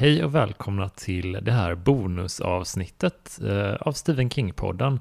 Hej 0.00 0.24
och 0.24 0.34
välkomna 0.34 0.88
till 0.88 1.32
det 1.32 1.52
här 1.52 1.74
bonusavsnittet 1.74 3.40
eh, 3.44 3.74
av 3.74 3.92
Stephen 3.92 4.30
King-podden. 4.30 5.00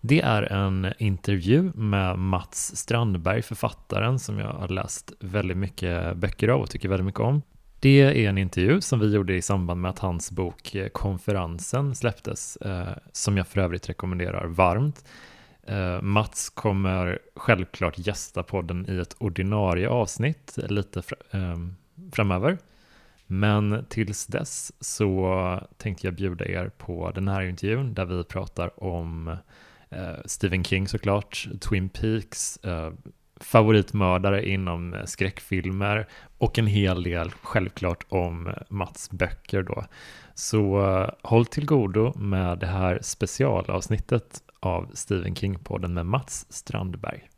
Det 0.00 0.20
är 0.20 0.42
en 0.42 0.92
intervju 0.98 1.72
med 1.74 2.18
Mats 2.18 2.76
Strandberg, 2.76 3.42
författaren 3.42 4.18
som 4.18 4.38
jag 4.38 4.52
har 4.52 4.68
läst 4.68 5.12
väldigt 5.20 5.56
mycket 5.56 6.16
böcker 6.16 6.48
av 6.48 6.60
och 6.60 6.70
tycker 6.70 6.88
väldigt 6.88 7.04
mycket 7.04 7.20
om. 7.20 7.42
Det 7.80 8.00
är 8.00 8.28
en 8.28 8.38
intervju 8.38 8.80
som 8.80 9.00
vi 9.00 9.14
gjorde 9.14 9.34
i 9.34 9.42
samband 9.42 9.80
med 9.80 9.88
att 9.88 9.98
hans 9.98 10.30
bok 10.30 10.74
eh, 10.74 10.88
Konferensen 10.88 11.94
släpptes, 11.94 12.56
eh, 12.56 12.88
som 13.12 13.36
jag 13.36 13.46
för 13.46 13.60
övrigt 13.60 13.88
rekommenderar 13.88 14.46
varmt. 14.46 15.04
Mats 16.02 16.50
kommer 16.50 17.18
självklart 17.36 17.98
gästa 17.98 18.42
podden 18.42 18.86
i 18.88 18.98
ett 18.98 19.16
ordinarie 19.18 19.88
avsnitt 19.88 20.58
lite 20.68 21.02
framöver. 22.12 22.58
Men 23.32 23.84
tills 23.88 24.26
dess 24.26 24.72
så 24.80 25.60
tänkte 25.76 26.06
jag 26.06 26.14
bjuda 26.14 26.44
er 26.44 26.68
på 26.68 27.10
den 27.10 27.28
här 27.28 27.42
intervjun 27.42 27.94
där 27.94 28.04
vi 28.04 28.24
pratar 28.24 28.84
om 28.84 29.28
eh, 29.90 30.14
Stephen 30.24 30.64
King 30.64 30.88
såklart, 30.88 31.48
Twin 31.60 31.88
Peaks, 31.88 32.56
eh, 32.56 32.92
favoritmördare 33.40 34.48
inom 34.48 34.96
skräckfilmer 35.04 36.08
och 36.38 36.58
en 36.58 36.66
hel 36.66 37.02
del 37.02 37.30
självklart 37.30 38.04
om 38.08 38.54
Mats 38.68 39.10
böcker 39.10 39.62
då. 39.62 39.84
Så 40.34 40.88
eh, 40.88 41.10
håll 41.22 41.46
till 41.46 41.66
godo 41.66 42.18
med 42.18 42.58
det 42.58 42.66
här 42.66 42.98
specialavsnittet 43.02 44.42
av 44.60 44.90
Stephen 44.94 45.34
King-podden 45.34 45.92
med 45.92 46.06
Mats 46.06 46.46
Strandberg. 46.48 47.29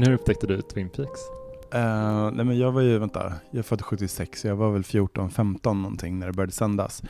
Men 0.00 0.08
hur 0.08 0.14
upptäckte 0.14 0.46
du 0.46 0.62
Twin 0.62 0.88
Peaks? 0.88 1.20
Uh, 1.74 2.30
nej 2.30 2.44
men 2.44 2.58
jag 2.58 2.72
var 2.72 2.80
ju, 2.80 2.98
vänta, 2.98 3.32
jag 3.50 3.58
är 3.58 3.62
född 3.62 3.82
76, 3.82 4.40
så 4.40 4.46
jag 4.46 4.56
var 4.56 4.70
väl 4.70 4.82
14-15 4.82 5.74
någonting 5.74 6.18
när 6.18 6.26
det 6.26 6.32
började 6.32 6.52
sändas. 6.52 7.02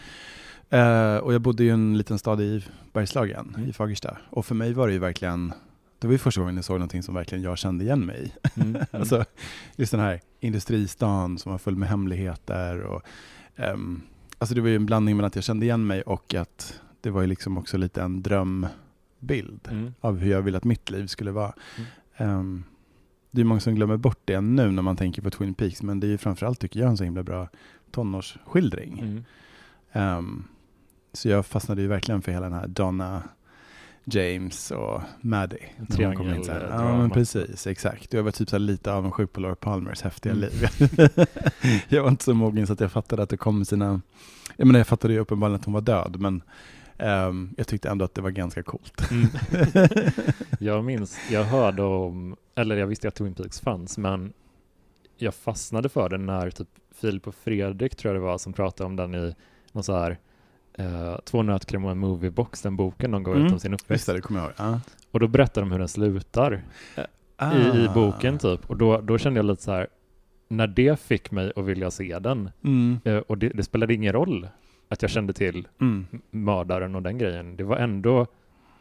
Uh, 0.73 1.17
och 1.17 1.35
jag 1.35 1.41
bodde 1.41 1.65
i 1.65 1.69
en 1.69 1.99
liten 1.99 2.19
stad 2.19 2.41
i 2.41 2.65
Bergslagen, 2.93 3.55
mm. 3.57 3.71
i 3.71 3.73
Fagersta. 3.73 4.17
Och 4.31 4.47
för 4.47 4.55
mig 4.55 4.73
var 4.73 4.87
det 4.87 4.93
ju 4.93 4.99
verkligen, 4.99 5.53
det 5.99 6.07
var 6.07 6.13
ju 6.13 6.19
första 6.19 6.41
gången 6.41 6.57
jag 6.57 6.65
såg 6.65 6.79
någonting 6.79 7.03
som 7.03 7.15
verkligen 7.15 7.45
jag 7.45 7.59
kände 7.59 7.85
igen 7.85 8.07
mig 8.07 8.23
i. 8.25 8.61
Mm. 8.61 8.75
Mm. 8.75 8.87
alltså, 9.01 9.25
just 9.77 9.93
den 9.93 10.01
här 10.01 10.21
industristan 10.41 11.39
som 11.39 11.53
var 11.53 11.59
full 11.59 11.77
med 11.77 11.89
hemligheter. 11.89 12.81
Och, 12.81 13.03
um, 13.57 14.03
alltså 14.39 14.55
det 14.55 14.61
var 14.61 14.69
ju 14.69 14.77
en 14.77 14.87
blandning 14.87 15.17
mellan 15.17 15.29
att 15.29 15.35
jag 15.35 15.45
kände 15.45 15.67
igen 15.67 15.87
mig 15.87 16.03
och 16.03 16.35
att 16.35 16.81
det 17.01 17.11
var 17.11 17.21
ju 17.21 17.27
liksom 17.27 17.59
också 17.59 17.77
lite 17.77 18.03
en 18.03 18.23
drömbild 18.23 19.69
mm. 19.71 19.95
av 20.01 20.19
hur 20.19 20.31
jag 20.31 20.43
ville 20.43 20.59
att 20.59 20.65
mitt 20.65 20.91
liv 20.91 21.07
skulle 21.07 21.31
vara. 21.31 21.53
Um, 22.19 22.65
det 23.31 23.41
är 23.41 23.45
många 23.45 23.61
som 23.61 23.75
glömmer 23.75 23.97
bort 23.97 24.21
det 24.25 24.41
nu 24.41 24.71
när 24.71 24.83
man 24.83 24.97
tänker 24.97 25.23
på 25.23 25.31
Twin 25.31 25.55
Peaks, 25.55 25.83
men 25.83 26.01
det 26.01 26.07
är 26.07 26.09
ju 26.09 26.19
framförallt 26.19 26.61
tycker 26.61 26.81
jag 26.81 26.89
en 26.89 26.97
så 26.97 27.05
himla 27.05 27.23
bra 27.23 27.49
tonårsskildring. 27.91 29.25
Mm. 29.93 30.19
Um, 30.19 30.45
så 31.13 31.29
jag 31.29 31.47
fastnade 31.47 31.83
ju 31.83 31.89
verkligen 31.89 32.23
för 32.23 32.33
hela 32.33 32.45
den 32.49 32.59
här 32.59 32.67
Donna, 32.67 33.23
James 34.05 34.71
och 34.71 35.01
Maddie. 35.21 35.67
Triangel. 35.91 36.45
Ja, 36.49 36.99
men 36.99 37.11
precis, 37.11 37.67
exakt. 37.67 38.13
Jag 38.13 38.23
var 38.23 38.31
typ 38.31 38.49
så 38.49 38.59
lite 38.59 38.93
avundsjuk 38.93 39.33
på 39.33 39.41
Laura 39.41 39.55
Palmers 39.55 40.03
häftiga 40.03 40.33
mm. 40.33 40.41
liv. 40.45 40.69
jag 41.89 42.03
var 42.03 42.11
inte 42.11 42.25
så 42.25 42.35
mogen 42.35 42.67
så 42.67 42.73
att 42.73 42.81
jag 42.81 42.93
fattade 42.93 43.23
att 43.23 43.31
det 43.31 43.37
kom 43.37 43.65
sina, 43.65 44.01
jag 44.57 44.67
menar 44.67 44.81
jag 44.81 44.87
fattade 44.87 45.15
ju 45.15 45.21
uppenbarligen 45.21 45.61
att 45.61 45.65
hon 45.65 45.75
var 45.75 45.81
död, 45.81 46.17
men 46.19 46.43
Um, 47.03 47.55
jag 47.57 47.67
tyckte 47.67 47.89
ändå 47.89 48.05
att 48.05 48.15
det 48.15 48.23
var 48.23 48.31
ganska 48.31 48.63
coolt. 48.63 49.11
Mm. 49.11 49.29
jag 50.59 50.85
minns, 50.85 51.19
jag 51.31 51.45
hörde 51.45 51.83
om, 51.83 52.37
eller 52.55 52.77
jag 52.77 52.87
visste 52.87 53.09
att 53.09 53.15
Twin 53.15 53.35
Peaks 53.35 53.61
fanns, 53.61 53.99
men 53.99 54.33
jag 55.17 55.35
fastnade 55.35 55.89
för 55.89 56.09
den 56.09 56.27
när 56.27 56.51
typ 56.51 56.69
Filip 56.95 57.27
och 57.27 57.35
Fredrik 57.35 57.97
tror 57.97 58.15
jag 58.15 58.23
det 58.23 58.27
var 58.27 58.39
som 58.39 58.53
pratade 58.53 58.87
om 58.87 58.97
den 58.97 59.15
i 59.15 59.35
någon 59.73 59.85
så 59.85 59.97
här 59.97 60.19
uh, 60.81 61.19
Två 61.25 61.43
nötkräm 61.43 61.85
och 61.85 61.91
en 61.91 61.99
moviebox, 61.99 62.63
den 62.63 62.77
boken 62.77 63.11
de 63.11 63.23
gav 63.23 63.35
mm. 63.35 63.47
ut 63.47 63.53
om 63.53 63.61
sin 63.61 63.75
uppväxt. 63.75 64.07
det, 64.07 64.13
det 64.13 64.21
kommer 64.21 64.41
jag 64.41 64.47
ihåg. 64.47 64.55
Ja. 64.57 64.81
Och 65.11 65.21
då 65.21 65.29
berättar 65.29 65.61
de 65.61 65.73
hur 65.73 65.79
den 65.79 65.89
slutar 65.89 66.63
ah. 67.37 67.55
i, 67.55 67.85
i, 67.85 67.89
boken 67.95 68.39
typ. 68.39 68.71
Och 68.71 68.77
då, 68.77 69.01
då 69.01 69.19
kände 69.19 69.39
jag 69.39 69.45
lite 69.47 69.63
så 69.63 69.73
här, 69.73 69.87
när 70.49 70.67
det 70.67 71.01
fick 71.01 71.31
mig 71.31 71.53
att 71.57 71.65
vilja 71.65 71.91
se 71.91 72.19
den, 72.19 72.51
mm. 72.65 73.01
uh, 73.07 73.19
och 73.19 73.39
det, 73.39 73.49
det 73.49 73.63
spelade 73.63 73.95
ingen 73.95 74.13
roll 74.13 74.49
att 74.91 75.03
jag 75.03 75.11
kände 75.11 75.33
till 75.33 75.69
mm. 75.81 76.07
mördaren 76.31 76.95
och 76.95 77.03
den 77.03 77.19
grejen. 77.19 77.57
Det 77.57 77.65
var 77.65 77.77
ändå 77.77 78.27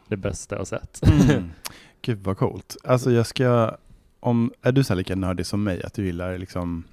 det 0.08 0.16
bästa 0.16 0.56
jag 0.56 0.66
sett. 0.66 1.00
Mm. 1.06 1.50
Gud 2.02 2.18
vad 2.18 2.38
coolt. 2.38 2.76
Alltså 2.84 3.10
jag 3.10 3.26
ska, 3.26 3.76
om, 4.20 4.52
är 4.62 4.72
du 4.72 4.84
så 4.84 4.94
lika 4.94 5.16
nördig 5.16 5.46
som 5.46 5.62
mig, 5.62 5.82
att 5.82 5.94
du 5.94 6.04
gillar 6.04 6.38
liksom 6.38 6.84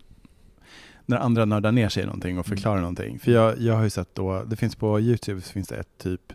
när 1.06 1.18
andra 1.18 1.46
nördar 1.46 1.72
ner 1.72 1.90
sig 1.90 2.04
i 2.04 2.06
någonting 2.06 2.40
och 2.40 2.48
mm. 2.48 2.58
förklarar 2.58 2.78
mm. 2.78 2.82
någonting. 2.82 3.20
För 3.20 3.32
jag, 3.32 3.60
jag 3.60 3.76
har 3.76 3.84
ju 3.84 3.90
sett 3.90 4.16
då, 4.16 4.44
det 4.44 4.56
finns 4.56 4.76
på 4.76 5.00
Youtube 5.00 5.42
så 5.42 5.52
finns 5.52 5.68
det 5.68 5.76
ett 5.76 5.98
typ 5.98 6.34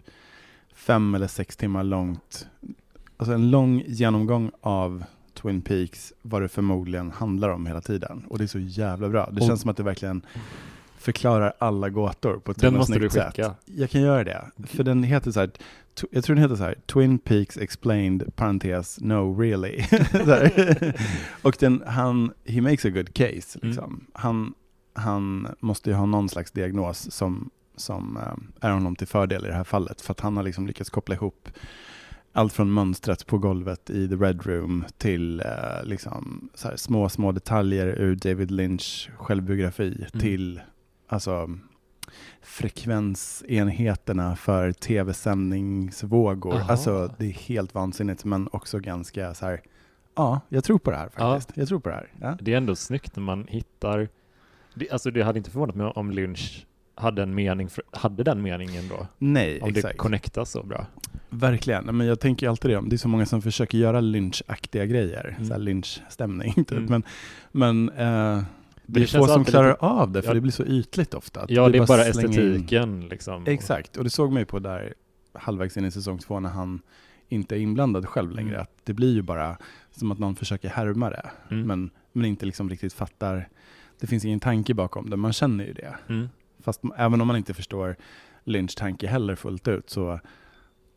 fem 0.74 1.14
eller 1.14 1.26
sex 1.26 1.56
timmar 1.56 1.84
långt, 1.84 2.46
alltså 3.16 3.34
en 3.34 3.50
lång 3.50 3.82
genomgång 3.86 4.50
av 4.60 5.04
Twin 5.34 5.62
Peaks, 5.62 6.12
vad 6.22 6.42
det 6.42 6.48
förmodligen 6.48 7.10
handlar 7.10 7.48
om 7.48 7.66
hela 7.66 7.80
tiden. 7.80 8.24
Och 8.28 8.38
det 8.38 8.44
är 8.44 8.48
så 8.48 8.58
jävla 8.58 9.08
bra. 9.08 9.30
Det 9.32 9.40
känns 9.40 9.60
som 9.60 9.70
att 9.70 9.76
det 9.76 9.82
verkligen 9.82 10.22
förklarar 11.02 11.52
alla 11.58 11.88
gåtor 11.88 12.36
på 12.38 12.50
ett 12.50 12.60
Den 12.60 12.74
måste 12.74 12.98
du 12.98 13.10
skicka. 13.10 13.32
Sätt. 13.32 13.56
Jag 13.64 13.90
kan 13.90 14.00
göra 14.00 14.24
det. 14.24 14.50
För 14.66 14.84
den 14.84 15.02
heter 15.02 15.30
så 15.30 15.40
här, 15.40 15.50
jag 16.10 16.24
tror 16.24 16.36
den 16.36 16.42
heter 16.42 16.56
så 16.56 16.62
här, 16.62 16.74
Twin 16.86 17.18
Peaks 17.18 17.56
Explained, 17.56 18.36
parentes, 18.36 19.00
no 19.00 19.40
really. 19.40 19.84
och 21.42 21.56
den, 21.60 21.82
han, 21.86 22.32
he 22.44 22.60
makes 22.60 22.84
a 22.84 22.90
good 22.90 23.14
case. 23.14 23.58
Mm. 23.62 23.68
Liksom. 23.68 23.84
Mm. 23.84 24.06
Han, 24.12 24.54
han 24.94 25.48
måste 25.60 25.90
ju 25.90 25.96
ha 25.96 26.06
någon 26.06 26.28
slags 26.28 26.50
diagnos 26.50 27.10
som, 27.12 27.50
som 27.76 28.16
um, 28.16 28.52
är 28.60 28.70
honom 28.70 28.96
till 28.96 29.06
fördel 29.06 29.44
i 29.44 29.48
det 29.48 29.54
här 29.54 29.64
fallet. 29.64 30.00
För 30.00 30.12
att 30.12 30.20
han 30.20 30.36
har 30.36 30.44
liksom 30.44 30.66
lyckats 30.66 30.90
koppla 30.90 31.14
ihop 31.14 31.48
allt 32.32 32.52
från 32.52 32.72
mönstret 32.72 33.26
på 33.26 33.38
golvet 33.38 33.90
i 33.90 34.08
The 34.08 34.14
Red 34.14 34.46
Room 34.46 34.84
till 34.98 35.40
uh, 35.40 35.88
liksom, 35.88 36.50
små, 36.76 37.08
små 37.08 37.32
detaljer 37.32 37.86
ur 37.86 38.16
David 38.16 38.50
Lynch 38.50 39.10
självbiografi 39.16 40.06
mm. 40.12 40.20
till 40.20 40.60
alltså, 41.12 41.50
frekvensenheterna 42.42 44.36
för 44.36 44.72
tv-sändningsvågor. 44.72 46.60
Alltså 46.68 47.14
det 47.18 47.26
är 47.26 47.32
helt 47.32 47.74
vansinnigt 47.74 48.24
men 48.24 48.48
också 48.52 48.78
ganska 48.78 49.34
så 49.34 49.46
här, 49.46 49.60
ja, 50.14 50.40
jag 50.48 50.64
tror 50.64 50.78
på 50.78 50.90
det 50.90 50.96
här 50.96 51.08
faktiskt. 51.08 51.52
Ja. 51.54 51.60
Jag 51.60 51.68
tror 51.68 51.80
på 51.80 51.88
det 51.88 51.94
här. 51.94 52.08
Ja. 52.20 52.36
Det 52.40 52.52
är 52.52 52.56
ändå 52.56 52.76
snyggt 52.76 53.16
när 53.16 53.22
man 53.22 53.46
hittar, 53.48 54.08
det, 54.74 54.90
alltså 54.90 55.10
det 55.10 55.22
hade 55.22 55.38
inte 55.38 55.50
förvånat 55.50 55.76
mig 55.76 55.86
om 55.86 56.10
Lynch 56.10 56.66
hade 56.94 57.22
en 57.22 57.34
mening, 57.34 57.68
för, 57.68 57.84
hade 57.90 58.22
den 58.22 58.42
meningen 58.42 58.88
då? 58.88 59.06
Nej, 59.18 59.60
om 59.60 59.68
exakt. 59.68 59.84
Om 59.84 59.90
det 59.90 59.96
connectas 59.96 60.50
så 60.50 60.62
bra. 60.62 60.86
Verkligen, 61.30 61.96
men 61.96 62.06
jag 62.06 62.20
tänker 62.20 62.48
alltid 62.48 62.70
det, 62.70 62.82
det 62.86 62.96
är 62.96 62.98
så 62.98 63.08
många 63.08 63.26
som 63.26 63.42
försöker 63.42 63.78
göra 63.78 64.00
lynchaktiga 64.00 64.86
grejer, 64.86 65.34
mm. 65.36 65.48
så 65.48 65.58
lynchstämning 65.58 66.52
typ. 66.52 66.72
Mm. 66.72 67.02
Men, 67.52 67.88
men 67.88 67.90
uh, 67.90 68.42
det, 68.92 69.00
det 69.00 69.14
är 69.14 69.18
få 69.18 69.26
som 69.26 69.44
klarar 69.44 69.68
lite... 69.68 69.80
av 69.80 70.12
det, 70.12 70.22
för 70.22 70.28
ja. 70.28 70.34
det 70.34 70.40
blir 70.40 70.52
så 70.52 70.64
ytligt 70.64 71.14
ofta. 71.14 71.44
Ja, 71.48 71.68
det 71.68 71.78
är 71.78 71.80
bara, 71.80 71.86
bara 71.86 72.04
estetiken. 72.04 73.08
Liksom. 73.08 73.46
Exakt, 73.46 73.96
och 73.96 74.04
det 74.04 74.10
såg 74.10 74.32
man 74.32 74.40
ju 74.40 74.46
på 74.46 74.58
där 74.58 74.94
halvvägs 75.32 75.76
in 75.76 75.84
i 75.84 75.90
säsong 75.90 76.18
två 76.18 76.40
när 76.40 76.50
han 76.50 76.82
inte 77.28 77.56
är 77.56 77.58
inblandad 77.58 78.06
själv 78.06 78.30
längre. 78.30 78.50
Mm. 78.50 78.62
Att 78.62 78.70
det 78.84 78.92
blir 78.92 79.14
ju 79.14 79.22
bara 79.22 79.56
som 79.90 80.12
att 80.12 80.18
någon 80.18 80.36
försöker 80.36 80.68
härma 80.68 81.10
det, 81.10 81.30
mm. 81.50 81.66
men, 81.66 81.90
men 82.12 82.24
inte 82.24 82.46
liksom 82.46 82.70
riktigt 82.70 82.92
fattar. 82.92 83.48
Det 84.00 84.06
finns 84.06 84.24
ingen 84.24 84.40
tanke 84.40 84.74
bakom 84.74 85.10
det, 85.10 85.16
man 85.16 85.32
känner 85.32 85.64
ju 85.64 85.72
det. 85.72 85.94
Mm. 86.08 86.28
Fast 86.60 86.80
även 86.96 87.20
om 87.20 87.26
man 87.26 87.36
inte 87.36 87.54
förstår 87.54 87.96
Lynch 88.44 88.76
tanke 88.76 89.06
heller 89.06 89.34
fullt 89.34 89.68
ut, 89.68 89.90
så 89.90 90.20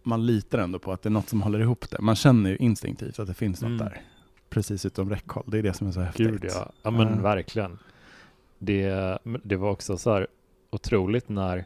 man 0.04 0.26
litar 0.26 0.60
ändå 0.60 0.80
på 0.80 0.92
att 0.92 1.02
det 1.02 1.10
är 1.10 1.12
något 1.12 1.30
som 1.30 1.42
håller 1.42 1.60
ihop 1.60 1.90
det. 1.90 2.02
Man 2.02 2.16
känner 2.16 2.50
ju 2.50 2.58
instinktivt 2.58 3.20
att 3.20 3.28
det 3.28 3.34
finns 3.34 3.62
något 3.62 3.68
mm. 3.68 3.78
där 3.78 4.02
precis 4.56 4.86
utom 4.86 5.10
räckhåll. 5.10 5.44
Det 5.48 5.58
är 5.58 5.64
det 5.64 5.74
som 5.74 5.88
är 5.88 5.92
så 5.92 6.02
häftigt. 6.02 6.28
Gud 6.28 6.46
ja, 6.46 6.72
ja 6.84 6.92
men 6.92 7.08
uh. 7.08 7.22
verkligen. 7.22 7.80
Det, 8.60 9.18
det 9.44 9.56
var 9.56 9.72
också 9.72 9.98
så 9.98 10.14
här 10.14 10.28
otroligt 10.72 11.30
när 11.30 11.66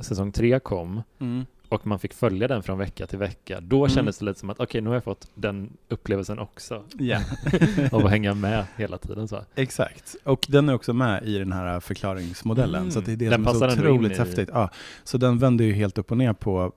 säsong 0.00 0.32
tre 0.32 0.60
kom 0.60 1.02
mm. 1.18 1.46
och 1.68 1.86
man 1.86 1.98
fick 1.98 2.14
följa 2.14 2.48
den 2.48 2.62
från 2.62 2.78
vecka 2.78 3.06
till 3.06 3.18
vecka. 3.18 3.60
Då 3.60 3.78
mm. 3.78 3.88
kändes 3.88 4.18
det 4.18 4.24
lite 4.24 4.40
som 4.40 4.50
att 4.50 4.56
okej, 4.56 4.64
okay, 4.64 4.80
nu 4.80 4.88
har 4.88 4.94
jag 4.94 5.04
fått 5.04 5.28
den 5.34 5.76
upplevelsen 5.88 6.38
också. 6.38 6.82
Yeah. 7.00 7.22
och 7.92 8.10
hänga 8.10 8.34
med 8.34 8.66
hela 8.76 8.98
tiden. 8.98 9.28
Så. 9.28 9.44
Exakt, 9.54 10.16
och 10.24 10.46
den 10.48 10.68
är 10.68 10.74
också 10.74 10.92
med 10.92 11.24
i 11.24 11.38
den 11.38 11.52
här 11.52 11.80
förklaringsmodellen. 11.80 12.80
Mm. 12.80 12.90
Så 12.90 13.00
det 13.00 13.12
är 13.12 13.16
det 13.16 13.28
den 13.28 13.44
som 13.44 13.62
är 13.62 13.70
så 13.70 13.80
otroligt 13.80 14.18
häftigt. 14.18 14.48
Ja, 14.52 14.70
så 15.04 15.18
den 15.18 15.38
vänder 15.38 15.64
ju 15.64 15.72
helt 15.72 15.98
upp 15.98 16.10
och 16.10 16.18
ner 16.18 16.32
på, 16.32 16.72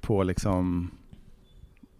på 0.00 0.22
liksom 0.22 0.90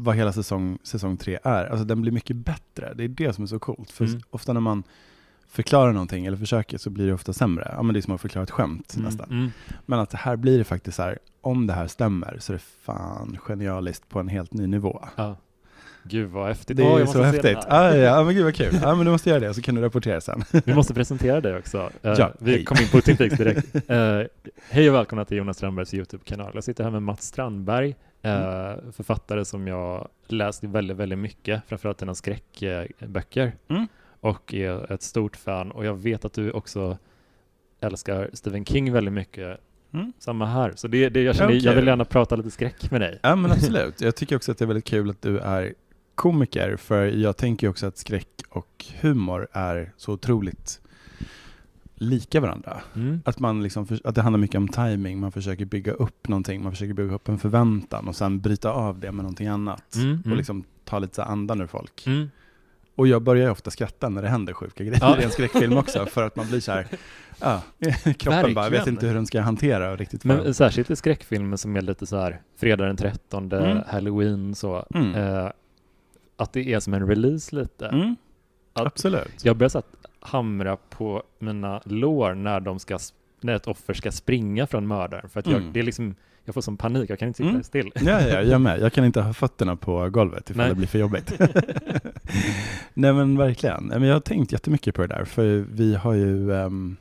vad 0.05 0.17
hela 0.17 0.32
säsong, 0.32 0.79
säsong 0.82 1.17
tre 1.17 1.38
är. 1.43 1.67
Alltså 1.67 1.85
den 1.85 2.02
blir 2.02 2.12
mycket 2.12 2.37
bättre. 2.37 2.94
Det 2.94 3.05
är 3.05 3.08
det 3.08 3.32
som 3.32 3.44
är 3.44 3.49
så 3.49 3.58
coolt. 3.58 3.91
För 3.91 4.05
mm. 4.05 4.20
ofta 4.31 4.52
när 4.52 4.61
man 4.61 4.82
förklarar 5.49 5.93
någonting 5.93 6.26
eller 6.26 6.37
försöker 6.37 6.79
så 6.79 6.91
blir 6.91 7.06
det 7.06 7.12
ofta 7.12 7.32
sämre. 7.32 7.73
Ja 7.76 7.82
men 7.82 7.93
det 7.93 8.00
är 8.00 8.02
som 8.02 8.14
att 8.14 8.20
förklara 8.20 8.43
ett 8.43 8.50
skämt 8.50 8.94
Mm, 8.94 9.05
nästan. 9.06 9.31
mm. 9.31 9.50
Men 9.87 9.99
att 9.99 10.12
här 10.12 10.37
blir 10.37 10.58
det 10.58 10.64
faktiskt 10.64 10.97
så 10.97 11.02
här, 11.02 11.19
om 11.41 11.67
det 11.67 11.73
här 11.73 11.87
stämmer 11.87 12.37
så 12.41 12.52
är 12.52 12.55
det 12.55 12.62
fan 12.82 13.38
genialiskt 13.41 14.08
på 14.08 14.20
en 14.20 14.29
helt 14.29 14.52
ny 14.52 14.67
nivå. 14.67 15.05
Ja. 15.17 15.37
Gud 16.05 16.31
vad 16.31 16.49
häftigt. 16.49 16.76
Det 16.76 16.82
är 16.82 16.87
så 16.87 16.99
måste 16.99 17.12
se 17.12 17.19
den 17.19 17.32
häftigt. 17.32 17.58
Ah, 17.69 17.94
ja, 17.97 18.25
men 18.25 18.35
gud 18.35 18.44
vad 18.44 18.55
kul. 18.55 18.79
Ja, 18.82 18.94
men 18.94 19.05
du 19.06 19.12
måste 19.12 19.31
göra 19.31 19.41
det, 19.41 19.55
så 19.55 19.62
kan 19.62 19.75
du 19.75 19.81
rapportera 19.81 20.20
sen. 20.20 20.43
Vi 20.64 20.75
måste 20.75 20.94
presentera 20.94 21.41
dig 21.41 21.56
också. 21.56 21.91
Eh, 22.02 22.14
Ja, 22.19 22.32
vi 22.38 22.50
hej. 22.50 22.64
kom 22.64 22.76
in 22.81 22.88
på 22.88 23.00
Peaks 23.00 23.37
direkt. 23.37 23.91
Eh, 23.91 24.20
hej 24.70 24.88
och 24.88 24.94
välkomna 24.94 25.25
till 25.25 25.37
Jonas 25.37 25.56
Strandbergs 25.56 25.94
YouTube-kanal. 25.94 26.50
Jag 26.55 26.64
sitter 26.64 26.85
här 26.85 26.91
med 26.91 27.02
Mats 27.02 27.23
Strandberg, 27.26 27.97
eh, 28.23 28.73
författare 28.93 29.44
som 29.44 29.67
jag 29.67 30.08
läst 30.29 30.64
väldigt, 30.64 30.97
väldigt 30.97 31.19
mycket, 31.19 31.62
framförallt 31.67 31.99
dina 31.99 32.14
skräckböcker. 32.14 33.52
Mm. 33.69 33.87
Och 34.20 34.55
är 34.55 34.93
ett 34.93 35.02
stort 35.02 35.37
fan. 35.37 35.70
Och 35.70 35.85
jag 35.85 35.94
vet 35.94 36.25
att 36.25 36.32
du 36.32 36.50
också 36.50 36.99
älskar 37.81 38.31
Stephen 38.32 38.64
King 38.64 38.93
väldigt 38.93 39.14
mycket. 39.14 39.61
Mm. 39.93 40.12
Samma 40.19 40.47
här. 40.47 40.73
Så 40.76 40.88
det, 40.88 41.08
det 41.08 41.23
jag, 41.23 41.37
känner, 41.37 41.49
Okej. 41.50 41.64
jag 41.64 41.75
vill 41.75 41.87
gärna 41.87 42.05
prata 42.05 42.37
lite 42.37 42.50
skräck 42.50 42.91
med 42.91 43.00
dig. 43.00 43.19
Ja 43.23 43.37
men 43.37 43.50
absolut. 43.52 44.00
Jag 44.00 44.17
tycker 44.17 44.37
också 44.37 44.52
att 44.52 44.58
det 44.58 44.64
är 44.64 44.67
väldigt 44.67 44.85
kul 44.85 45.11
att 45.11 45.23
du 45.23 45.38
är 45.38 45.75
komiker, 46.21 46.77
för 46.77 47.07
jag 47.07 47.37
tänker 47.37 47.69
också 47.69 47.87
att 47.87 47.99
skräck 47.99 48.29
och 48.49 48.85
humor 49.01 49.49
är 49.53 49.93
så 49.97 50.13
otroligt 50.13 50.81
lika 51.95 52.41
varandra. 52.41 52.81
Mm. 52.97 53.21
Att, 53.25 53.39
man 53.39 53.63
liksom, 53.63 53.87
att 54.05 54.15
det 54.15 54.23
handlar 54.23 54.39
mycket 54.41 54.57
om 54.57 54.69
timing. 54.69 55.19
man 55.21 55.33
försöker 55.33 55.65
bygga 55.65 55.93
upp 55.93 56.29
någonting, 56.29 56.63
man 56.63 56.73
försöker 56.73 56.95
bygga 56.95 57.15
upp 57.15 57.29
en 57.29 57.39
förväntan 57.39 58.09
och 58.09 58.17
sen 58.17 58.41
bryta 58.41 58.71
av 58.73 58.99
det 59.01 59.13
med 59.13 59.23
någonting 59.25 59.47
annat. 59.47 59.95
Mm, 59.95 60.09
mm. 60.11 60.31
Och 60.31 60.37
liksom 60.37 60.65
ta 60.85 60.99
lite 60.99 61.15
så 61.15 61.23
andan 61.23 61.61
ur 61.61 61.67
folk. 61.67 62.07
Mm. 62.07 62.31
Och 62.95 63.09
jag 63.09 63.23
börjar 63.23 63.45
ju 63.45 63.51
ofta 63.51 63.71
skratta 63.71 64.09
när 64.09 64.23
det 64.23 64.29
händer 64.29 64.53
sjuka 64.53 64.85
grejer 64.85 64.99
Ja. 65.01 65.21
i 65.21 65.25
en 65.25 65.31
skräckfilm 65.31 65.77
också, 65.77 66.07
för 66.07 66.27
att 66.27 66.37
man 66.37 66.47
blir 66.47 66.61
så 66.61 66.73
här, 66.73 66.87
ja, 67.41 67.63
kroppen 68.19 68.55
bara 68.55 68.65
vet 68.65 68.73
Verkligen. 68.73 68.89
inte 68.89 69.07
hur 69.07 69.15
den 69.15 69.27
ska 69.27 69.41
hantera 69.41 69.97
riktigt 69.97 70.25
Men 70.25 70.55
särskilt 70.55 70.91
i 70.91 70.97
skräckfilmer 70.97 71.57
som 71.57 71.77
är 71.77 71.81
lite 71.81 72.07
så 72.07 72.17
här 72.17 72.41
fredag 72.57 72.87
den 72.87 72.97
13, 72.97 73.53
Mm. 73.53 73.79
halloween 73.89 74.55
så. 74.55 74.87
Mm. 74.95 75.15
Eh, 75.15 75.51
att 76.41 76.53
det 76.53 76.73
är 76.73 76.81
som 76.81 76.95
en 76.95 77.07
release 77.09 77.57
lite. 77.57 77.87
Mm, 77.87 78.17
Att 78.73 78.87
absolut. 78.87 79.45
jag 79.45 79.57
börjar 79.57 79.69
så 79.69 79.79
att 79.79 79.95
hamra 80.21 80.77
på 80.77 81.23
mina 81.39 81.81
lår 81.85 82.35
när, 82.35 82.61
de 82.61 82.79
ska, 82.79 82.99
när 83.41 83.55
ett 83.55 83.67
offer 83.67 83.95
ska 83.95 84.13
springa 84.13 84.67
från 84.67 84.87
mördaren. 84.87 85.29
För 85.29 85.41
att 85.41 85.47
jag, 85.47 85.61
Mm. 85.61 85.73
det 85.73 85.81
är 85.81 85.85
liksom, 85.85 86.15
jag 86.45 86.55
får 86.55 86.61
sån 86.61 86.77
panik, 86.77 87.11
jag 87.11 87.19
kan 87.19 87.29
inte 87.29 87.37
sitta 87.37 87.49
Mm. 87.51 87.63
still. 87.63 87.91
Ja, 87.95 88.21
ja, 88.21 88.43
jag 88.43 88.61
med. 88.61 88.81
Jag 88.81 88.93
kan 88.93 89.05
inte 89.05 89.21
ha 89.21 89.33
fötterna 89.33 89.77
på 89.77 90.09
golvet 90.11 90.51
ifall 90.51 90.57
Nej. 90.57 90.69
det 90.69 90.75
blir 90.75 90.87
för 90.87 90.99
jobbigt. 90.99 91.33
Nej 92.95 93.13
men 93.13 93.37
verkligen. 93.39 94.03
Jag 94.03 94.13
har 94.13 94.21
tänkt 94.21 94.53
jättemycket 94.53 94.95
på 94.95 95.03
det 95.03 95.09
där, 95.09 95.25
för 95.25 95.65
vi 95.73 95.95
har 95.95 96.15
ju, 96.15 96.53
ehm, 96.55 96.97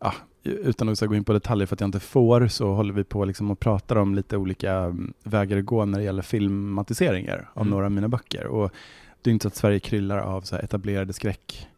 ja, 0.00 0.14
utan 0.46 0.88
att 0.88 1.00
gå 1.00 1.14
in 1.14 1.24
på 1.24 1.32
detaljer 1.32 1.66
för 1.66 1.76
att 1.76 1.80
jag 1.80 1.88
inte 1.88 2.00
får, 2.00 2.48
så 2.48 2.74
håller 2.74 2.94
vi 2.94 3.04
på 3.04 3.24
liksom 3.24 3.50
och 3.50 3.60
pratar 3.60 3.96
om 3.96 4.14
lite 4.14 4.36
olika 4.36 4.72
mm, 4.72 5.12
vägar 5.22 5.58
att 5.58 5.64
gå 5.64 5.84
när 5.84 5.98
det 5.98 6.04
gäller 6.04 6.22
filmatiseringar 6.22 7.50
av 7.54 7.62
Mm. 7.62 7.70
några 7.70 7.84
av 7.84 7.90
mina 7.92 8.08
böcker. 8.08 8.46
Och 8.46 8.72
det 9.22 9.30
är 9.30 9.32
inte 9.32 9.42
så 9.42 9.48
att 9.48 9.56
Sverige 9.56 9.80
kryllar 9.80 10.18
av 10.18 10.40
så 10.42 10.56
etablerade 10.56 11.12
skräck 11.12 11.68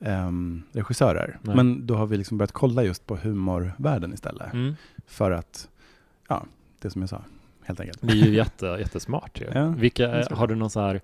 ehm, 0.00 0.62
regissörer. 0.72 1.38
Nej. 1.42 1.56
Men 1.56 1.86
då 1.86 1.94
har 1.94 2.06
vi 2.06 2.16
liksom 2.16 2.38
börjat 2.38 2.52
kolla 2.52 2.82
just 2.82 3.06
på 3.06 3.16
humorvärlden 3.16 4.12
istället. 4.14 4.52
Mm. 4.52 4.74
För 5.06 5.30
att, 5.30 5.68
ja, 6.28 6.44
det 6.80 6.90
som 6.90 7.00
jag 7.02 7.08
sa, 7.08 7.22
helt 7.62 7.80
enkelt. 7.80 7.98
Det 8.02 8.12
är 8.12 8.16
ju 8.16 8.34
jätte, 8.34 8.66
jättesmart 8.66 9.40
ju. 9.40 9.46
Ja, 9.54 9.66
Vilka, 9.66 10.24
har 10.30 10.46
du 10.46 10.54
någon 10.54 10.70
så 10.70 10.80
här, 10.80 11.00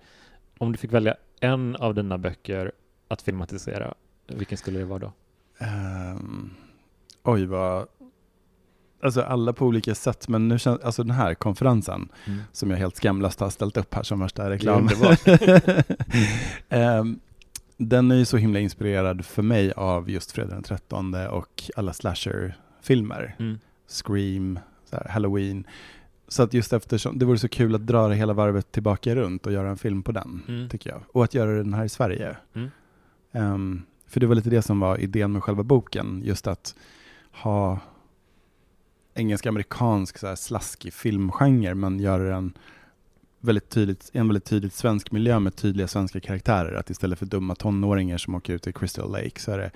om 0.59 0.73
du 0.73 0.79
fick 0.79 0.93
välja 0.93 1.15
en 1.41 1.77
av 1.77 1.95
dina 1.95 2.19
böcker 2.19 2.73
att 3.09 3.23
filmatisera, 3.23 3.95
vilken 4.27 4.59
skulle 4.59 4.79
det 4.79 4.85
vara 4.85 4.99
då? 4.99 5.13
Ehm, 5.59 6.51
oj, 7.23 7.47
vad... 7.47 7.87
Alltså 9.05 9.21
alla 9.23 9.53
på 9.53 9.67
olika 9.67 9.95
sätt, 9.95 10.29
men 10.29 10.49
nu 10.49 10.59
känns, 10.59 10.81
alltså 10.81 11.03
den 11.03 11.11
här 11.17 11.35
konferensen 11.35 12.09
Mm. 12.27 12.41
som 12.53 12.71
jag 12.71 12.79
helt 12.79 12.97
skamlöst 12.97 13.41
har 13.41 13.51
ställt 13.51 13.77
upp 13.77 13.95
här 13.95 14.03
som 14.03 14.21
värsta 14.21 14.51
reklam. 14.51 14.89
Ehm, 16.69 17.21
den 17.77 18.11
är 18.11 18.15
ju 18.17 18.25
så 18.25 18.37
himla 18.37 18.59
inspirerad 18.61 19.25
för 19.25 19.43
mig 19.43 19.73
av 19.73 20.11
just 20.11 20.33
Fredag 20.33 20.55
den 20.55 20.63
13 20.63 21.15
och 21.15 21.63
alla 21.77 21.93
slasher-filmer. 21.93 23.35
Mm. 23.39 23.59
Scream, 23.89 24.59
här, 24.93 25.09
Halloween. 25.11 25.65
Så 26.29 26.43
att 26.43 26.55
just 26.55 26.73
eftersom, 26.73 27.19
det 27.19 27.25
vore 27.25 27.39
så 27.39 27.49
kul 27.49 27.75
att 27.75 27.87
dra 27.87 28.09
det 28.09 28.15
hela 28.15 28.33
varvet 28.33 28.73
tillbaka 28.73 29.15
runt 29.15 29.47
och 29.47 29.53
göra 29.53 29.69
en 29.71 29.77
film 29.79 30.03
på 30.03 30.13
den, 30.13 30.43
Mm. 30.49 30.69
tycker 30.69 30.91
jag. 30.91 31.01
Och 31.13 31.25
att 31.25 31.35
göra 31.35 31.51
den 31.53 31.75
här 31.75 31.85
i 31.85 31.89
Sverige. 31.89 32.37
Ehm, 33.33 33.83
för 34.07 34.21
det 34.21 34.27
var 34.27 34.35
lite 34.35 34.51
det 34.51 34.63
som 34.63 34.81
var 34.81 34.99
idén 35.01 35.33
med 35.33 35.43
själva 35.43 35.63
boken, 35.63 36.23
just 36.25 36.47
att 36.47 36.75
ha 37.33 37.81
engelsk-amerikansk 39.15 40.19
så 40.19 40.27
här 40.27 40.37
slaskig 40.37 40.93
filmgenre, 40.95 41.75
men 41.75 42.01
göra 42.01 42.23
den 42.23 42.53
väldigt 43.41 43.69
tydligt, 43.71 44.11
en 44.13 44.29
väldigt 44.29 44.45
tydligt 44.45 44.75
svensk 44.75 45.13
miljö 45.13 45.39
med 45.39 45.57
tydliga 45.57 45.89
svenska 45.89 46.21
karaktärer. 46.21 46.75
Att 46.75 46.91
istället 46.91 47.19
för 47.19 47.27
dumma 47.27 47.55
tonåringar 47.55 48.19
som 48.19 48.35
åker 48.35 48.53
ut 48.53 48.67
i 48.67 48.73
Crystal 48.73 49.11
Lake 49.13 49.41
så 49.41 49.53
är 49.53 49.59
det 49.59 49.71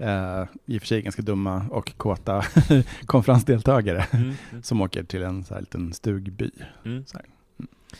Mm. 0.00 0.40
eh, 0.42 0.48
i 0.66 0.78
och 0.78 0.82
för 0.82 0.86
sig 0.86 1.02
ganska 1.02 1.22
dumma 1.22 1.64
och 1.70 1.96
kåta 1.96 2.42
konferensdeltagare 3.06 4.06
Mm. 4.12 4.34
Mm. 4.50 4.62
som 4.62 4.80
åker 4.80 5.02
till 5.02 5.22
en 5.22 5.44
så 5.44 5.54
här 5.54 5.60
liten 5.60 5.92
stugby. 5.92 6.50
Mm. 6.84 7.04
Här. 7.14 7.24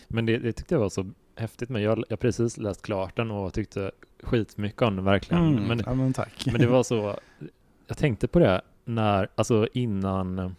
Men 0.08 0.26
det, 0.26 0.38
det 0.38 0.52
tyckte 0.52 0.74
jag 0.74 0.80
var 0.80 0.88
så 0.88 1.10
häftigt, 1.36 1.68
men 1.68 1.82
jag 1.82 1.90
har 2.10 2.16
precis 2.16 2.56
läst 2.56 2.82
klart 2.82 3.16
den 3.16 3.30
och 3.30 3.52
tyckte 3.52 3.90
skitmycket 4.22 4.82
om 4.82 4.96
den 4.96 5.04
verkligen. 5.04 5.48
Mm, 5.48 5.62
Men, 5.64 5.82
ja, 5.86 5.94
men 5.94 6.12
tack. 6.12 6.46
men 6.46 6.60
det 6.60 6.66
var 6.66 6.82
så, 6.82 7.18
jag 7.88 7.96
tänkte 7.98 8.28
på 8.28 8.38
det 8.38 8.60
när, 8.84 9.28
alltså 9.34 9.68
innan, 9.72 10.54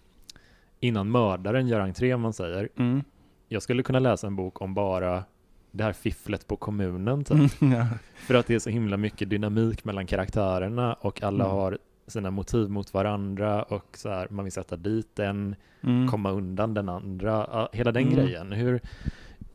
innan 0.79 1.11
mördaren 1.11 1.67
gör 1.67 1.79
entré, 1.79 2.13
om 2.13 2.21
man 2.21 2.33
säger. 2.33 2.69
Mm. 2.77 3.03
Jag 3.47 3.61
skulle 3.61 3.83
kunna 3.83 3.99
läsa 3.99 4.27
en 4.27 4.35
bok 4.35 4.61
om 4.61 4.73
bara 4.73 5.23
det 5.71 5.83
här 5.83 5.93
fifflet 5.93 6.47
på 6.47 6.55
kommunen, 6.55 7.23
typ. 7.23 7.61
Mm, 7.61 7.73
ja. 7.79 7.87
för 8.15 8.33
att 8.33 8.47
det 8.47 8.55
är 8.55 8.59
så 8.59 8.69
himla 8.69 8.97
mycket 8.97 9.29
dynamik 9.29 9.83
mellan 9.85 10.07
karaktärerna 10.07 10.93
och 10.93 11.23
alla 11.23 11.43
Mm. 11.45 11.57
har 11.57 11.77
sina 12.07 12.31
motiv 12.31 12.69
mot 12.69 12.93
varandra 12.93 13.63
och 13.63 13.85
så 13.97 14.09
här, 14.09 14.27
man 14.29 14.45
vill 14.45 14.51
sätta 14.51 14.75
dit 14.75 15.19
en, 15.19 15.55
Mm. 15.81 16.07
komma 16.07 16.31
undan 16.31 16.73
den 16.73 16.89
andra, 16.89 17.67
hela 17.73 17.91
den 17.91 18.03
Mm. 18.03 18.15
grejen. 18.15 18.51
Hur, 18.51 18.81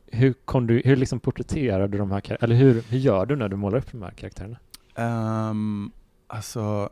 hur, 0.07 0.33
kom 0.33 0.67
du, 0.67 0.81
hur 0.85 0.95
liksom 0.95 1.19
porträtterar 1.19 1.87
du 1.87 1.97
de 1.97 2.11
här 2.11 2.21
kar- 2.21 2.37
eller 2.43 2.55
hur, 2.55 2.81
hur 2.89 2.97
gör 2.97 3.25
du 3.25 3.35
när 3.35 3.49
du 3.49 3.55
målar 3.55 3.77
upp 3.77 3.91
de 3.91 4.01
här 4.01 4.11
karaktärerna? 4.11 4.57
Um, 5.49 5.91
alltså, 6.27 6.89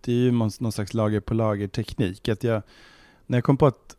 det 0.00 0.12
är 0.12 0.16
ju 0.16 0.30
någon, 0.32 0.72
slags 0.72 0.94
lager 0.94 1.20
på 1.20 1.34
lager 1.34 1.68
teknik. 1.68 2.28
Att 2.28 2.44
jag, 2.44 2.62
när 3.26 3.38
jag 3.38 3.44
kom 3.44 3.56
på 3.56 3.66
att 3.66 3.96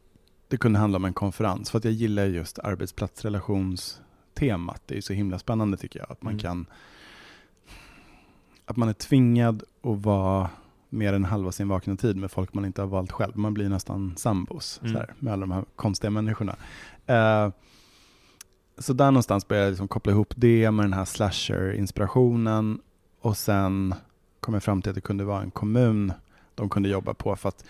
det 0.47 0.57
kunde 0.57 0.79
handla 0.79 0.95
om 0.95 1.05
en 1.05 1.13
konferens, 1.13 1.71
för 1.71 1.77
att 1.77 1.83
jag 1.85 1.93
gillar 1.93 2.25
just 2.25 2.59
arbetsplatsrelationstemat. 2.59 4.81
Det 4.85 4.97
är 4.97 5.01
så 5.01 5.13
himla 5.13 5.39
spännande 5.39 5.77
tycker 5.77 5.99
jag. 5.99 6.11
Att 6.11 6.21
man 6.23 6.33
Mm. 6.33 6.41
kan, 6.41 6.65
att 8.65 8.77
man 8.77 8.89
är 8.89 8.93
tvingad 8.93 9.63
att 9.81 9.97
vara 10.01 10.49
mer 10.89 11.13
än 11.13 11.25
halva 11.25 11.51
sin 11.51 11.67
vakna 11.67 11.95
tid 11.95 12.17
med 12.17 12.31
folk 12.31 12.53
man 12.53 12.65
inte 12.65 12.81
har 12.81 12.87
valt 12.87 13.11
själv. 13.11 13.37
Man 13.37 13.53
blir 13.53 13.69
nästan 13.69 14.17
sambos 14.17 14.79
Mm. 14.81 14.93
så 14.93 14.99
här, 14.99 15.13
med 15.19 15.33
alla 15.33 15.41
de 15.41 15.51
här 15.51 15.65
konstiga 15.75 16.11
människorna. 16.11 16.55
Eh, 17.05 17.49
så 18.77 18.93
där 18.93 19.11
någonstans 19.11 19.47
började 19.47 19.65
jag 19.65 19.71
liksom 19.71 19.87
koppla 19.87 20.11
ihop 20.11 20.33
det 20.37 20.71
med 20.71 20.85
den 20.85 20.93
här 20.93 21.05
slasher-inspirationen 21.05 22.79
och 23.21 23.37
sen 23.37 23.95
kom 24.45 24.53
jag 24.53 24.63
fram 24.63 24.81
till 24.81 24.89
att 24.89 24.95
det 24.95 25.01
kunde 25.01 25.23
vara 25.23 25.41
en 25.41 25.51
kommun 25.51 26.13
de 26.55 26.69
kunde 26.69 26.89
jobba 26.89 27.13
på 27.13 27.35
för 27.35 27.49
att 27.49 27.65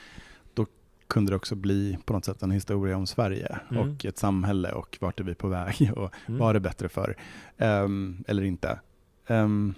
då 0.54 0.66
kunde 1.08 1.32
det 1.32 1.36
också 1.36 1.56
bli 1.56 1.98
på 2.06 2.14
något 2.14 2.26
sätt 2.26 2.44
en 2.44 2.52
historia 2.52 2.98
om 2.98 3.08
Sverige 3.08 3.58
Mm. 3.72 3.90
och 3.96 4.06
ett 4.06 4.18
samhälle 4.18 4.72
och 4.72 4.98
vart 5.02 5.20
är 5.20 5.24
vi 5.24 5.36
på 5.36 5.48
väg 5.48 5.92
och 5.96 6.14
Mm. 6.28 6.40
vad 6.40 6.50
är 6.50 6.54
det 6.54 6.60
bättre 6.60 6.90
för 6.90 7.16
Ehm, 7.58 8.24
eller 8.28 8.44
inte. 8.44 8.80
Ehm, 9.28 9.74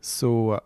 så 0.00 0.60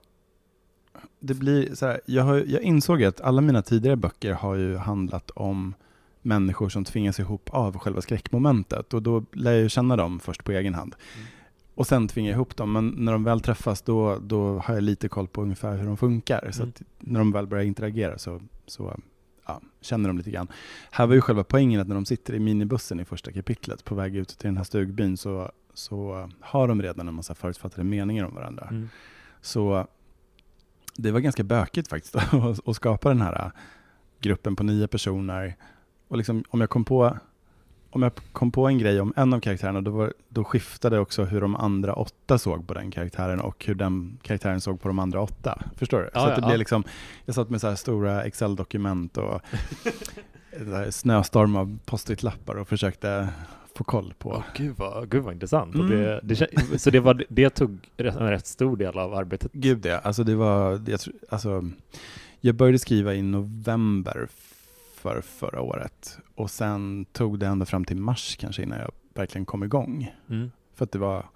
det 1.21 1.35
blir 1.35 1.75
så 1.75 1.87
här, 1.87 2.01
jag, 2.07 2.23
har, 2.25 2.37
jag 2.47 2.63
insåg 2.63 3.05
att 3.05 3.21
alla 3.21 3.41
mina 3.41 3.63
tidigare 3.63 3.97
böcker 3.97 4.33
har 4.33 4.55
ju 4.55 4.77
handlat 4.77 5.31
om 5.31 5.75
människor 6.23 6.69
som 6.69 6.85
tvingas 6.85 7.21
ihop 7.21 7.51
av 7.53 7.79
själva 7.79 8.01
skräckmomentet 8.01 8.95
och 8.95 9.03
då 9.03 9.25
lär 9.33 9.53
jag 9.53 9.71
känna 9.71 9.97
dem 9.97 10.21
först 10.21 10.45
på 10.45 10.53
egen 10.53 10.75
hand. 10.75 10.95
Mm. 11.17 11.27
Och 11.83 11.87
sen 11.87 12.09
tvingar 12.09 12.31
jag 12.31 12.37
ihop 12.37 12.57
dem, 12.57 12.73
men 12.73 12.89
när 12.89 13.13
de 13.13 13.25
väl 13.25 13.41
träffas 13.41 13.83
då, 13.83 14.19
då 14.19 14.59
har 14.59 14.75
jag 14.75 14.83
lite 14.83 15.09
koll 15.09 15.29
på 15.29 15.43
ungefär 15.43 15.77
hur 15.77 15.87
de 15.87 15.97
funkar. 15.97 16.51
Så 16.53 16.63
Mm. 16.63 16.73
när 16.99 17.21
de 17.21 17.33
väl 17.33 17.47
börjar 17.47 17.65
interagera 17.65 18.19
så, 18.19 18.41
så 18.67 19.01
ja, 19.47 19.61
känner 19.81 20.09
de 20.09 20.19
lite 20.19 20.31
grann. 20.31 20.49
Här 20.91 21.07
var 21.07 21.15
ju 21.15 21.21
själva 21.21 21.45
poängen 21.45 21.81
att 21.81 21.89
när 21.89 21.95
de 21.95 22.05
sitter 22.05 22.35
i 22.35 22.39
minibussen 22.39 23.01
i 23.01 23.05
första 23.05 23.33
kapitlet 23.33 23.85
på 23.85 23.95
väg 23.95 24.17
ut 24.17 24.29
till 24.29 24.47
den 24.49 24.57
här 24.57 24.65
stugbyn 24.65 25.17
så, 25.17 25.51
så 25.75 26.31
har 26.41 26.69
de 26.69 26.83
redan 26.83 27.09
en 27.09 27.15
massa 27.15 27.35
förutfattade 27.35 27.85
meningar 27.85 28.25
om 28.25 28.35
varandra. 28.35 28.67
Mm. 28.71 28.89
Så 29.41 29.87
det 30.97 31.11
var 31.11 31.21
ganska 31.21 31.43
bökigt 31.45 31.89
faktiskt 31.89 32.17
att, 32.33 32.69
att 32.69 32.77
skapa 32.77 33.09
den 33.09 33.21
här 33.21 33.53
gruppen 34.21 34.57
på 34.57 34.63
nio 34.63 34.87
personer. 34.89 35.57
Och 36.09 36.17
liksom, 36.17 36.45
om 36.49 36.61
jag 36.61 36.71
kom 36.71 36.85
på 36.85 37.19
om 37.93 38.03
jag 38.03 38.13
kom 38.33 38.51
på 38.53 38.69
en 38.69 38.79
grej 38.79 39.01
om 39.01 39.13
en 39.17 39.33
av 39.33 39.41
karaktärerna, 39.41 39.81
då, 39.81 39.91
var, 39.91 40.13
då 40.29 40.45
skiftade 40.45 40.99
också 40.99 41.25
hur 41.25 41.41
de 41.41 41.57
andra 41.57 41.95
åtta 41.95 42.39
såg 42.39 42.67
på 42.67 42.75
den 42.75 42.91
karaktären 42.91 43.41
och 43.41 43.65
hur 43.67 43.75
den 43.75 44.19
karaktären 44.23 44.61
såg 44.61 44.81
på 44.81 44.89
de 44.89 44.99
andra 44.99 45.21
åtta. 45.21 45.63
Förstår 45.77 45.99
du? 45.99 46.11
Ja, 46.15 46.21
så 46.21 46.27
att 46.27 46.37
det 46.37 46.41
ja, 46.41 46.47
blev 46.47 46.55
ja. 46.55 46.59
liksom, 46.59 46.85
jag 47.25 47.35
satt 47.35 47.51
med 47.51 47.61
så 47.61 47.69
här 47.69 47.75
stora 47.75 48.25
Excel-dokument 48.25 49.19
och 49.19 49.41
snöstorm 50.91 51.57
av 51.57 51.79
post-it-lappar 51.85 52.55
och 52.55 52.69
försökte 52.69 53.29
få 53.75 53.85
koll 53.85 54.15
på. 54.19 54.31
Åh, 54.31 54.45
gud, 54.57 54.75
vad, 54.77 55.11
gud 55.11 55.23
vad 55.23 55.35
intressant. 55.35 55.75
Mm. 55.75 55.91
det, 55.91 56.21
det, 56.23 56.79
så 56.79 56.91
det, 56.91 57.01
var, 57.01 57.25
det 57.29 57.51
tog 57.51 57.79
en 57.97 58.31
rätt 58.31 58.47
stor 58.47 58.77
del 58.77 58.99
av 58.99 59.15
arbetet? 59.15 59.53
Gud 59.53 59.87
ja, 59.87 59.99
alltså 59.99 60.25
det 60.25 60.35
var, 60.35 60.81
jag, 60.87 61.01
alltså, 61.29 61.71
jag 62.41 62.55
började 62.55 62.79
skriva 62.79 63.15
i 63.15 63.23
november 63.23 64.29
för 65.03 65.21
förra 65.21 65.61
året 65.61 66.19
och 66.35 66.51
sen 66.51 67.05
tog 67.13 67.39
det 67.39 67.47
ända 67.47 67.67
fram 67.67 67.85
till 67.85 67.97
mars 67.97 68.37
kanske 68.41 68.63
innan 68.63 68.79
jag 68.79 68.91
verkligen 69.15 69.45
kom 69.45 69.63
igång. 69.65 70.15
Mm. 70.31 70.51
För 70.75 70.85
att 70.85 70.93
det 70.93 70.99
var, 70.99 71.27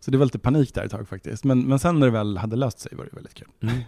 så 0.00 0.10
det 0.10 0.18
var 0.18 0.24
lite 0.26 0.38
panik 0.38 0.74
där 0.74 0.84
ett 0.84 0.90
tag 0.90 1.08
faktiskt. 1.08 1.44
Men, 1.44 1.62
men 1.68 1.78
sen 1.78 1.98
när 1.98 2.06
det 2.06 2.12
väl 2.12 2.36
hade 2.38 2.56
löst 2.56 2.78
sig 2.80 2.92
var 2.96 3.04
det 3.04 3.10
väldigt 3.14 3.34
kul. 3.34 3.48
Mm. 3.60 3.78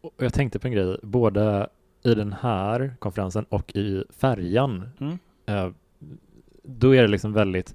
Och 0.00 0.12
jag 0.16 0.32
tänkte 0.34 0.58
på 0.58 0.66
en 0.66 0.72
grej, 0.72 0.96
både 1.02 1.68
i 2.02 2.14
den 2.14 2.32
här 2.32 2.94
konferensen 2.98 3.44
och 3.48 3.76
i 3.76 4.04
färjan, 4.10 4.88
eh, 5.46 5.70
då 6.62 6.94
är 6.94 7.02
det 7.02 7.08
liksom 7.08 7.32
väldigt, 7.32 7.74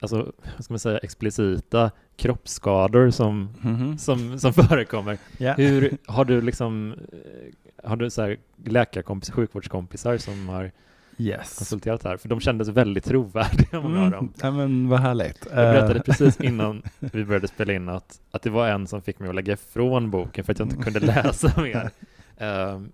alltså, 0.00 0.32
vad 0.56 0.64
ska 0.64 0.72
man 0.72 0.78
säga, 0.78 0.98
explicita 0.98 1.90
kroppsskador 2.16 3.10
som, 3.10 3.48
Mhm. 3.62 3.98
som, 3.98 4.38
som 4.38 4.52
förekommer. 4.52 5.18
Ja. 5.38 5.52
Hur 5.52 5.96
har 6.06 6.24
du 6.24 6.40
liksom, 6.40 6.92
eh, 6.92 7.52
har 7.84 7.96
du 7.96 8.10
så 8.10 8.22
här 8.22 8.36
läkarkompis, 8.64 9.30
sjukvårdskompisar 9.30 10.18
som 10.18 10.48
har 10.48 10.70
Yes. 11.18 11.58
konsulterat 11.58 12.04
här? 12.04 12.16
För 12.16 12.28
de 12.28 12.40
kändes 12.40 12.68
väldigt 12.68 13.04
trovärdiga, 13.04 13.80
många 13.80 14.04
av 14.04 14.10
dem. 14.10 14.18
Mm. 14.20 14.32
Ja, 14.42 14.50
men 14.50 14.88
vad 14.88 15.00
härligt. 15.00 15.46
Jag 15.50 15.56
berättade 15.56 15.94
Eh, 15.98 16.02
precis 16.02 16.40
innan 16.40 16.82
vi 16.98 17.24
började 17.24 17.48
spela 17.48 17.72
in 17.72 17.88
att, 17.88 18.20
att 18.30 18.42
det 18.42 18.50
var 18.50 18.68
en 18.68 18.86
som 18.86 19.02
fick 19.02 19.18
mig 19.18 19.28
att 19.28 19.34
lägga 19.34 19.52
ifrån 19.52 20.10
boken 20.10 20.44
för 20.44 20.52
att 20.52 20.58
jag 20.58 20.66
inte 20.72 20.82
kunde 20.82 21.00
läsa 21.00 21.60
mer. 21.62 21.90
Ehm, 22.38 22.92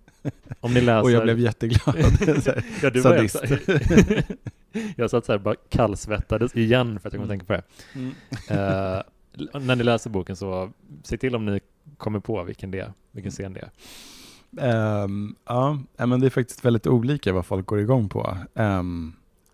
om 0.60 0.74
ni 0.74 0.80
läser... 0.80 1.02
och 1.02 1.10
jag 1.10 1.22
blev 1.22 1.38
jätteglad. 1.38 1.96
Ja, 2.82 2.90
du 2.90 3.00
var 3.00 3.10
sadist. 3.16 3.36
också- 3.36 3.56
jag 4.96 5.10
satt 5.10 5.24
så 5.24 5.32
här 5.32 5.38
bara 5.38 5.54
kallsvettades 5.68 6.56
igen 6.56 7.00
för 7.00 7.08
att 7.08 7.12
jag 7.14 7.20
kom 7.20 7.24
att 7.24 7.30
tänka 7.30 7.46
på 7.46 7.52
det. 7.52 7.62
Mm. 7.94 8.14
Eh, 8.48 9.60
när 9.60 9.76
ni 9.76 9.84
läser 9.84 10.10
boken 10.10 10.36
så 10.36 10.70
se 11.02 11.16
till 11.18 11.34
om 11.36 11.46
ni 11.46 11.60
kommer 11.96 12.20
på 12.20 12.42
vilken, 12.42 12.70
det 12.70 12.78
är, 12.80 12.92
vilken 13.10 13.32
scen 13.32 13.52
det 13.52 13.60
är. 13.60 13.70
Ehm, 14.60 15.34
ja, 15.46 15.78
men 15.96 16.20
det 16.20 16.26
är 16.26 16.30
faktiskt 16.30 16.64
väldigt 16.64 16.86
olika 16.86 17.32
vad 17.32 17.46
folk 17.46 17.66
går 17.66 17.80
igång 17.80 18.08
på. 18.08 18.36
Eh, 18.54 18.82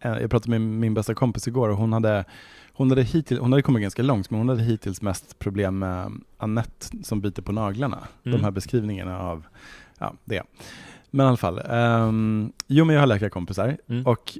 jag 0.00 0.30
pratade 0.30 0.50
med 0.50 0.60
min 0.60 0.94
bästa 0.94 1.14
kompis 1.14 1.48
igår 1.48 1.68
och 1.68 1.76
hon 1.76 1.92
hade, 1.92 2.24
hon 2.72 2.90
hade, 2.90 3.02
hittills, 3.02 3.40
hon 3.40 3.52
hade 3.52 3.62
kommit 3.62 3.82
ganska 3.82 4.02
långt, 4.02 4.30
men 4.30 4.38
hon 4.40 4.48
hade 4.48 4.62
hittills 4.62 5.02
mest 5.02 5.38
problem 5.38 5.78
med 5.78 6.12
Annette 6.38 6.86
som 7.02 7.20
biter 7.20 7.42
på 7.42 7.52
naglarna. 7.52 7.98
Mm. 8.24 8.38
De 8.38 8.44
här 8.44 8.50
beskrivningarna 8.50 9.20
av 9.20 9.46
ja, 9.98 10.14
det. 10.24 10.42
Men 11.10 11.26
i 11.26 11.28
alla 11.28 11.36
fall, 11.36 11.60
ehm, 11.70 12.52
jo 12.66 12.84
men 12.84 12.94
jag 12.94 13.02
har 13.02 13.06
läkarkompisar 13.06 13.76
Mm. 13.88 14.06
och 14.06 14.38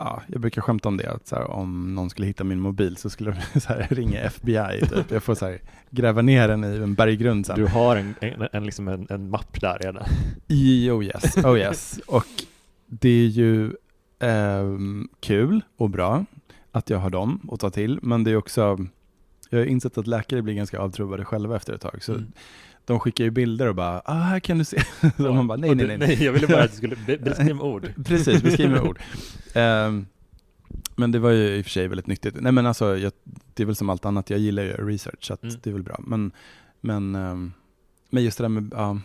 ja, 0.00 0.22
jag 0.26 0.40
brukar 0.40 0.62
skämta 0.62 0.88
om 0.88 0.96
det, 0.96 1.10
att 1.10 1.26
så 1.26 1.36
här, 1.36 1.50
om 1.50 1.94
någon 1.94 2.10
skulle 2.10 2.26
hitta 2.26 2.44
min 2.44 2.60
mobil 2.60 2.96
så 2.96 3.10
skulle 3.10 3.30
de 3.30 3.60
så 3.60 3.68
här, 3.68 3.86
ringa 3.90 4.20
FBI. 4.20 4.80
Typ. 4.80 5.10
Jag 5.10 5.22
får 5.22 5.34
så 5.34 5.46
här, 5.46 5.60
gräva 5.90 6.22
ner 6.22 6.48
den 6.48 6.64
i 6.64 6.76
en 6.76 6.94
berggrund 6.94 7.46
sen. 7.46 7.56
Du 7.56 7.66
har 7.66 7.96
en, 7.96 8.14
en, 8.20 8.48
en, 8.52 8.66
liksom 8.66 8.88
en, 8.88 9.06
en 9.10 9.30
mapp 9.30 9.60
där 9.60 9.78
redan. 9.80 10.04
Oh 10.48 11.04
yes, 11.04 11.36
oh 11.36 11.58
yes. 11.58 12.00
Och 12.06 12.26
det 12.86 13.08
är 13.08 13.26
ju 13.26 13.72
ehm, 14.18 15.08
kul 15.20 15.60
och 15.76 15.90
bra 15.90 16.24
att 16.72 16.90
jag 16.90 16.98
har 16.98 17.10
dem 17.10 17.48
att 17.52 17.60
ta 17.60 17.70
till, 17.70 17.98
men 18.02 18.24
det 18.24 18.30
är 18.30 18.36
också, 18.36 18.78
jag 19.50 19.58
har 19.58 19.66
insett 19.66 19.98
att 19.98 20.06
läkare 20.06 20.42
blir 20.42 20.54
ganska 20.54 20.78
avtrubbade 20.78 21.24
själva 21.24 21.56
efter 21.56 21.72
ett 21.72 21.80
tag, 21.80 22.02
så 22.02 22.12
Mm. 22.12 22.32
De 22.90 23.00
skickar 23.00 23.24
ju 23.24 23.30
bilder 23.30 23.66
och 23.68 23.74
bara, 23.74 24.02
ah, 24.04 24.14
här 24.14 24.40
kan 24.40 24.58
du 24.58 24.64
se. 24.64 24.82
så 25.16 25.32
man 25.32 25.46
bara, 25.46 25.58
nej, 25.58 25.74
nej, 25.74 25.86
nej, 25.86 25.98
nej. 25.98 26.24
Jag 26.24 26.32
ville 26.32 26.46
bara 26.46 26.62
att 26.62 26.70
du 26.70 26.76
skulle 26.76 26.96
be- 27.06 27.18
beskriva 27.24 27.54
med 27.54 27.64
ord. 27.64 27.92
Precis, 28.06 28.42
beskriv 28.42 28.70
med 28.70 28.80
ord. 28.88 28.98
Ehm, 29.54 30.06
men 30.96 31.12
det 31.12 31.18
var 31.18 31.30
ju 31.30 31.56
i 31.56 31.60
och 31.60 31.64
för 31.64 31.70
sig 31.70 31.88
väldigt 31.88 32.06
nyttigt. 32.06 32.34
Nej 32.40 32.52
men 32.52 32.66
alltså, 32.66 32.96
jag, 32.98 33.12
det 33.54 33.62
är 33.62 33.66
väl 33.66 33.76
som 33.76 33.90
allt 33.90 34.04
annat, 34.04 34.30
jag 34.30 34.38
gillar 34.38 34.62
ju 34.62 34.72
research, 34.72 35.24
så 35.24 35.34
att 35.34 35.42
Mm. 35.42 35.56
det 35.62 35.70
är 35.70 35.74
väl 35.74 35.82
bra. 35.82 36.00
Men, 36.06 36.32
men, 36.80 37.14
ehm, 37.14 37.52
men 38.10 38.24
just 38.24 38.38
det 38.38 38.44
där 38.44 38.48
med, 38.48 38.70
ja. 38.76 38.98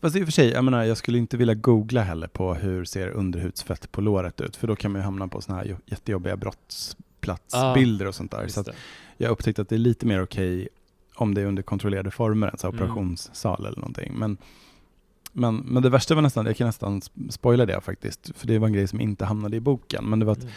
Fast 0.00 0.16
i 0.16 0.20
och 0.22 0.24
för 0.24 0.32
sig, 0.32 0.50
jag 0.50 0.64
menar, 0.64 0.84
jag 0.84 0.96
skulle 0.96 1.18
inte 1.18 1.36
vilja 1.36 1.54
googla 1.54 2.02
heller 2.02 2.26
på 2.26 2.54
hur 2.54 2.84
ser 2.84 3.08
underhudsfett 3.08 3.92
på 3.92 4.00
låret 4.00 4.40
ut, 4.40 4.56
för 4.56 4.66
då 4.66 4.76
kan 4.76 4.92
man 4.92 5.00
ju 5.00 5.04
hamna 5.04 5.28
på 5.28 5.40
sådana 5.40 5.60
här 5.62 5.68
jo- 5.70 5.76
jättejobbiga 5.86 6.36
brottsplatsbilder 6.36 8.06
och 8.06 8.14
sånt 8.14 8.30
där. 8.30 8.48
Så 8.48 8.64
jag 9.16 9.28
har 9.28 9.32
upptäckt 9.32 9.58
att 9.58 9.68
det 9.68 9.76
är 9.76 9.78
lite 9.78 10.06
mer 10.06 10.22
okej 10.22 10.68
om 11.14 11.34
det 11.34 11.40
är 11.40 11.46
under 11.46 11.62
kontrollerade 11.62 12.10
former, 12.10 12.48
alltså 12.48 12.66
Mm. 12.66 12.80
operationssal 12.80 13.66
eller 13.66 13.78
någonting. 13.78 14.12
Men, 14.18 14.36
men, 15.32 15.56
men 15.56 15.82
det 15.82 15.90
värsta 15.90 16.14
var 16.14 16.22
nästan, 16.22 16.46
jag 16.46 16.56
kan 16.56 16.66
nästan 16.66 17.00
spoila 17.30 17.66
det 17.66 17.80
faktiskt, 17.80 18.30
för 18.36 18.46
det 18.46 18.58
var 18.58 18.66
en 18.66 18.72
grej 18.72 18.88
som 18.88 19.00
inte 19.00 19.24
hamnade 19.24 19.56
i 19.56 19.60
boken. 19.60 20.04
Men 20.04 20.18
det 20.18 20.24
var 20.24 20.32
att 20.32 20.42
Mm. 20.42 20.52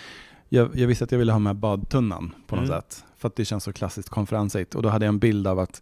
jag, 0.49 0.75
jag 0.79 0.87
visste 0.87 1.03
att 1.03 1.11
jag 1.11 1.19
ville 1.19 1.31
ha 1.31 1.39
med 1.39 1.55
badtunnan 1.55 2.35
på 2.47 2.55
något 2.55 2.65
Mm. 2.65 2.77
sätt. 2.81 3.03
För 3.17 3.27
att 3.27 3.35
det 3.35 3.45
känns 3.45 3.63
så 3.63 3.73
klassiskt 3.73 4.09
konferensigt. 4.09 4.75
Och 4.75 4.81
då 4.81 4.89
hade 4.89 5.05
jag 5.05 5.09
en 5.13 5.19
bild 5.19 5.47
av 5.47 5.59
att 5.59 5.81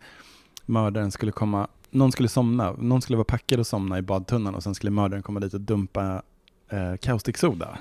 mördaren 0.66 1.12
skulle 1.12 1.32
komma, 1.32 1.68
någon 1.92 2.12
skulle 2.12 2.30
somna, 2.30 2.72
någon 2.72 3.02
skulle 3.02 3.18
vara 3.18 3.26
packad 3.26 3.60
och 3.60 3.68
somna 3.68 3.98
i 3.98 4.02
badtunnan 4.02 4.56
och 4.56 4.64
sen 4.64 4.76
skulle 4.76 4.92
mördaren 4.92 5.24
komma 5.24 5.40
dit 5.40 5.54
och 5.54 5.62
dumpa 5.62 6.22
eh, 6.70 6.96
kaustiksoda. 7.02 7.78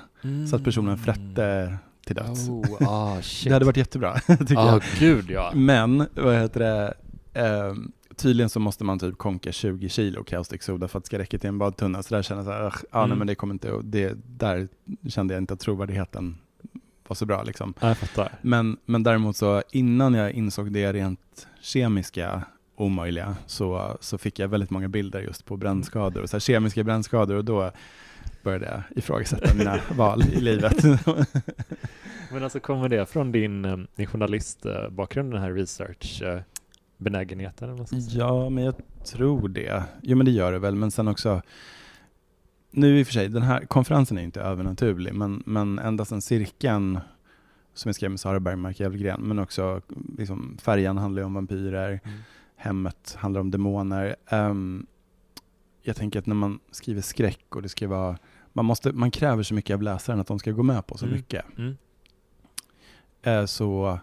Så 0.49 0.55
att 0.55 0.63
personen 0.63 0.97
frätte 0.97 1.77
till 2.05 2.15
döds. 2.15 2.49
Oh, 2.49 2.83
ah. 2.89 3.17
Det 3.43 3.49
hade 3.53 3.65
varit 3.65 3.77
jättebra, 3.77 4.19
tycker 4.27 4.57
Ah, 4.57 4.67
jag. 4.71 4.81
gud 4.99 5.29
ja. 5.29 5.51
Men, 5.55 6.07
vad 6.15 6.35
heter 6.35 6.59
det, 6.59 6.93
ehm, 7.33 7.91
tydligen 8.15 8.49
så 8.49 8.59
måste 8.59 8.83
man 8.83 8.99
typ 8.99 9.17
konka 9.17 9.51
20 9.51 9.89
kilo 9.89 10.23
kaustiksoda 10.23 10.87
för 10.87 10.97
att 10.97 11.03
det 11.03 11.07
ska 11.07 11.17
räcka 11.19 11.37
till 11.37 11.47
en 11.49 11.57
badtunna. 11.57 12.03
Så 12.03 12.15
där 12.15 12.21
känner 12.21 12.39
jag 12.41 12.45
så 12.45 12.51
här, 12.51 12.65
"Ugh, 12.65 12.75
ja, 12.91 12.97
nej, 12.99 13.05
Mm. 13.05 13.17
men 13.17 13.27
det 13.27 13.35
kommer 13.35 13.53
inte, 13.53 13.71
det, 13.83 14.13
där 14.37 14.67
kände 15.09 15.33
jag 15.33 15.41
inte 15.41 15.53
att 15.53 15.59
trovärdigheten 15.59 16.37
var 17.07 17.15
så 17.15 17.25
bra 17.25 17.43
liksom. 17.43 17.73
Ja, 17.79 17.87
jag 17.87 17.97
fattar. 17.97 18.31
Men, 18.41 18.77
men 18.85 19.03
däremot 19.03 19.35
så 19.37 19.63
innan 19.71 20.13
jag 20.13 20.31
insåg 20.31 20.71
det 20.71 20.93
rent 20.93 21.47
kemiska 21.61 22.41
omöjliga 22.75 23.35
så, 23.45 23.97
så 24.01 24.17
fick 24.17 24.39
jag 24.39 24.47
väldigt 24.47 24.69
många 24.69 24.87
bilder 24.89 25.19
just 25.21 25.45
på 25.45 25.57
brännskador 25.57 26.21
och 26.21 26.29
så 26.29 26.35
här 26.35 26.39
kemiska 26.39 26.83
brännskador 26.83 27.35
och 27.35 27.45
då 27.45 27.71
började 28.43 28.65
jag 28.65 28.81
ifrågasätta 28.97 29.53
mina 29.53 29.79
val 29.97 30.23
i 30.33 30.41
livet. 30.41 30.83
Men 32.31 32.43
alltså 32.43 32.59
kommer 32.59 32.89
det 32.89 33.05
från 33.05 33.31
din, 33.31 33.65
eh, 33.65 33.77
din 33.95 34.07
journalistbakgrund, 34.07 35.33
den 35.33 35.41
här 35.41 35.51
research-benägenheten? 35.53 37.87
säga? 37.87 38.01
Ja, 38.09 38.49
men 38.49 38.63
jag 38.63 38.75
tror 39.05 39.49
det. 39.49 39.83
Jo, 40.01 40.17
men 40.17 40.25
det 40.25 40.31
gör 40.31 40.51
det 40.51 40.59
väl, 40.59 40.75
men 40.75 40.91
sen 40.91 41.07
också 41.07 41.41
nu 42.71 42.99
i 42.99 43.03
och 43.03 43.07
för 43.07 43.13
sig, 43.13 43.29
den 43.29 43.41
här 43.41 43.65
konferensen 43.65 44.17
är 44.17 44.21
inte 44.21 44.41
övernaturlig, 44.41 45.13
men, 45.13 45.43
men 45.45 45.79
ända 45.79 46.05
sedan 46.05 46.21
cirkeln 46.21 46.99
som 47.73 47.89
jag 47.89 47.95
skrev 47.95 48.11
med 48.11 48.19
Sara 48.19 48.39
Bergmark 48.39 48.79
Jävelgren, 48.79 49.21
men 49.21 49.39
också 49.39 49.81
liksom, 50.17 50.57
färjan 50.61 50.97
handlar 50.97 51.21
ju 51.21 51.25
om 51.25 51.33
vampyrer, 51.33 51.99
Mm. 52.03 52.17
hemmet 52.55 53.15
handlar 53.19 53.41
om 53.41 53.51
demoner. 53.51 54.15
Ehm, 54.27 54.85
jag 55.85 55.95
tänker 55.95 56.19
att 56.19 56.25
när 56.25 56.35
man 56.35 56.59
skriver 56.71 57.01
skräck 57.01 57.55
och 57.55 57.61
det 57.61 57.69
ska 57.69 57.87
vara, 57.87 58.17
man, 58.53 58.65
måste, 58.65 58.91
man 58.91 59.11
kräver 59.11 59.43
så 59.43 59.53
mycket 59.53 59.73
av 59.73 59.81
läsaren 59.81 60.19
att 60.19 60.27
de 60.27 60.39
ska 60.39 60.51
gå 60.51 60.63
med 60.63 60.87
på 60.87 60.97
så 60.97 61.05
Mm. 61.05 61.17
mycket. 61.17 61.45
Mm. 61.57 61.77
Eh, 63.21 63.45
så 63.45 63.99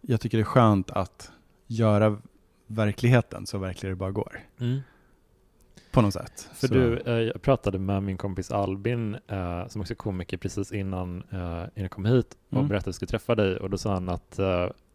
jag 0.00 0.20
tycker 0.20 0.38
det 0.38 0.42
är 0.42 0.44
skönt 0.44 0.90
att 0.90 1.32
göra 1.66 2.18
verkligheten 2.66 3.46
så 3.46 3.58
verklig 3.58 3.92
det 3.92 3.96
bara 3.96 4.10
går. 4.10 4.40
Mm. 4.60 4.80
På 5.90 6.02
något 6.02 6.12
sätt. 6.14 6.48
För 6.54 6.66
så. 6.68 6.74
du, 6.74 6.96
eh, 6.98 7.12
jag 7.12 7.42
pratade 7.42 7.78
med 7.78 8.02
min 8.02 8.16
kompis 8.16 8.50
Albin, 8.50 9.16
eh, 9.26 9.66
som 9.68 9.80
också 9.80 9.92
är 9.92 9.96
komiker, 9.96 10.36
precis 10.36 10.72
innan, 10.72 11.22
innan 11.32 11.70
jag 11.74 11.90
kom 11.90 12.04
hit 12.04 12.36
och 12.48 12.56
Mm. 12.56 12.68
berättade 12.68 12.78
att 12.78 12.86
jag 12.86 12.94
skulle 12.94 13.08
träffa 13.08 13.34
dig 13.34 13.56
och 13.56 13.70
då 13.70 13.78
sa 13.78 13.92
han 13.94 14.08
att, 14.08 14.38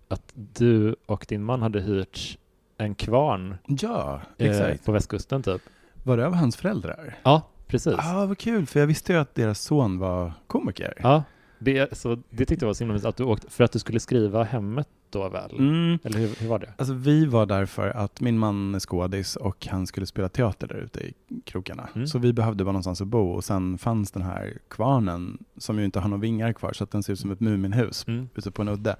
att 0.07 0.31
du 0.33 0.95
och 1.05 1.25
din 1.29 1.43
man 1.43 1.61
hade 1.61 1.81
hyrt 1.81 2.37
en 2.77 2.95
kvarn 2.95 3.55
Ja, 3.67 4.21
eh, 4.37 4.49
exakt. 4.49 4.85
på 4.85 4.91
västkusten 4.91 5.43
typ. 5.43 5.61
Var 6.07 6.17
det 6.17 6.27
av 6.27 6.33
hans 6.33 6.55
föräldrar? 6.57 7.15
Ja, 7.23 7.41
precis. 7.67 7.93
Ja, 7.97 8.23
ah, 8.23 8.25
vad 8.25 8.37
kul, 8.37 8.65
för 8.65 8.79
jag 8.79 8.87
visste 8.87 9.13
ju 9.13 9.19
att 9.19 9.35
deras 9.35 9.61
son 9.61 9.99
var 9.99 10.33
komiker. 10.47 10.93
Ja, 10.99 11.23
det, 11.59 11.97
så 11.97 12.17
det 12.29 12.45
tyckte 12.45 12.65
jag 12.65 12.67
var 12.67 12.73
så 12.73 12.83
himla 12.83 12.93
mysigt 12.93 13.07
att 13.09 13.17
du 13.17 13.23
åkte, 13.23 13.49
för 13.49 13.63
att 13.63 13.71
du 13.71 13.79
skulle 13.79 13.99
skriva 13.99 14.43
hemmet 14.43 14.87
då 15.09 15.29
väl? 15.29 15.51
Mm. 15.59 15.99
Eller 16.03 16.19
hur, 16.19 16.35
hur 16.41 16.47
var 16.47 16.59
det? 16.59 16.73
Alltså 16.77 16.93
vi 16.93 17.25
var 17.25 17.45
där 17.45 17.65
för 17.65 17.89
att 17.89 18.21
min 18.21 18.37
man 18.39 18.75
är 18.75 18.79
skådis 18.79 19.35
och 19.35 19.67
han 19.67 19.87
skulle 19.87 20.05
spela 20.05 20.29
teater 20.29 20.67
där 20.67 20.75
ute 20.75 20.99
i 20.99 21.13
krokarna. 21.45 21.89
Mm. 21.95 22.07
Så 22.07 22.19
vi 22.19 22.33
behövde 22.33 22.63
bara 22.63 22.71
någonstans 22.71 23.01
att 23.01 23.07
bo 23.07 23.29
och 23.31 23.43
sen 23.43 23.77
fanns 23.77 24.11
den 24.11 24.23
här 24.23 24.57
kvarnen 24.69 25.37
som 25.57 25.79
ju 25.79 25.85
inte 25.85 25.99
har 25.99 26.09
några 26.09 26.21
vingar 26.21 26.53
kvar 26.53 26.73
så 26.73 26.83
att 26.83 26.91
den 26.91 27.03
ser 27.03 27.13
ut 27.13 27.19
som 27.19 27.31
ett 27.31 27.39
Muminhus 27.39 28.07
Mm. 28.07 28.29
ute 28.35 28.51
på 28.51 28.61
en 28.61 28.67
udde. 28.67 28.95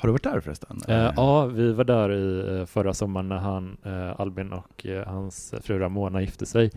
Har 0.00 0.06
du 0.08 0.12
varit 0.12 0.22
där 0.22 0.40
förresten? 0.40 0.80
Eh, 0.88 1.12
ja, 1.16 1.46
vi 1.46 1.72
var 1.72 1.84
där 1.84 2.12
i 2.12 2.58
eh, 2.60 2.66
förra 2.66 2.94
sommaren 2.94 3.28
när 3.28 3.38
han, 3.38 3.76
eh, 3.84 4.20
Albin 4.20 4.52
och 4.52 4.86
eh, 4.86 5.06
hans 5.08 5.54
fru 5.62 5.78
Ramona 5.78 6.20
gifte 6.20 6.46
sig. 6.46 6.70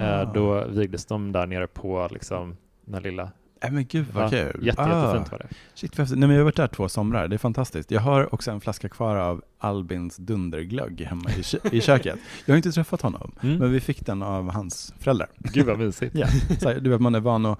Eh, 0.00 0.32
då 0.32 0.64
vigdes 0.64 1.06
de 1.06 1.32
där 1.32 1.46
nere 1.46 1.66
på 1.66 2.08
liksom, 2.10 2.56
den 2.84 2.94
här 2.94 3.00
lilla 3.00 3.30
Nej 3.62 3.70
men 3.72 3.86
gud 3.86 4.06
vad 4.12 4.24
Ja, 4.24 4.28
kul. 4.28 4.66
Jätte, 4.66 4.82
Ah, 4.82 5.04
Jättefint 5.06 5.32
var 5.32 5.38
det. 5.38 5.46
Shit. 5.74 5.98
Nej 5.98 6.08
men 6.18 6.30
jag 6.30 6.36
har 6.36 6.44
varit 6.44 6.56
där 6.56 6.66
två 6.66 6.88
somrar, 6.88 7.28
det 7.28 7.36
är 7.36 7.38
fantastiskt. 7.38 7.90
Jag 7.90 8.00
har 8.00 8.34
också 8.34 8.50
en 8.50 8.60
flaska 8.60 8.88
kvar 8.88 9.16
av 9.16 9.42
Albins 9.58 10.16
dunderglögg 10.16 11.00
hemma 11.00 11.30
i, 11.30 11.42
kö- 11.42 11.58
i 11.72 11.80
köket. 11.80 12.18
Jag 12.46 12.52
har 12.54 12.56
inte 12.56 12.72
träffat 12.72 13.00
honom, 13.02 13.32
Mm. 13.42 13.58
men 13.58 13.72
vi 13.72 13.80
fick 13.80 14.06
den 14.06 14.22
av 14.22 14.50
hans 14.50 14.94
föräldrar. 14.98 15.28
Gud 15.38 15.66
vad 15.66 15.78
mysigt. 15.78 16.14
Ja, 16.18 16.26
så 16.60 16.68
här, 16.68 16.80
du 16.80 16.90
vet 16.90 17.00
man 17.00 17.14
är 17.14 17.20
van 17.20 17.46
att 17.46 17.58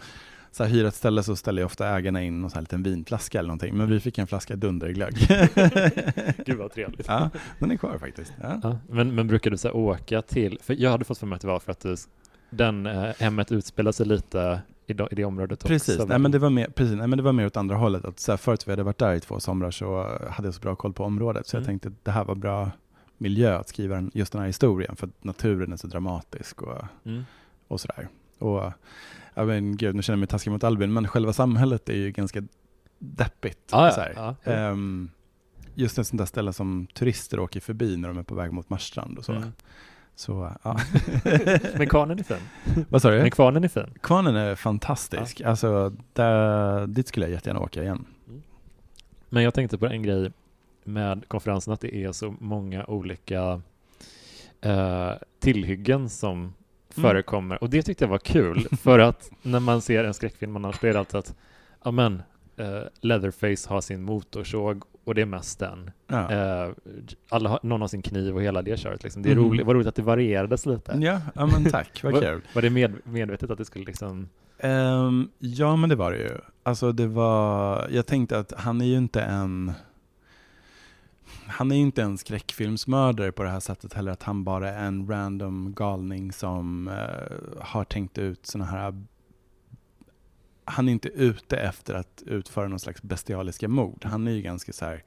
så 0.51 0.65
här, 0.65 0.71
hyra 0.71 0.89
ett 0.89 0.95
ställe 0.95 1.23
så 1.23 1.37
ställer 1.37 1.63
ju 1.63 1.67
ofta 1.67 1.89
ägarna 1.97 2.23
in 2.23 2.41
någon 2.41 2.51
så 2.51 2.55
här 2.55 2.61
liten 2.63 2.83
vinflaska 2.83 3.39
eller 3.39 3.47
någonting, 3.49 3.77
men 3.77 3.89
vi 3.91 4.01
fick 4.01 4.19
en 4.19 4.27
flaska 4.27 4.57
dunderglögg. 4.57 5.15
Gud 6.47 6.57
vad 6.59 6.73
trevligt. 6.73 7.07
ja, 7.09 7.31
den 7.59 7.71
är 7.71 7.77
kvar 7.77 7.99
faktiskt. 7.99 8.33
Ja. 8.43 8.61
Ja, 8.63 8.79
men, 8.89 9.15
men 9.15 9.27
brukar 9.27 9.51
du 9.51 9.57
så 9.57 9.69
här, 9.69 9.77
åka 9.77 10.23
till, 10.23 10.59
för 10.63 10.75
jag 10.79 10.91
hade 10.91 11.05
fått 11.05 11.19
för 11.19 11.27
mig 11.27 11.37
att 11.37 11.43
det 11.43 11.49
var 11.49 11.61
för 11.61 11.73
att 11.73 11.81
du, 11.81 11.97
den 12.51 12.87
eh, 12.87 13.11
hemmet 13.19 13.53
utspelar 13.53 13.93
sig 13.93 14.07
lite 14.07 14.61
i, 14.87 14.93
do, 14.93 15.09
i 15.11 15.15
det 15.15 15.25
området 15.25 15.65
Precis, 15.65 15.95
också. 15.95 16.07
nej, 16.09 16.19
men 16.19 16.31
det 16.31 16.39
var 16.39 16.51
mer, 16.51 16.67
precis 16.75 16.97
nej, 16.97 17.07
men 17.09 17.17
det 17.17 17.23
var 17.23 17.33
mer 17.33 17.47
åt 17.47 17.57
andra 17.57 17.77
hållet. 17.77 18.05
Att, 18.05 18.21
så 18.21 18.33
här, 18.33 18.37
förut 18.37 18.69
vi 18.69 18.73
hade 18.73 18.83
varit 18.83 18.99
där 18.99 19.15
i 19.15 19.21
två 19.21 19.41
somrar 19.41 19.71
så 19.71 20.19
hade 20.31 20.47
jag 20.49 20.55
så 20.55 20.61
bra 20.61 20.77
koll 20.77 20.93
på 20.93 21.05
området, 21.05 21.47
så 21.47 21.57
jag 21.57 21.61
Mm. 21.63 21.67
tänkte 21.67 21.89
att 21.89 22.05
det 22.05 22.11
här 22.11 22.25
var 22.25 22.35
bra 22.35 22.71
miljö 23.19 23.59
att 23.59 23.69
skriva 23.69 24.09
just 24.15 24.33
den 24.33 24.41
här 24.41 24.47
historien, 24.47 24.97
för 24.97 25.07
att 25.07 25.25
naturen 25.25 25.73
är 25.73 25.77
så 25.77 25.87
dramatisk 25.87 26.63
och, 26.63 26.85
Mm. 27.05 27.25
och 27.69 27.81
sådär. 27.81 28.09
Och, 28.39 28.73
jag 29.39 29.47
men, 29.47 29.77
gud, 29.77 29.95
nu 29.95 30.03
känner 30.03 30.15
jag 30.15 30.21
mig 30.21 30.29
taskig 30.29 30.51
mot 30.51 30.65
Albin, 30.65 30.93
men 30.93 31.09
själva 31.09 31.33
samhället 31.33 31.89
är 31.89 31.97
ju 31.97 32.11
ganska 32.11 32.43
deppigt. 32.99 33.69
Ja, 33.73 33.91
så 33.91 34.01
ja, 34.01 34.09
ja, 34.17 34.35
ja. 34.45 34.53
Ehm, 34.53 35.11
just 35.75 35.99
ett 35.99 36.07
sånt 36.07 36.19
där 36.19 36.27
ställe 36.27 36.53
som 36.53 36.87
turister 36.95 37.41
åker 37.41 37.61
förbi 37.61 37.97
när 37.97 38.09
de 38.09 38.19
är 38.19 38.23
på 38.23 38.35
väg 38.35 38.53
mot 38.53 38.71
Marstrand 38.71 39.19
och 39.19 39.25
så. 39.25 39.33
Mm. 39.33 39.53
Så, 40.15 40.53
ja. 40.63 40.79
Men 41.77 41.89
kvarnen 41.89 42.19
är 42.19 42.23
fin. 42.23 42.37
Vad 42.89 43.03
sa 43.03 43.11
du? 43.11 43.19
Men 43.19 43.31
kvarnen 43.31 43.65
är 43.65 43.69
fin. 43.69 43.95
Kvarnen 44.03 44.37
är 44.37 44.55
fantastisk. 44.55 45.41
Alltså, 45.41 45.97
där, 46.13 46.87
dit 46.87 47.09
skulle 47.09 47.27
jag 47.27 47.33
jättegärna 47.33 47.61
åka 47.61 47.83
igen. 47.83 48.05
Men 49.29 49.43
jag 49.43 49.55
tänkte 49.55 49.79
på 49.79 49.87
en 49.87 50.03
grej 50.03 50.33
med 50.85 51.29
konferensen, 51.29 51.73
att 51.73 51.81
det 51.81 51.95
är 51.95 52.13
så 52.13 52.35
många 52.41 52.85
olika 52.87 53.63
eh, 54.61 55.13
tillhyggen 55.41 56.09
som 56.09 56.55
förekommer. 57.03 57.63
Och 57.63 57.71
det 57.71 57.83
tyckte 57.83 58.05
jag 58.05 58.09
var 58.11 58.19
kul, 58.19 58.67
för 58.83 58.99
att 58.99 59.31
när 59.43 59.61
man 59.61 59.81
ser 59.81 60.05
en 60.05 60.15
skräckfilm 60.15 60.57
annars, 60.57 60.85
är 60.85 60.93
det 60.93 60.99
alltid 60.99 61.19
att 61.19 61.35
ja 61.85 61.91
men, 61.91 62.23
eh, 62.57 62.81
Leatherface 63.01 63.69
har 63.69 63.81
sin 63.81 64.03
motorsåg 64.03 64.83
och 65.05 65.15
det 65.15 65.21
är 65.23 65.27
mest 65.27 65.59
den. 65.59 65.91
Ja. 66.07 66.73
Alla 67.29 67.49
har, 67.49 67.59
någon 67.63 67.81
har 67.81 67.89
sin 67.89 68.03
kniv 68.03 68.35
och 68.35 68.43
hela 68.43 68.63
det 68.63 68.77
köret. 68.81 69.03
Liksom. 69.03 69.23
Det 69.23 69.31
är 69.31 69.35
Mhm. 69.37 69.45
roligt, 69.45 69.67
var 69.67 69.75
roligt 69.75 69.87
att 69.89 69.95
det 69.95 70.03
varierades 70.03 70.67
lite. 70.67 70.99
Ja, 71.01 71.21
ja 71.35 71.47
men 71.47 71.65
tack, 71.71 72.01
vad 72.05 72.13
Var- 72.15 72.21
kul. 72.21 72.41
Var 72.55 72.63
det 72.63 72.71
med, 72.71 72.95
medvetet 73.05 73.51
att 73.51 73.59
det 73.59 73.65
skulle 73.65 73.85
liksom... 73.85 74.29
Ehm, 74.59 75.29
ja, 75.39 75.77
men 75.77 75.89
det 75.91 75.97
var 75.97 76.11
det 76.13 76.19
ju. 76.19 76.31
Alltså 76.63 76.93
det 76.93 77.07
var, 77.07 77.87
jag 77.91 78.07
tänkte 78.07 78.39
att 78.39 78.53
han 78.57 78.81
är 78.81 78.85
ju 78.85 78.97
inte 78.97 79.23
en, 79.23 79.73
han 81.49 81.71
är 81.73 81.77
ju 81.77 81.83
inte 81.83 82.03
en 82.03 82.19
skräckfilmsmördare 82.19 83.33
på 83.33 83.43
det 83.43 83.49
här 83.49 83.61
sättet 83.61 83.93
heller, 83.93 84.13
att 84.13 84.23
han 84.23 84.45
bara 84.45 84.71
är 84.71 84.87
en 84.87 85.09
random 85.09 85.75
galning 85.77 86.33
som 86.33 86.89
eh, 86.89 87.63
har 87.65 87.85
tänkt 87.85 88.19
ut 88.19 88.47
såna 88.47 88.65
här, 88.65 89.05
han 90.65 90.89
är 90.89 90.93
inte 90.93 91.09
ute 91.09 91.57
efter 91.57 91.95
att 91.95 92.23
utföra 92.27 92.69
någon 92.69 92.81
slags 92.81 93.03
bestialiska 93.03 93.69
mord. 93.69 94.05
Han 94.05 94.29
är 94.29 94.33
ju 94.33 94.43
ganska 94.43 94.73
så 94.73 94.85
här, 94.85 95.05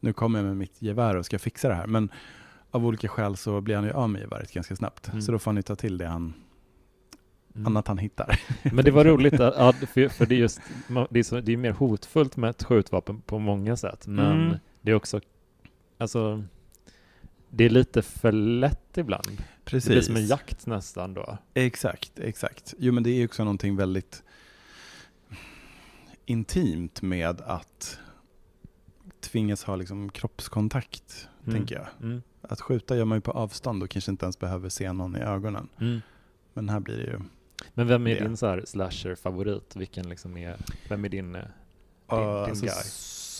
nu 0.00 0.12
kommer 0.12 0.38
jag 0.38 0.46
med 0.46 0.56
mitt 0.56 0.82
gevär 0.82 1.16
och 1.16 1.26
ska 1.26 1.38
fixa 1.38 1.68
det 1.68 1.74
här, 1.74 1.86
men 1.86 2.08
av 2.70 2.86
olika 2.86 3.08
skäl 3.08 3.36
så 3.36 3.60
blir 3.60 3.74
han 3.74 3.84
ju 3.84 3.90
av 3.92 4.10
med 4.10 4.20
geväret 4.20 4.52
ganska 4.52 4.76
snabbt. 4.76 5.08
Mm. 5.08 5.22
Så 5.22 5.32
då 5.32 5.38
får 5.38 5.50
han 5.50 5.56
ju 5.56 5.62
ta 5.62 5.76
till 5.76 5.98
det 5.98 6.06
han, 6.06 6.34
Mm. 7.54 7.66
annat 7.66 7.88
han 7.88 7.98
hittar. 7.98 8.40
Men 8.74 8.84
det 8.84 8.90
var 8.90 9.04
roligt, 9.04 9.40
att, 9.40 9.54
ja, 9.56 9.72
för, 9.72 10.08
för 10.08 10.26
det 10.26 10.34
är 10.34 10.38
just, 10.38 10.60
det 11.10 11.18
är, 11.18 11.22
så, 11.22 11.40
det 11.40 11.52
är 11.52 11.56
mer 11.56 11.70
hotfullt 11.72 12.36
med 12.36 12.50
ett 12.50 12.62
skjutvapen 12.62 13.20
på 13.20 13.38
många 13.38 13.76
sätt, 13.76 14.06
men 14.06 14.42
Mm. 14.46 14.56
det 14.80 14.90
är 14.90 14.94
också, 14.94 15.20
alltså, 16.00 16.44
det 17.50 17.64
är 17.64 17.70
lite 17.70 18.02
för 18.02 18.32
lätt 18.32 18.98
ibland. 18.98 19.42
Precis. 19.64 19.88
Det 19.88 19.94
blir 19.94 20.02
som 20.02 20.16
en 20.16 20.26
jakt 20.26 20.66
nästan 20.66 21.14
då. 21.14 21.38
Exakt, 21.54 22.18
exakt. 22.18 22.74
Jo 22.78 22.92
men 22.92 23.02
det 23.02 23.10
är 23.10 23.24
också 23.24 23.44
någonting 23.44 23.76
väldigt 23.76 24.22
intimt 26.26 27.02
med 27.02 27.40
att 27.40 27.98
tvingas 29.20 29.64
ha 29.64 29.76
liksom 29.76 30.10
kroppskontakt, 30.10 31.28
Mm. 31.44 31.54
tänker 31.54 31.74
jag. 31.74 31.86
Mm. 32.02 32.22
Att 32.42 32.60
skjuta 32.60 32.96
gör 32.96 33.04
man 33.04 33.16
ju 33.18 33.22
på 33.22 33.30
avstånd 33.30 33.82
och 33.82 33.90
kanske 33.90 34.10
inte 34.10 34.24
ens 34.24 34.38
behöver 34.38 34.68
se 34.68 34.92
någon 34.92 35.16
i 35.16 35.20
ögonen. 35.20 35.68
Mm. 35.80 36.00
Men 36.52 36.68
här 36.68 36.80
blir 36.80 36.96
det 36.96 37.02
ju... 37.04 37.20
Men 37.74 37.86
vem 37.86 38.06
är 38.06 38.14
Det. 38.14 38.20
din 38.20 38.36
så 38.36 38.60
slasher-favorit? 38.66 39.76
Vilken 39.76 40.08
liksom 40.08 40.36
är, 40.36 40.56
vem 40.88 41.04
är 41.04 41.08
din, 41.08 41.34
eh, 41.34 41.42
din, 42.10 42.18
Uh, 42.18 42.24
din 42.24 42.50
alltså, 42.50 42.64
guy? 42.66 42.74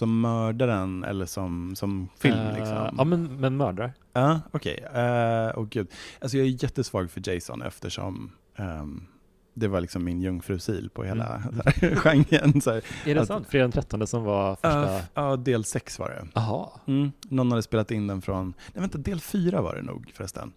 Som 0.01 0.21
mördaren 0.21 1.05
eller 1.05 1.27
som, 1.27 1.77
som 1.77 2.09
film 2.19 2.39
Eh, 2.39 2.59
liksom? 2.59 2.95
Ja, 2.99 3.05
men, 3.05 3.41
men 3.41 3.57
mördare. 3.57 3.93
Ja, 4.13 4.41
okej. 4.53 4.85
Okay. 4.91 5.53
Åh 5.57 5.67
gud. 5.71 5.89
Alltså 6.21 6.37
jag 6.37 6.47
är 6.47 6.63
jättesvag 6.65 7.11
för 7.11 7.29
Jason 7.31 7.63
eftersom 7.63 8.33
ehm, 8.57 9.07
det 9.55 9.69
var 9.69 9.81
liksom 9.81 10.05
min 10.05 10.21
jungfrusil 10.21 10.91
på 10.95 11.05
hela 11.05 11.37
Mm. 11.37 11.61
här, 11.65 11.95
genren. 12.25 12.61
Så 12.61 12.71
här. 12.71 12.83
Är 13.07 13.15
det 13.15 13.21
Att- 13.21 13.27
sant? 13.29 13.47
Fredag 13.49 13.65
den 13.65 13.73
13 13.73 14.07
som 14.07 14.25
var 14.25 14.51
Uh, 14.51 14.55
första? 14.55 15.01
Ja, 15.15 15.37
del 15.37 15.65
sex 15.65 15.99
var 15.99 16.09
det. 16.11 16.27
Jaha. 16.35 16.69
Mm. 16.87 17.13
Någon 17.29 17.51
hade 17.51 17.63
spelat 17.63 17.91
in 17.91 18.07
den 18.07 18.23
från, 18.23 18.47
nej 18.47 18.81
vänta, 18.81 18.99
del 18.99 19.21
fyra 19.21 19.63
var 19.63 19.75
det 19.75 19.83
nog 19.83 20.11
förresten. 20.15 20.53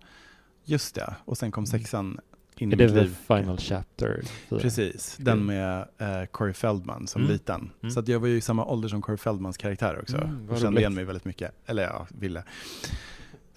Just 0.66 0.96
det, 0.96 1.16
och 1.26 1.38
sen 1.38 1.52
kom 1.52 1.66
sexan 1.66 2.20
in 2.62 2.72
i 2.74 2.76
det 2.76 2.86
mitt 2.86 2.94
liv. 2.96 3.18
final 3.28 3.58
chapter? 3.58 4.22
fyra? 4.50 4.60
Precis, 4.60 5.18
den 5.20 5.46
med 5.46 5.88
uh, 6.02 6.26
Corey 6.32 6.54
Feldman 6.54 7.08
som 7.08 7.22
Mm. 7.22 7.32
liten. 7.34 7.72
Mm. 7.82 7.92
Så 7.92 8.00
att 8.00 8.08
jag 8.08 8.20
var 8.20 8.28
ju 8.28 8.38
i 8.38 8.42
samma 8.42 8.66
ålder 8.66 8.90
som 8.90 9.02
Corey 9.02 9.18
Feldmans 9.18 9.58
karaktär 9.58 10.00
också. 10.02 10.18
Mm, 10.18 10.50
och 10.50 10.60
kände 10.60 10.80
igen 10.80 10.94
mig 10.94 11.04
väldigt 11.04 11.26
mycket. 11.26 11.52
Eller 11.66 11.84
ja, 11.84 12.08
ville. 12.10 12.44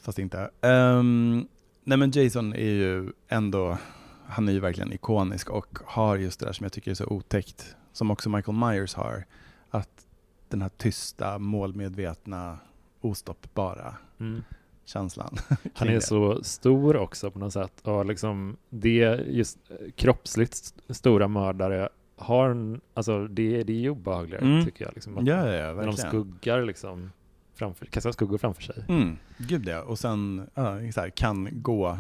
Fast 0.01 0.19
inte. 0.19 0.51
Ehm, 0.61 1.47
nej 1.85 1.99
men 1.99 2.11
Jason 2.11 2.53
är 2.55 2.71
ju 2.71 3.13
ändå, 3.29 3.79
han 4.27 4.49
är 4.49 4.53
ju 4.53 4.61
verkligen 4.61 4.93
ikonisk 4.93 5.51
och 5.51 5.79
har 5.85 6.17
just 6.17 6.41
det 6.41 6.47
där 6.47 6.53
som 6.53 6.65
jag 6.65 6.73
tycker 6.73 6.91
är 6.91 6.95
så 6.95 7.07
otäckt, 7.07 7.77
som 7.93 8.11
också 8.11 8.31
Michael 8.31 8.59
Myers 8.59 8.95
har. 8.95 9.25
Att 9.71 10.07
den 10.49 10.63
här 10.63 10.71
tysta, 10.77 11.39
målmedvetna, 11.39 12.59
ostoppbara 13.01 13.95
Mm. 14.21 14.43
Känslan. 14.87 15.37
Han 15.75 15.89
är 15.89 16.01
så 16.01 16.45
stor 16.45 16.97
också 16.97 17.31
på 17.31 17.39
något 17.39 17.53
sätt. 17.53 17.81
Och 17.83 18.07
liksom 18.07 18.57
det 18.71 19.21
just 19.29 19.59
eh, 19.71 19.77
kroppsligt 19.97 20.53
st- 20.53 20.95
stora 20.95 21.29
mördare 21.29 21.89
har 22.17 22.49
en, 22.51 22.81
alltså 22.95 23.27
det, 23.29 23.63
det 23.63 23.73
är 23.73 23.81
ju 23.81 23.91
obehagligare 23.91 24.45
Mm. 24.45 24.65
tycker 24.65 24.85
jag. 24.85 24.95
Liksom, 24.95 25.19
att 25.19 25.27
Ja, 25.27 25.53
ja, 25.55 25.73
när 25.75 25.87
de 25.87 25.93
skuggar 25.93 26.63
liksom 26.63 27.13
framför, 27.55 27.87
kastar 27.87 28.13
skuggor 28.13 28.39
framför 28.39 28.63
sig. 28.63 28.85
Mm, 28.89 29.17
gud 29.39 29.69
ja. 29.69 29.83
Och 29.83 29.99
sen 29.99 30.47
ja, 30.55 30.93
så 30.93 31.01
här, 31.01 31.11
kan 31.11 31.49
gå 31.63 31.99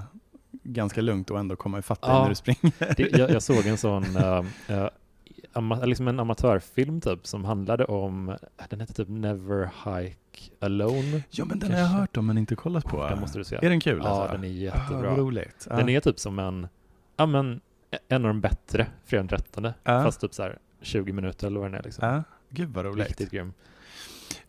ganska 0.63 1.01
lugnt 1.01 1.31
och 1.31 1.39
ändå 1.39 1.57
komma 1.57 1.79
ifatt 1.79 2.03
dig 2.03 2.11
Ja. 2.11 2.23
när 2.23 2.29
du 2.29 2.35
springer. 2.35 2.95
Det, 2.97 3.19
jag, 3.19 3.31
jag 3.31 3.43
såg 3.43 3.67
en 3.67 3.79
sån 3.87 4.05
uh, 4.17 4.45
uh, 4.71 4.89
liksom 5.85 6.09
en 6.09 6.21
amatörfilm 6.21 7.01
typ 7.01 7.27
som 7.27 7.45
handlade 7.45 7.85
om, 7.85 8.37
den 8.69 8.81
hette 8.81 8.93
typ 8.93 9.09
Never 9.09 9.65
Hike 9.85 10.53
Alone. 10.61 11.23
Ja 11.31 11.45
men 11.45 11.59
den 11.59 11.71
har 11.71 11.79
jag 11.79 11.87
Kanske. 11.87 12.01
hört 12.01 12.17
om 12.17 12.27
men 12.27 12.39
inte 12.39 12.57
kollat 12.57 12.85
på. 12.85 13.09
Den 13.09 13.21
måste 13.21 13.39
du 13.39 13.45
se. 13.45 13.57
Är 13.57 13.71
den 13.71 13.81
kul 13.81 14.01
Ja, 14.05 14.09
alltså? 14.23 14.33
den 14.37 14.45
är 14.45 14.49
Ah, 14.49 14.51
jättebra. 14.51 15.09
vad 15.11 15.19
roligt. 15.19 15.67
Den 15.71 15.89
är 15.89 16.01
typ 16.01 16.19
som 16.19 16.39
en, 16.39 16.69
ja 17.17 17.27
men 17.27 17.61
en 18.09 18.25
av 18.25 18.29
de 18.29 18.41
bättre 18.41 18.87
Fredag 19.05 19.21
den 19.23 19.29
13 19.29 19.65
Ja. 19.65 19.73
fast 20.03 20.21
typ 20.21 20.35
så 20.35 20.43
här 20.43 20.59
20 20.83 21.13
minuter 21.13 21.47
eller 21.47 21.61
vad 21.61 21.71
den 21.71 21.79
är 21.79 21.83
liksom. 21.83 22.09
Ja, 22.09 22.23
gud 22.51 22.69
vad 22.69 22.85
roligt. 22.85 23.09
Riktigt 23.09 23.31
grym. 23.31 23.53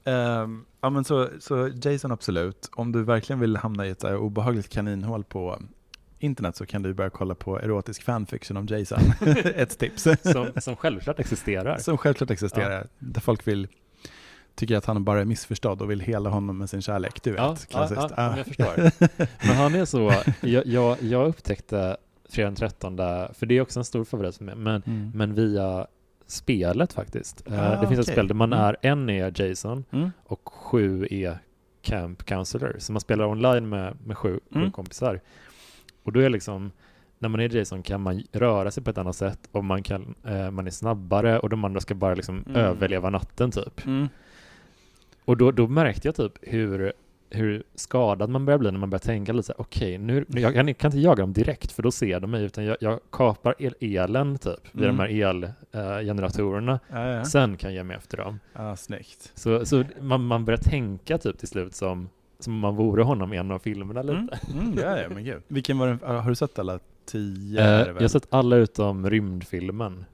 Ehm, 0.04 0.66
ja 0.82 0.90
men 0.90 1.04
så, 1.04 1.30
så 1.40 1.70
Jason 1.82 2.12
absolut. 2.12 2.70
Om 2.76 2.92
du 2.92 3.04
verkligen 3.04 3.40
vill 3.40 3.58
hamna 3.58 3.88
i 3.88 3.90
ett 3.90 4.04
obehagligt 4.04 4.70
kaninhål 4.70 5.24
på 5.24 5.60
internet 6.20 6.56
så 6.56 6.66
kan 6.66 6.82
du 6.82 6.94
börja 6.94 7.10
kolla 7.10 7.36
på 7.36 7.60
erotisk 7.60 8.04
fanfiction 8.04 8.58
om 8.58 8.66
Jason. 8.66 9.00
ett 9.56 9.78
tips. 9.80 10.08
Som, 10.22 10.48
som 10.58 10.76
självklart 10.76 11.20
existerar. 11.20 11.78
Som 11.78 11.98
självklart 11.98 12.32
existerar. 12.32 12.88
Där 13.00 13.22
folk 13.22 13.48
vill 13.48 13.68
tycker 14.56 14.76
att 14.78 14.86
han 14.86 15.04
bara 15.04 15.22
är 15.22 15.26
missförstådd 15.26 15.82
och 15.82 15.92
vill 15.92 16.00
hela 16.00 16.30
honom 16.30 16.58
med 16.58 16.70
sin 16.70 16.82
kärlek. 16.82 17.24
Du 17.24 17.32
vet, 17.32 17.40
Ja, 17.40 17.56
ja, 17.60 17.66
klassiskt. 17.70 18.02
ja, 18.18 18.30
men 18.30 18.38
jag 18.38 18.46
förstår. 18.48 18.92
Men 19.48 19.56
han 19.56 19.76
är 19.76 19.86
så, 19.86 20.14
jag, 20.42 20.66
jag, 20.68 20.98
jag 21.02 21.28
upptäckte 21.28 21.98
fredag 22.30 22.48
den 22.48 22.56
13, 22.56 22.98
för 23.34 23.46
det 23.46 23.58
är 23.58 23.62
också 23.62 23.80
en 23.80 23.86
stor 23.86 24.04
favorit 24.04 24.38
för 24.38 24.44
mig, 24.44 24.56
men, 24.56 24.82
Mm. 24.86 25.12
men 25.16 25.34
via 25.36 25.88
spelet 26.28 26.94
faktiskt. 26.94 27.48
Eh, 27.48 27.72
Ah, 27.72 27.82
det 27.82 27.88
finns 27.88 28.00
ett 28.00 28.06
okej. 28.06 28.14
spel 28.14 28.28
där 28.28 28.36
man 28.36 28.54
Mm. 28.54 28.66
är, 28.66 28.78
en 28.82 29.10
är 29.10 29.42
Jason 29.42 29.86
Mm. 29.92 30.12
och 30.26 30.50
sju 30.54 31.08
är 31.12 31.38
Camp 31.82 32.24
Counselor. 32.26 32.76
Så 32.80 32.92
man 32.92 33.02
spelar 33.02 33.26
online 33.26 33.70
med, 33.70 33.98
med 34.06 34.18
sju, 34.18 34.40
sju 34.54 34.60
Mm. 34.60 34.72
kompisar. 34.72 35.22
Och 36.08 36.14
då 36.14 36.20
är 36.20 36.30
liksom, 36.30 36.72
när 37.20 37.30
man 37.30 37.40
är 37.40 37.56
Jason 37.56 37.84
kan 37.84 38.02
man 38.02 38.24
röra 38.32 38.72
sig 38.72 38.84
på 38.84 38.90
ett 38.90 38.98
annat 38.98 39.16
sätt 39.16 39.40
och 39.52 39.64
man, 39.64 39.84
kan, 39.84 40.16
eh, 40.26 40.52
man 40.52 40.68
är 40.68 40.72
snabbare 40.72 41.40
och 41.40 41.50
de 41.50 41.66
andra 41.66 41.80
ska 41.80 41.96
bara 41.96 42.16
liksom 42.16 42.44
Mm. 42.48 42.56
överleva 42.62 43.10
natten 43.10 43.52
typ. 43.52 43.86
Mm. 43.86 44.08
Och 45.26 45.38
då, 45.38 45.52
då 45.52 45.68
märkte 45.68 46.08
jag 46.08 46.16
typ 46.16 46.34
hur 46.42 46.94
hur 47.30 47.64
skadad 47.76 48.30
man 48.30 48.46
börjar 48.46 48.58
bli 48.58 48.72
när 48.72 48.80
man 48.80 48.90
börjar 48.90 49.00
tänka 49.00 49.34
lite 49.34 49.46
så 49.46 49.54
här, 49.54 49.62
okej, 49.62 49.98
nu, 49.98 50.26
nu 50.28 50.42
jag 50.42 50.54
kan, 50.54 50.74
kan 50.74 50.88
inte 50.92 51.00
jaga 51.00 51.16
dem 51.24 51.34
direkt 51.34 51.72
för 51.72 51.84
då 51.84 51.92
ser 51.92 52.20
de 52.20 52.32
mig, 52.32 52.44
utan 52.44 52.66
jag, 52.66 52.78
jag 52.80 53.00
kapar 53.12 53.56
el, 53.60 53.76
elen 53.80 54.38
typ, 54.38 54.60
vid 54.72 54.84
Mm. 54.84 54.98
de 54.98 55.04
här 55.04 55.10
elgeneratorerna, 56.00 56.80
Ja, 56.92 57.08
ja. 57.08 57.26
sen 57.26 57.58
kan 57.58 57.70
jag 57.70 57.76
ge 57.76 57.84
mig 57.84 57.98
efter 57.98 58.18
dem. 58.18 58.40
ja 58.54 58.76
snyggt. 58.76 59.32
Så, 59.36 59.66
så 59.66 59.84
man, 60.02 60.26
man 60.26 60.46
börjar 60.46 60.58
tänka 60.58 61.18
typ 61.18 61.38
till 61.40 61.48
slut 61.48 61.76
som, 61.76 62.10
som 62.40 62.54
om 62.54 62.60
man 62.60 62.76
vore 62.76 63.04
honom 63.04 63.34
i 63.34 63.38
en 63.38 63.52
av 63.52 63.60
filmerna 63.60 64.02
lite. 64.02 64.40
Mm. 64.54 64.60
Mm, 64.68 64.80
ja, 64.84 64.98
ja, 65.02 65.10
men 65.10 65.24
gud. 65.24 65.42
Vilken 65.48 65.78
var 65.78 65.88
den, 65.88 66.00
har 66.04 66.30
du 66.30 66.36
sett 66.36 66.60
alla 66.60 66.80
tio? 67.06 67.62
Eh, 67.62 67.88
jag 67.88 68.02
har 68.02 68.08
sett 68.08 68.28
alla 68.30 68.56
utom 68.56 69.10
rymdfilmen. 69.10 70.06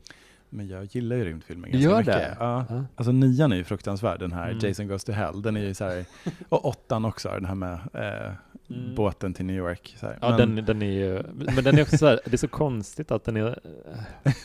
Men 0.49 0.67
jag 0.67 0.85
gillar 0.85 1.15
ju 1.15 1.25
rymdfilmer 1.25 1.67
Du 1.67 1.71
ganska 1.71 1.89
gör 1.89 1.97
mycket. 1.97 2.13
det? 2.13 2.37
Ja. 2.39 2.65
Ja. 2.69 2.83
Alltså 2.95 3.11
nian 3.11 3.51
är 3.51 3.55
ju 3.55 3.63
fruktansvärd, 3.63 4.19
den 4.19 4.31
här 4.31 4.49
Mm. 4.49 4.59
Jason 4.67 4.87
Goes 4.87 5.03
to 5.03 5.11
Hell. 5.11 5.41
Den 5.41 5.57
är 5.57 5.61
ju 5.61 5.73
så 5.73 5.83
här, 5.85 6.05
och 6.49 6.65
åttan 6.65 7.05
också, 7.05 7.29
den 7.29 7.45
här 7.45 7.55
med 7.55 7.73
eh, 7.93 8.31
Mm. 8.69 8.95
båten 8.95 9.33
till 9.33 9.45
New 9.45 9.55
York. 9.55 9.95
Så 9.99 10.05
här. 10.05 10.17
Ja, 10.21 10.29
Men 10.37 10.55
den, 10.55 10.65
den 10.65 10.81
är 10.81 10.91
ju, 10.91 11.23
men 11.55 11.63
den 11.63 11.77
är 11.77 11.81
också 11.81 11.97
så 11.97 12.05
här, 12.07 12.19
det 12.25 12.33
är 12.33 12.37
så 12.37 12.47
konstigt 12.47 13.11
att 13.11 13.23
den 13.25 13.37
är, 13.37 13.41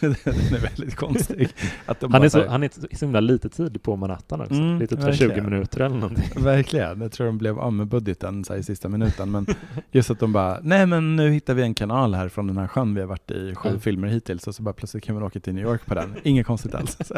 den 0.00 0.10
är 0.34 0.60
väldigt 0.62 0.96
konstig. 0.96 1.48
Han 1.86 2.10
bara 2.12 2.24
är, 2.24 2.28
så, 2.28 2.48
han 2.48 2.62
är 2.62 2.70
så 2.96 3.04
himla 3.04 3.20
lite 3.20 3.48
tid 3.48 3.82
på 3.82 3.96
Manhattan 3.96 4.40
också. 4.40 4.54
Mm, 4.54 4.78
det 4.78 4.84
är 4.84 4.86
typ 4.86 5.00
så 5.00 5.06
här 5.06 5.12
20 5.12 5.24
verkligen. 5.26 5.50
minuter 5.50 5.80
eller 5.80 5.96
någonting. 5.96 6.24
Verkligen, 6.44 7.00
jag 7.00 7.12
tror 7.12 7.26
de 7.26 7.38
blev 7.38 7.58
av 7.58 7.72
med 7.72 7.86
budgeten 7.86 8.44
så 8.44 8.52
här, 8.52 8.60
i 8.60 8.62
sista 8.62 8.88
minuten. 8.88 9.30
Men 9.30 9.46
just 9.92 10.10
att 10.10 10.20
de 10.20 10.32
bara, 10.32 10.58
nej 10.62 10.86
men 10.86 11.16
nu 11.16 11.30
hittar 11.30 11.54
vi 11.54 11.62
en 11.62 11.74
kanal 11.74 12.14
här 12.14 12.28
från 12.28 12.46
den 12.46 12.56
här 12.58 12.66
sjön 12.66 12.94
vi 12.94 13.00
har 13.00 13.08
varit 13.08 13.30
i 13.30 13.54
sju 13.54 13.68
Ja. 13.72 13.80
filmer 13.80 14.08
hittills 14.08 14.46
och 14.46 14.54
så 14.54 14.62
bara 14.62 14.72
plötsligt 14.74 15.04
kan 15.04 15.18
vi 15.18 15.22
åka 15.24 15.40
till 15.40 15.54
New 15.54 15.64
York 15.64 15.86
på 15.86 15.94
den. 15.94 16.14
Inget 16.22 16.46
konstigt 16.46 16.74
alls. 16.74 16.96
Så. 17.04 17.14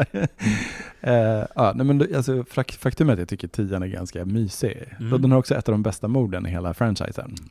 Eh, 1.01 1.45
ja, 1.55 1.73
nej, 1.75 1.85
men 1.85 2.15
alltså, 2.15 2.33
fak- 2.43 2.77
faktum 2.77 3.09
är 3.09 3.13
att 3.13 3.19
jag 3.19 3.27
tycker 3.27 3.47
tian 3.47 3.83
är 3.83 3.87
ganska 3.87 4.25
mysig. 4.25 4.83
Mm. 4.99 5.21
Den 5.21 5.31
har 5.31 5.39
också 5.39 5.55
ett 5.55 5.69
av 5.69 5.73
de 5.73 5.83
bästa 5.83 6.07
morden 6.07 6.45
i 6.45 6.49
hela 6.49 6.73
franchisen. 6.73 6.90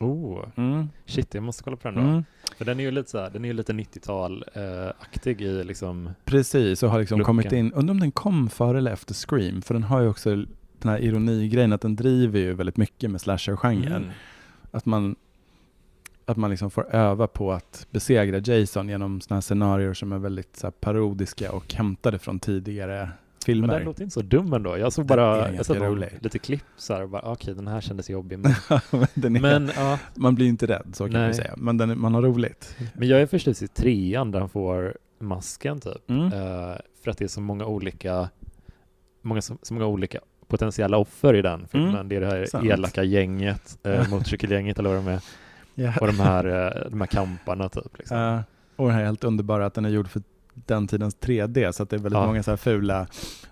Oh, 0.00 0.44
Mm. 0.56 0.88
shit, 1.06 1.34
jag 1.34 1.42
måste 1.42 1.62
kolla 1.62 1.76
på 1.76 1.88
den 1.88 1.94
då. 1.94 2.00
Mm. 2.10 2.24
För 2.58 2.64
den 2.64 2.80
är 2.80 2.84
ju 2.84 2.90
lite 2.90 3.10
så 3.10 3.18
här, 3.18 3.30
den 3.30 3.44
är 3.44 3.52
lite 3.52 3.72
90-tal-aktig 3.72 5.40
i 5.42 5.64
liksom, 5.64 6.10
Precis, 6.24 6.82
och 6.82 6.90
har 6.90 6.98
liksom 7.00 7.18
Looken. 7.18 7.26
kommit 7.26 7.52
in, 7.52 7.72
undrar 7.72 7.92
om 7.94 8.00
den 8.00 8.12
kom 8.12 8.48
före 8.50 8.78
eller 8.78 8.92
efter 8.92 9.14
Scream, 9.14 9.62
för 9.62 9.74
den 9.74 9.82
har 9.82 10.00
ju 10.00 10.08
också 10.08 10.36
den 10.78 10.90
här 10.90 10.98
ironigrejen 10.98 11.72
att 11.72 11.80
den 11.80 11.96
driver 11.96 12.38
ju 12.40 12.54
väldigt 12.54 12.76
mycket 12.76 13.10
med 13.10 13.20
slasher-genren. 13.20 14.02
mm. 14.02 14.10
Att 14.70 14.86
man, 14.86 15.16
att 16.26 16.36
man 16.36 16.50
liksom 16.50 16.70
får 16.70 16.94
öva 16.94 17.26
på 17.26 17.52
att 17.52 17.86
besegra 17.90 18.38
Jason 18.38 18.88
genom 18.88 19.20
sådana 19.20 19.36
här 19.36 19.40
scenarier 19.40 19.94
som 19.94 20.12
är 20.12 20.18
väldigt 20.18 20.56
så 20.56 20.70
parodiska 20.70 21.52
och 21.52 21.74
hämtade 21.74 22.18
från 22.18 22.38
tidigare 22.40 23.08
Men 23.46 23.54
filmer. 23.54 23.68
den 23.74 23.84
låter 23.84 24.02
inte 24.02 24.14
så 24.14 24.22
dum 24.22 24.52
ändå. 24.52 24.78
Jag 24.78 24.92
såg 24.92 25.06
bara, 25.06 25.52
jag 25.54 25.66
såg 25.66 25.76
rolig. 25.76 26.08
lite 26.20 26.38
klipp 26.38 26.64
så 26.76 26.94
här 26.94 27.02
och 27.02 27.08
bara, 27.08 27.22
okej, 27.22 27.54
den 27.54 27.68
här 27.68 27.80
kändes 27.80 28.10
jobbig. 28.10 28.38
Men, 28.38 28.54
Men 29.14 29.36
är, 29.36 29.40
men, 29.40 29.70
ja, 29.76 29.98
man 30.14 30.34
blir 30.34 30.46
inte 30.46 30.66
rädd, 30.66 30.86
så 30.92 31.04
kan 31.04 31.12
Nej. 31.12 31.28
vi 31.28 31.34
säga. 31.34 31.54
Men 31.56 31.76
den, 31.76 32.00
man 32.00 32.14
har 32.14 32.22
roligt. 32.22 32.76
men 32.94 33.08
jag 33.08 33.20
är 33.22 33.26
förstås 33.26 33.62
i 33.62 33.68
trean 33.68 34.30
där 34.30 34.40
han 34.40 34.48
får 34.48 34.96
masken 35.20 35.80
typ. 35.80 36.10
Mm. 36.10 36.24
Eh, 36.26 36.76
för 37.04 37.10
att 37.10 37.18
det 37.18 37.24
är 37.24 37.28
så 37.28 37.40
många 37.40 37.64
olika, 37.66 38.28
många, 39.22 39.42
så, 39.42 39.56
så 39.62 39.74
många 39.74 39.86
olika 39.86 40.18
potentiella 40.48 40.96
offer 40.96 41.34
i 41.34 41.42
den 41.42 41.66
filmen. 41.68 41.94
Mm, 41.94 42.08
Det 42.08 42.16
är 42.16 42.20
det 42.20 42.26
här 42.26 42.44
sant. 42.46 42.66
elaka 42.66 43.02
gänget, 43.02 43.78
eh, 43.82 44.08
motorcykelgänget 44.10 44.78
eller 44.78 44.88
vad 44.94 44.98
de 44.98 45.08
är, 45.08 45.20
Ja. 45.74 45.92
och 46.00 46.06
de 46.06 46.20
här, 46.20 46.44
eh, 46.46 46.90
de 46.90 47.00
här 47.00 47.08
kamparna 47.08 47.68
typ. 47.68 47.98
Liksom. 47.98 48.42
Och 48.76 48.86
den 48.86 48.94
här 48.94 49.02
är 49.02 49.06
helt 49.06 49.24
underbara 49.24 49.66
att 49.66 49.74
den 49.74 49.84
är 49.84 49.88
gjord 49.88 50.08
för 50.08 50.22
den 50.66 50.86
tidens 50.88 51.16
3D 51.20 51.72
så 51.72 51.82
att 51.82 51.90
det 51.90 51.96
är 51.96 52.00
väldigt 52.00 52.20
Ja. 52.20 52.26
många 52.26 52.42
så 52.42 52.50
här 52.50 52.56
fula, 52.56 53.06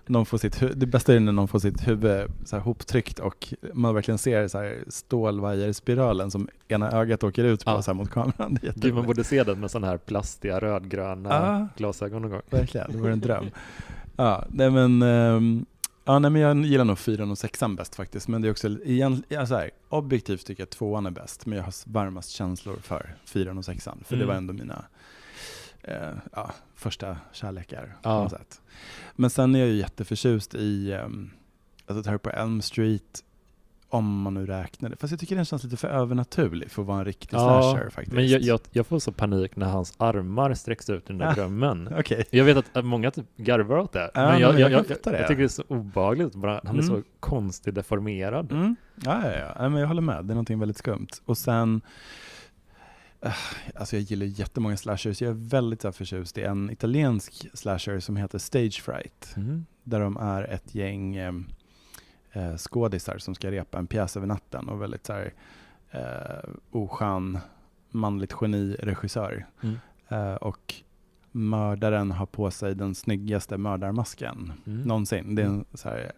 någon 0.05 0.25
får 0.25 0.37
sitt 0.37 0.59
det 0.75 0.85
bästa 0.85 1.13
är 1.13 1.19
när 1.19 1.31
någon 1.31 1.47
får 1.47 1.59
sitt 1.59 1.87
huvud 1.87 2.31
så 2.45 2.55
här 2.55 2.63
hoptryckt 2.63 3.19
och 3.19 3.53
man 3.73 3.95
verkligen 3.95 4.17
ser 4.17 4.47
så 4.47 4.57
här 4.57 4.83
stålvajerspiralen 4.87 6.31
som 6.31 6.47
ena 6.67 6.91
ögat 6.91 7.23
åker 7.23 7.43
ut 7.43 7.65
på 7.65 7.71
Ja. 7.71 7.81
så 7.81 7.91
här 7.91 7.95
mot 7.95 8.09
kameran. 8.09 8.57
Det 8.61 8.75
Gud, 8.75 8.93
man 8.93 9.05
borde 9.05 9.23
se 9.23 9.43
den 9.43 9.59
med 9.59 9.71
sådana 9.71 9.87
här 9.87 9.97
plastiga 9.97 10.59
rödgröna 10.59 11.29
Ja. 11.29 11.67
glasögon 11.77 12.21
någon 12.21 12.31
gång. 12.31 12.41
Verkligen, 12.49 12.91
det 12.91 12.97
vore 12.97 13.11
en 13.13 13.19
dröm. 13.19 13.45
Ja, 14.15 14.45
nej 14.49 14.71
men, 14.71 15.01
ehm, 15.01 15.65
ja, 16.05 16.19
nej 16.19 16.31
men 16.31 16.41
jag 16.41 16.65
gillar 16.65 16.85
nog 16.85 16.99
fyran 16.99 17.31
och 17.31 17.37
sexan 17.37 17.75
bäst 17.75 17.95
faktiskt. 17.95 18.27
Men 18.27 18.41
det 18.41 18.47
är 18.47 18.51
också, 18.51 18.67
igen, 18.67 19.23
ja, 19.29 19.45
så 19.45 19.55
här, 19.55 19.69
objektivt 19.89 20.45
tycker 20.45 20.61
jag 20.61 20.69
tvåan 20.69 21.05
är 21.05 21.11
bäst. 21.11 21.45
Men 21.45 21.57
jag 21.57 21.65
har 21.65 21.73
varmast 21.85 22.29
känslor 22.29 22.75
för 22.83 23.15
fyran 23.25 23.57
och 23.57 23.65
sexan. 23.65 24.03
För 24.05 24.15
det 24.15 24.23
Mm. 24.23 24.27
var 24.27 24.35
ändå 24.35 24.53
mina 24.53 24.85
eh, 25.89 26.09
ja, 26.33 26.51
första 26.75 27.17
kärlekar 27.31 27.83
på 28.03 28.09
Ja. 28.09 28.23
något 28.23 28.31
sätt. 28.31 28.61
Men 29.15 29.29
sen 29.29 29.55
är 29.55 29.59
jag 29.59 29.67
ju 29.67 29.75
jätteförtjust 29.75 30.55
i 30.55 30.93
um, 31.05 31.31
alltså 31.87 32.03
Terror 32.03 32.17
på 32.17 32.29
Elm 32.29 32.61
Street. 32.61 33.23
Om 33.91 34.21
man 34.21 34.33
nu 34.33 34.45
räknar 34.45 34.89
det. 34.89 34.95
Fast 34.95 35.11
jag 35.11 35.19
tycker 35.19 35.35
den 35.35 35.45
känns 35.45 35.63
lite 35.63 35.77
för 35.77 35.87
övernaturlig 35.87 36.71
för 36.71 36.81
att 36.81 36.87
vara 36.87 36.99
en 36.99 37.05
riktig 37.05 37.29
slasher 37.29 37.89
faktiskt. 37.89 38.15
men 38.15 38.27
jag, 38.27 38.41
jag, 38.41 38.59
jag 38.71 38.87
får 38.87 38.99
så 38.99 39.11
panik 39.11 39.55
när 39.55 39.65
hans 39.69 39.93
armar 39.97 40.53
sträcks 40.53 40.89
ut 40.89 41.03
i 41.03 41.07
den 41.07 41.17
där 41.17 41.25
Ja. 41.25 41.33
drömmen. 41.33 41.89
Okej. 41.99 42.25
Jag 42.29 42.45
vet 42.45 42.77
att 42.77 42.85
många 42.85 43.11
typ 43.11 43.25
garvar 43.37 43.77
åt 43.77 43.91
det, 43.93 44.11
Ja, 44.13 44.21
men 44.21 44.25
men 44.31 44.39
jag, 44.41 44.59
jag 44.59 44.71
jag, 44.71 44.85
jag, 44.89 45.03
tycker 45.03 45.35
det 45.37 45.43
är 45.43 45.47
så 45.47 45.63
obehagligt. 45.67 46.35
Bara, 46.35 46.61
han 46.65 46.79
är 46.79 46.83
Mm. 46.83 46.85
så 46.85 47.03
konstigt 47.19 47.75
deformerad. 47.75 48.51
Mm. 48.51 48.75
Ja, 48.95 49.21
ja, 49.25 49.37
ja. 49.37 49.55
Nej, 49.59 49.69
men 49.69 49.81
jag 49.81 49.87
håller 49.87 50.01
med. 50.01 50.25
Det 50.25 50.31
är 50.31 50.35
någonting 50.35 50.59
väldigt 50.59 50.77
skumt. 50.77 51.07
Och 51.25 51.37
sen, 51.37 51.75
eh, 51.75 51.81
alltså 53.75 53.95
jag 53.95 54.03
gillar 54.03 54.25
jättemånga 54.25 54.77
slashers. 54.77 55.21
Jag 55.21 55.29
är 55.29 55.49
väldigt 55.49 55.81
så 55.81 55.91
förtjust 55.91 56.37
i 56.37 56.43
en 56.43 56.69
italiensk 56.69 57.47
slasher 57.53 57.99
som 57.99 58.15
heter 58.15 58.37
Stage 58.37 58.81
Fright. 58.81 59.33
Mm. 59.37 59.65
Där 59.83 59.99
de 59.99 60.17
är 60.17 60.43
ett 60.43 60.75
gäng 60.75 61.15
eh, 61.15 61.33
eh, 62.31 62.57
skådisar 62.57 63.17
som 63.17 63.35
ska 63.35 63.51
repa 63.51 63.77
en 63.77 63.87
pjäs 63.87 64.17
över 64.17 64.27
natten 64.27 64.69
och 64.69 64.81
väldigt 64.81 65.05
så 65.05 65.13
här, 65.13 65.33
eh, 65.91 66.49
oskön, 66.71 67.37
manligt 67.89 68.33
geni-regissör. 68.41 69.45
Mm. 69.63 69.77
Eh, 70.07 70.33
och 70.35 70.73
mördaren 71.31 72.11
har 72.11 72.25
på 72.25 72.51
sig 72.51 72.75
den 72.75 72.95
snyggaste 72.95 73.57
mördarmasken 73.57 74.53
Mm. 74.65 74.81
någonsin. 74.81 75.35
Det 75.35 75.41
är 75.41 75.45
en 75.45 75.65
så 75.73 75.89
här 75.89 76.11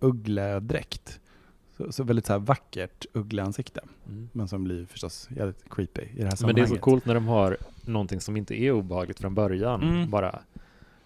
uggledräkt. 0.00 1.20
Så, 1.86 1.92
så 1.92 2.04
väldigt 2.04 2.26
så 2.26 2.32
här 2.32 2.40
vackert 2.40 3.06
uggleansikte. 3.12 3.80
Mm. 4.08 4.28
Men 4.32 4.48
som 4.48 4.64
blir 4.64 4.86
förstås 4.86 5.28
jävligt 5.36 5.64
creepy 5.70 6.02
i 6.02 6.04
det 6.04 6.10
här 6.12 6.16
Men 6.16 6.24
det 6.28 6.32
är 6.32 6.36
sammanhanget. 6.36 6.68
så 6.68 6.76
coolt 6.78 7.06
när 7.06 7.14
de 7.14 7.26
har 7.26 7.56
någonting 7.84 8.20
som 8.20 8.36
inte 8.36 8.60
är 8.62 8.72
obehagligt 8.72 9.20
från 9.20 9.34
början. 9.34 9.82
Mm. 9.82 10.10
Bara, 10.10 10.38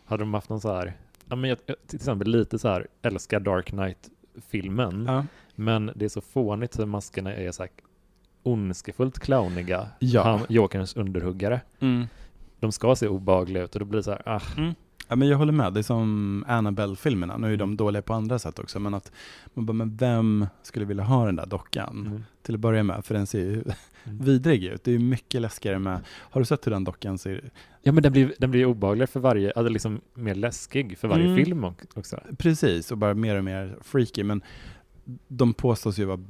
hade 0.05 0.23
de 0.23 0.35
haft 0.35 0.49
någon 0.49 0.61
så 0.61 0.75
här, 0.75 0.97
ja 1.29 1.37
men 1.37 1.51
jag, 1.51 1.59
jag- 1.67 1.77
till 1.87 1.97
exempel 1.97 2.29
lite 2.29 2.59
så 2.59 2.69
här, 2.69 2.87
älskar 3.03 3.41
Dark 3.41 3.67
Knight-filmen, 3.67 5.05
Ja. 5.09 5.25
men 5.55 5.91
det 5.97 6.05
är 6.05 6.09
så 6.09 6.21
fånigt 6.21 6.79
hur 6.79 6.87
maskerna 6.87 7.35
är 7.35 7.53
så 7.53 7.63
här 7.63 7.71
ondskefullt 8.43 9.19
clowniga. 9.19 9.89
Ja. 9.99 10.23
Han, 10.23 10.41
Jokerns 10.49 10.97
underhuggare. 10.97 11.61
Mm. 11.81 12.07
De 12.61 12.73
ska 12.73 12.97
se 12.97 13.09
obehagliga 13.09 13.63
ut 13.63 13.75
och 13.75 13.79
då 13.81 13.85
blir 13.85 13.97
det 13.99 14.03
så 14.05 14.11
här, 14.11 14.23
ah, 14.29 14.41
Mm. 14.57 14.75
Ja, 15.09 15.17
men 15.17 15.29
jag 15.29 15.39
håller 15.39 15.53
med. 15.53 15.73
Det 15.73 15.81
är 15.81 15.83
som 15.83 16.45
Annabelle-filmerna. 16.49 17.37
Nu 17.37 17.53
är 17.53 17.57
de 17.57 17.63
Mm. 17.69 17.77
dåliga 17.77 18.03
på 18.03 18.15
andra 18.15 18.39
sätt 18.39 18.59
också. 18.59 18.81
Men 18.81 18.95
att 18.95 19.13
man 19.55 19.67
bara, 19.67 19.73
men 19.73 19.97
vem 19.97 20.47
skulle 20.63 20.85
vilja 20.85 21.05
ha 21.05 21.27
den 21.27 21.37
där 21.37 21.47
dockan? 21.47 22.07
mm. 22.07 22.23
Till 22.43 22.55
att 22.55 22.61
börja 22.61 22.83
med, 22.83 23.05
för 23.05 23.15
den 23.15 23.27
ser 23.27 23.41
ju 23.41 23.53
Mm. 24.05 24.19
vidrig 24.25 24.65
ut. 24.65 24.85
Det 24.85 24.91
är 24.91 24.93
ju 24.93 24.99
mycket 24.99 25.41
läskigare 25.43 25.79
med... 25.79 26.01
Har 26.09 26.41
du 26.41 26.45
sett 26.45 26.67
hur 26.67 26.73
den 26.73 26.85
dockan 26.85 27.19
ser 27.19 27.51
Ja 27.83 27.93
men 27.93 28.03
den 28.03 28.13
blir, 28.13 28.35
den 28.39 28.51
blir 28.51 28.65
obehagligare 28.67 29.07
för 29.07 29.21
varje, 29.21 29.53
alltså 29.57 29.69
liksom 29.73 30.01
mer 30.15 30.35
läskig 30.35 30.99
för 30.99 31.09
varje 31.09 31.25
Mm. 31.25 31.37
film 31.45 31.65
också. 31.95 32.21
Precis, 32.39 32.93
och 32.93 32.99
bara 32.99 33.15
mer 33.15 33.37
och 33.39 33.45
mer 33.45 33.77
freaky. 33.83 34.25
Men 34.25 34.43
de 35.29 35.55
påstås 35.55 35.99
ju 35.99 36.05
vara 36.05 36.21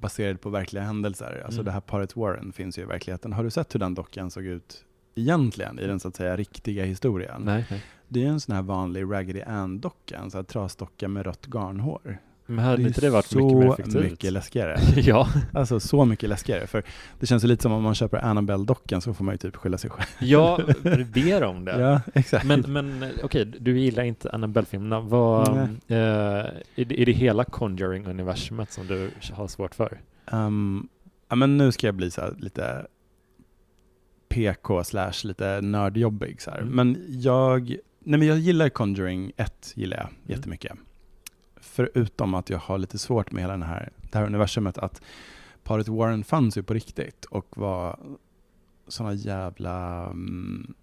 baserade 0.00 0.38
på 0.38 0.50
verkliga 0.50 0.82
händelser. 0.82 1.42
Alltså 1.44 1.60
Mm. 1.60 1.64
det 1.64 1.70
här 1.72 1.80
paret 1.80 2.16
Warren 2.16 2.52
finns 2.52 2.78
ju 2.78 2.82
i 2.82 2.84
verkligheten. 2.84 3.32
Har 3.32 3.44
du 3.44 3.50
sett 3.50 3.74
hur 3.74 3.80
den 3.80 3.94
dockan 3.94 4.30
såg 4.30 4.44
ut 4.44 4.84
egentligen 5.18 5.78
i 5.78 5.86
den 5.86 6.00
så 6.00 6.08
att 6.08 6.16
säga 6.16 6.36
riktiga 6.36 6.84
historien? 6.84 7.42
Nej, 7.44 7.64
nej. 7.70 7.82
Det 8.08 8.24
är 8.24 8.28
en 8.28 8.40
sån 8.40 8.54
här 8.54 8.62
vanlig 8.62 9.04
Raggedy 9.12 9.42
Ann-docka, 9.42 10.18
en 10.18 10.30
sån 10.30 10.38
här 10.38 10.44
trasdocka 10.44 11.08
med 11.08 11.26
rött 11.26 11.46
garnhår. 11.46 12.18
Men 12.50 12.64
hade 12.64 12.82
inte 12.82 13.00
det 13.00 13.10
varit 13.10 13.26
så 13.26 13.38
mycket 13.38 13.58
mer 13.58 13.72
effektivt? 13.72 14.10
mycket 14.10 14.32
läskigare. 14.32 14.78
ja, 14.96 15.28
Alltså 15.52 15.80
så 15.80 16.04
mycket 16.04 16.28
läskigare. 16.28 16.66
För 16.66 16.82
det 17.20 17.26
känns 17.26 17.44
ju 17.44 17.48
lite 17.48 17.62
som 17.62 17.72
om 17.72 17.82
man 17.82 17.94
köper 17.94 18.18
Annabelle-dockan 18.18 19.00
så 19.00 19.14
får 19.14 19.24
man 19.24 19.34
ju 19.34 19.38
typ 19.38 19.56
skylla 19.56 19.78
sig 19.78 19.90
själv. 19.90 20.06
ja, 20.18 20.58
du 20.82 21.04
ber 21.04 21.42
om 21.42 21.64
det. 21.64 21.80
Ja, 21.80 22.00
exakt. 22.14 22.46
Men, 22.46 22.60
men 22.60 23.04
okej, 23.22 23.44
du 23.44 23.78
gillar 23.78 24.02
inte 24.02 24.30
Annabelle-filmerna. 24.30 25.00
Vad, 25.00 25.48
eh, 25.58 25.96
är, 25.96 26.62
det, 26.74 27.00
är 27.02 27.06
det 27.06 27.12
hela 27.12 27.44
Conjuring-universumet 27.44 28.72
som 28.72 28.86
du 28.86 29.10
har 29.32 29.48
svårt 29.48 29.74
för? 29.74 30.00
Um, 30.32 30.88
ja, 31.28 31.36
men 31.36 31.56
nu 31.56 31.72
ska 31.72 31.86
jag 31.86 31.94
bli 31.94 32.10
så 32.10 32.30
lite 32.38 32.86
PK 34.28 34.84
slash 34.84 35.12
lite 35.24 35.60
nördjobbig 35.60 36.42
så 36.42 36.50
här. 36.50 36.58
Mm. 36.58 36.74
Men 36.74 37.04
jag, 37.08 37.68
nej 38.00 38.18
men 38.18 38.28
jag 38.28 38.38
gillar 38.38 38.68
Conjuring 38.68 39.32
1, 39.36 39.72
gillar 39.74 39.96
jag 39.96 40.06
Mm. 40.06 40.16
jättemycket. 40.24 40.72
Förutom 41.60 42.34
att 42.34 42.50
jag 42.50 42.58
har 42.58 42.78
lite 42.78 42.98
svårt 42.98 43.32
med 43.32 43.42
hela 43.42 43.52
den 43.52 43.62
här, 43.62 43.90
det 44.10 44.18
här 44.18 44.26
universumet 44.26 44.78
att 44.78 45.02
paret 45.64 45.88
Warren 45.88 46.24
fanns 46.24 46.58
ju 46.58 46.62
på 46.62 46.74
riktigt 46.74 47.24
och 47.24 47.58
var 47.58 47.98
såna 48.88 49.14
jävla 49.14 50.06
mm, 50.06 50.74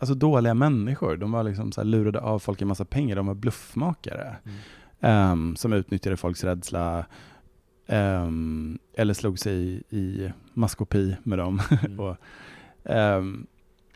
alltså 0.00 0.14
dåliga 0.14 0.54
människor. 0.54 1.16
De 1.16 1.32
var 1.32 1.42
liksom 1.42 1.72
så 1.72 1.82
lurade 1.82 2.20
av 2.20 2.38
folk 2.38 2.62
en 2.62 2.68
massa 2.68 2.84
pengar. 2.84 3.16
De 3.16 3.26
var 3.26 3.34
bluffmakare 3.34 4.36
Mm. 4.44 4.58
ehm, 5.00 5.56
som 5.56 5.72
utnyttjade 5.72 6.16
folks 6.16 6.44
rädsla 6.44 7.06
Um, 7.86 8.78
eller 8.94 9.14
slog 9.14 9.38
sig 9.38 9.56
i, 9.56 9.82
i 9.96 10.32
maskopi 10.54 11.16
med 11.22 11.38
dem. 11.38 11.60
Mm. 11.84 12.00
och, 12.00 12.16
um, 12.84 13.46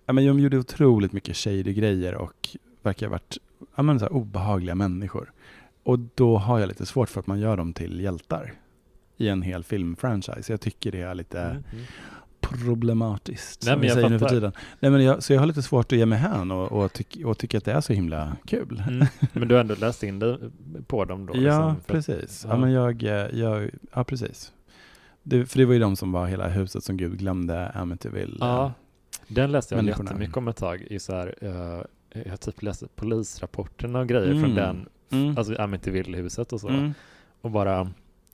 ja, 0.07 0.12
men 0.12 0.27
de 0.27 0.40
gjorde 0.40 0.59
otroligt 0.59 1.12
mycket 1.12 1.37
shady 1.37 1.72
grejer 1.72 2.14
och 2.14 2.48
verkar 2.83 3.07
ha 3.07 3.11
varit 3.11 3.38
ja, 3.77 3.83
men 3.83 4.01
så 4.01 4.07
obehagliga 4.07 4.74
människor. 4.74 5.33
Och 5.83 5.98
då 6.14 6.37
har 6.38 6.59
jag 6.59 6.68
lite 6.68 6.87
svårt 6.87 7.09
för 7.09 7.20
att 7.20 7.27
man 7.27 7.40
gör 7.40 7.57
dem 7.57 7.72
till 7.72 8.01
hjältar 8.01 8.53
i 9.16 9.29
en 9.29 9.42
hel 9.42 9.64
filmfranchise. 9.64 10.53
Jag 10.53 10.61
tycker 10.61 10.92
det 10.92 11.01
är 11.01 11.14
lite 11.14 11.40
Mm, 11.40 11.62
problematiskt. 12.40 13.62
Nej, 13.66 13.72
som 13.74 13.81
vi 13.81 13.90
säger 13.90 14.09
nu 14.09 14.18
för 14.18 14.29
tiden. 14.29 14.53
Nej, 14.81 14.90
men 14.90 15.05
jag, 15.05 15.22
så 15.22 15.33
jag 15.33 15.40
har 15.40 15.46
lite 15.46 15.62
svårt 15.62 15.92
att 15.92 15.98
ge 15.98 16.07
mig 16.07 16.18
hän 16.18 16.51
och, 16.51 16.72
och, 16.72 16.92
tyck, 16.92 17.18
och 17.24 17.38
tycka 17.38 17.59
att 17.59 17.64
det 17.64 17.72
är 17.72 17.81
så 17.81 17.92
himla 17.92 18.37
kul. 18.46 18.83
Mm. 18.88 19.07
Men 19.33 19.48
du 19.48 19.55
har 19.55 19.61
ändå 19.61 19.74
läst 19.74 20.03
in 20.03 20.18
dig 20.18 20.38
på 20.87 21.05
dem 21.05 21.27
då? 21.27 21.33
ja, 21.37 21.40
liksom, 21.40 21.62
att- 21.64 21.87
precis. 21.87 22.44
Ja. 22.44 22.51
ja. 22.51 22.57
men 22.57 22.72
jag, 22.72 23.03
eh, 23.03 23.38
jag, 23.38 23.70
ja, 23.94 24.05
precis. 24.05 24.53
Det, 25.28 25.46
för 25.46 25.58
det 25.58 25.64
var 25.64 25.74
ju 25.74 25.80
de 25.80 25.96
som 25.96 26.12
var 26.12 26.26
hela 26.26 26.48
huset 26.48 26.84
som 26.84 26.96
Gud 26.96 27.18
glömde, 27.18 27.68
Amityville. 27.70 28.36
Ja, 28.40 28.72
den 29.28 29.52
läste 29.52 29.74
jag 29.74 29.84
jättemycket 29.84 30.36
om 30.36 30.48
ett 30.48 30.56
tag 30.56 30.82
i 30.82 30.98
så 30.98 31.14
här, 31.14 31.34
eh, 31.40 32.22
jag 32.26 32.40
typ 32.40 32.62
läste 32.62 32.86
polisrapporterna 32.94 34.00
och 34.00 34.08
grejer 34.08 34.32
från 34.32 34.44
Mm. 34.44 34.54
den, 34.54 34.88
Mm. 35.10 35.38
alltså 35.38 35.54
Amityville-huset 35.54 36.52
och 36.52 36.60
så. 36.60 36.68
Mm. 36.68 36.92
Och 37.40 37.50
bara, 37.50 37.90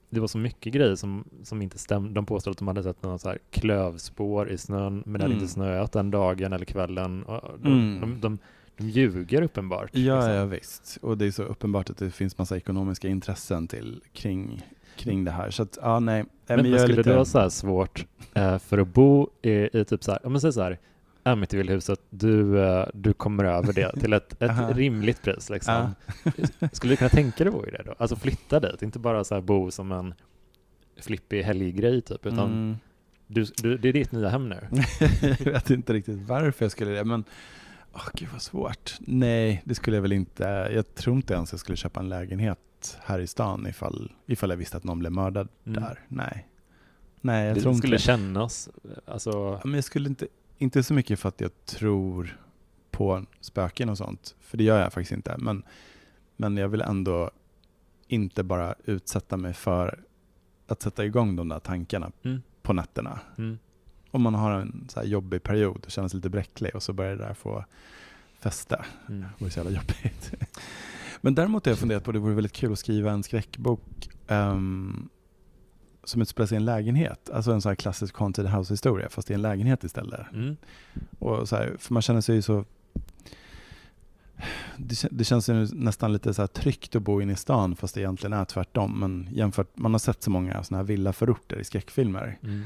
det 0.09 0.19
var 0.19 0.27
så 0.27 0.37
mycket 0.37 0.73
grejer 0.73 0.95
som, 0.95 1.23
som 1.43 1.61
inte 1.61 1.77
stämde. 1.77 2.13
De 2.13 2.25
påstod 2.25 2.51
att 2.51 2.57
de 2.57 2.67
hade 2.67 2.83
sett 2.83 3.03
någon 3.03 3.19
så 3.19 3.29
här 3.29 3.39
klövspår 3.49 4.49
i 4.49 4.57
snön, 4.57 5.03
men 5.05 5.13
det 5.13 5.19
hade 5.19 5.25
Mm. 5.33 5.37
inte 5.43 5.53
snöat 5.53 5.91
den 5.91 6.11
dagen 6.11 6.53
eller 6.53 6.65
kvällen. 6.65 7.25
De, 7.61 7.71
Mm. 7.71 8.01
de, 8.01 8.21
de, 8.21 8.37
de 8.77 8.89
ljuger 8.89 9.41
uppenbart. 9.41 9.89
Ja, 9.93 10.15
liksom. 10.15 10.31
ja, 10.33 10.45
visst. 10.45 10.97
Och 11.01 11.17
det 11.17 11.25
är 11.25 11.31
så 11.31 11.43
uppenbart 11.43 11.89
att 11.89 11.97
det 11.97 12.11
finns 12.11 12.37
massa 12.37 12.57
ekonomiska 12.57 13.07
intressen 13.07 13.67
till, 13.67 14.01
kring, 14.13 14.65
kring 14.97 15.25
det 15.25 15.31
här. 15.31 15.49
Så 15.51 15.63
att, 15.63 15.77
ja, 15.81 15.99
nej. 15.99 16.25
Men, 16.47 16.69
men 16.69 16.79
skulle 16.79 16.95
lite- 16.97 17.09
du 17.09 17.15
ha 17.17 17.25
så 17.25 17.39
här 17.39 17.49
svårt 17.49 18.05
eh, 18.33 18.57
för 18.59 18.77
att 18.77 18.87
bo 18.87 19.29
i, 19.41 19.79
i 19.79 19.85
typ 19.85 20.03
så 20.03 20.11
här, 20.11 20.25
om 20.25 20.31
man 20.31 20.41
säger 20.41 20.51
så 20.51 20.61
här, 20.61 20.79
Amityville-huset, 21.23 21.99
du, 22.09 22.59
eh, 22.63 22.85
du 22.93 23.13
kommer 23.13 23.43
över 23.43 23.73
det 23.73 23.99
till 23.99 24.13
ett, 24.13 24.41
ett 24.41 24.75
rimligt 24.75 25.21
pris 25.21 25.49
liksom. 25.49 25.95
Skulle 26.71 26.93
du 26.93 26.97
kunna 26.97 27.09
tänka 27.09 27.43
dig 27.43 27.47
att 27.53 27.59
bo 27.61 27.67
i 27.67 27.71
det 27.71 27.83
då? 27.85 27.95
Alltså 27.97 28.15
flytta 28.15 28.59
dit, 28.59 28.81
inte 28.81 28.99
bara 28.99 29.23
så 29.23 29.35
här 29.35 29.41
bo 29.41 29.71
som 29.71 29.91
en 29.91 30.13
flippig 31.01 31.43
helggrej 31.43 32.01
typ, 32.01 32.25
utan 32.25 32.39
Mm. 32.51 32.75
du, 33.27 33.45
du, 33.63 33.77
det 33.77 33.89
är 33.89 33.93
ditt 33.93 34.11
nya 34.11 34.29
hem 34.29 34.49
nu. 34.49 34.57
jag 35.39 35.51
vet 35.51 35.69
inte 35.69 35.93
riktigt 35.93 36.19
varför 36.27 36.65
jag 36.65 36.71
skulle 36.71 36.91
det, 36.91 37.03
men 37.03 37.23
åh 37.93 38.07
gud 38.13 38.29
vad 38.31 38.41
svårt. 38.41 38.93
Nej, 38.99 39.61
det 39.65 39.75
skulle 39.75 39.97
jag 39.97 40.01
väl 40.01 40.13
inte. 40.13 40.43
Jag 40.73 40.95
tror 40.95 41.15
inte 41.15 41.33
ens 41.33 41.51
jag 41.51 41.59
skulle 41.59 41.75
köpa 41.75 41.99
en 41.99 42.09
lägenhet 42.09 42.59
här 43.03 43.19
i 43.19 43.27
stan 43.27 43.67
ifall, 43.67 44.11
ifall 44.25 44.49
jag 44.49 44.57
visste 44.57 44.77
att 44.77 44.83
någon 44.83 44.99
blev 44.99 45.11
mördad 45.11 45.47
Mm. 45.65 45.83
där. 45.83 45.99
Nej. 46.07 46.47
Nej, 47.21 47.45
jag 47.47 47.55
det 47.55 47.61
tror 47.61 47.71
inte 47.73 47.81
skulle 47.81 47.95
det. 47.95 48.01
kännas, 48.01 48.69
alltså, 49.05 49.29
Ja, 49.31 49.61
Men 49.63 49.73
jag 49.73 49.83
skulle 49.83 50.09
inte, 50.09 50.27
inte 50.57 50.83
så 50.83 50.93
mycket 50.93 51.19
för 51.19 51.29
att 51.29 51.41
jag 51.41 51.51
tror 51.65 52.37
på 52.91 53.25
spöken 53.41 53.89
och 53.89 53.97
sånt, 53.97 54.35
för 54.39 54.57
det 54.57 54.63
gör 54.63 54.81
jag 54.81 54.93
faktiskt 54.93 55.11
inte. 55.11 55.35
Men, 55.37 55.63
men 56.37 56.57
jag 56.57 56.67
vill 56.69 56.81
ändå 56.81 57.31
inte 58.07 58.43
bara 58.43 58.75
utsätta 58.85 59.37
mig 59.37 59.53
för 59.53 59.99
att 60.67 60.81
sätta 60.81 61.05
igång 61.05 61.35
de 61.35 61.49
där 61.49 61.59
tankarna 61.59 62.11
Mm. 62.23 62.41
på 62.61 62.73
nätterna. 62.73 63.19
mm, 63.37 63.57
Om 64.11 64.21
man 64.21 64.33
har 64.35 64.51
en 64.51 64.85
så 64.89 64.99
här 64.99 65.07
jobbig 65.07 65.43
period 65.43 65.85
och 65.85 65.91
känner 65.91 66.07
sig 66.09 66.17
lite 66.17 66.29
bräcklig 66.29 66.75
och 66.75 66.83
så 66.83 66.93
börjar 66.93 67.15
det 67.15 67.23
där 67.25 67.33
få 67.33 67.65
fäste. 68.39 68.85
mm. 69.09 69.21
Det 69.21 69.27
vore 69.43 69.51
så 69.51 69.59
jävla 69.59 69.71
jobbigt. 69.71 70.33
Men 71.25 71.35
däremot 71.35 71.65
har 71.65 71.71
jag 71.71 71.79
funderat 71.79 72.03
på 72.03 72.11
att 72.11 72.15
det 72.15 72.19
vore 72.19 72.33
väldigt 72.33 72.53
kul 72.53 72.71
att 72.71 72.79
skriva 72.79 73.11
en 73.11 73.23
skräckbok 73.23 74.09
ehm, 74.27 75.09
som 76.03 76.21
utspelar 76.21 76.47
sig 76.47 76.55
i 76.55 76.57
en 76.57 76.65
lägenhet. 76.65 77.29
Alltså 77.29 77.51
en 77.51 77.61
sån 77.61 77.69
här 77.69 77.75
klassisk 77.75 78.17
haunted 78.17 78.45
house-historia 78.45 79.09
fast 79.09 79.31
i 79.31 79.33
en 79.33 79.41
lägenhet 79.41 79.83
istället. 79.83 80.33
Mm. 80.33 80.57
Och 81.19 81.49
så 81.49 81.55
här, 81.55 81.75
för 81.79 81.93
man 81.93 82.01
känner 82.01 82.21
sig 82.21 82.35
ju 82.35 82.41
så... 82.41 82.65
Det, 84.77 85.07
det 85.11 85.23
känns 85.23 85.49
ju 85.49 85.67
nästan 85.73 86.13
lite 86.13 86.33
så 86.33 86.41
här 86.41 86.47
tryggt 86.47 86.95
att 86.95 87.01
bo 87.01 87.21
inne 87.21 87.33
i 87.33 87.35
stan 87.35 87.75
fast 87.75 87.95
det 87.95 88.01
egentligen 88.01 88.33
är 88.33 88.45
tvärtom. 88.45 88.99
Men 88.99 89.29
jämfört, 89.31 89.77
man 89.77 89.93
har 89.93 89.99
sett 89.99 90.23
så 90.23 90.31
många 90.31 90.63
såna 90.63 90.77
här 90.77 90.85
villaförorter 90.85 91.59
i 91.59 91.63
skräckfilmer. 91.63 92.37
Mm. 92.43 92.63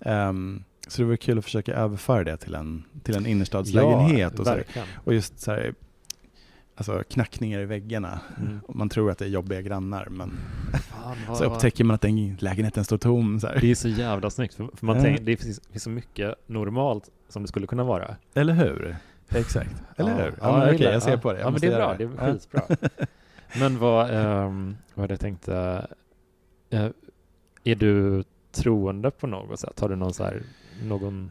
Ehm, 0.00 0.64
så 0.88 1.02
det 1.02 1.06
vore 1.06 1.16
kul 1.16 1.38
att 1.38 1.44
försöka 1.44 1.74
överföra 1.74 2.24
det 2.24 2.36
till 2.36 2.54
en, 2.54 2.84
till 3.02 3.16
en 3.16 3.26
innerstadslägenhet. 3.26 4.32
Ja, 4.36 4.40
och, 4.40 4.46
så 4.46 4.50
här, 4.50 4.64
och 5.04 5.14
just 5.14 5.40
så 5.40 5.50
här, 5.50 5.74
alltså 6.76 7.02
knackningar 7.10 7.60
i 7.60 7.64
väggarna. 7.64 8.20
Mm. 8.38 8.60
Och 8.66 8.76
man 8.76 8.88
tror 8.88 9.10
att 9.10 9.18
det 9.18 9.24
är 9.24 9.28
jobbiga 9.28 9.60
grannar 9.62 10.06
men 10.10 10.32
Fan, 10.72 11.16
vad- 11.28 11.36
så 11.36 11.44
upptäcker 11.44 11.84
man 11.84 11.94
att 11.94 12.00
den 12.00 12.36
lägenheten 12.40 12.84
står 12.84 12.98
tom. 12.98 13.40
Så 13.40 13.46
här. 13.46 13.58
Det 13.60 13.70
är 13.70 13.74
så 13.74 13.88
jävla 13.88 14.30
snyggt, 14.30 14.54
för, 14.54 14.68
för 14.74 14.86
man 14.86 14.96
Ja. 14.96 15.02
tänker, 15.02 15.24
det 15.24 15.36
finns, 15.36 15.60
finns 15.70 15.82
så 15.82 15.90
mycket 15.90 16.34
normalt 16.48 17.10
som 17.28 17.42
det 17.42 17.48
skulle 17.48 17.66
kunna 17.66 17.84
vara. 17.84 18.16
Eller 18.34 18.52
hur? 18.54 18.96
Exakt. 19.28 19.82
Eller 19.96 20.10
Ja. 20.10 20.16
hur? 20.16 20.24
Ja, 20.24 20.34
Ja, 20.40 20.62
okej, 20.64 20.76
gillar- 20.78 20.92
jag 20.92 21.02
ser 21.02 21.16
på 21.16 21.32
det. 21.32 21.38
Jag 21.38 21.46
Ja, 21.46 21.50
men 21.50 21.60
det 21.60 21.66
är 21.66 21.76
bra. 21.76 21.94
Det 21.98 22.04
är 22.04 22.32
skitbra. 22.32 22.62
Men 23.58 23.78
vad, 23.78 24.10
um, 24.14 24.76
vad 24.94 25.02
hade 25.02 25.12
jag 25.12 25.20
tänkt, 25.20 25.48
eh, 25.48 25.80
är 27.64 27.74
du 27.74 28.24
troende 28.52 29.10
på 29.10 29.26
något 29.26 29.60
sätt? 29.60 29.80
Har 29.80 29.88
du 29.88 29.96
någon 29.96 30.14
så 30.14 30.24
här, 30.24 30.42
någon 30.84 31.30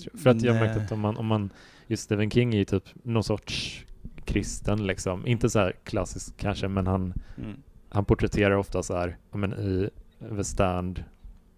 tro? 0.00 0.18
För 0.18 0.30
att 0.30 0.42
jag 0.42 0.52
har 0.54 0.60
märkt 0.60 0.76
att 0.80 0.92
om 0.92 1.00
man, 1.00 1.16
om 1.16 1.26
man, 1.26 1.50
just 1.86 2.02
Stephen 2.02 2.30
King 2.30 2.54
är 2.54 2.58
ju 2.58 2.64
typ 2.64 2.84
någon 3.02 3.24
sorts 3.24 3.84
kristen 4.32 4.86
liksom, 4.86 5.26
inte 5.26 5.50
så 5.50 5.58
här 5.58 5.72
klassisk 5.84 6.36
kanske, 6.36 6.68
men 6.68 6.86
han, 6.86 7.12
mm. 7.38 7.56
han 7.88 8.04
porträtterar 8.04 8.50
ofta 8.56 8.82
så 8.82 8.96
här, 8.96 9.16
men 9.32 9.52
i 9.52 9.90
The 10.36 10.44
Stand, 10.44 11.04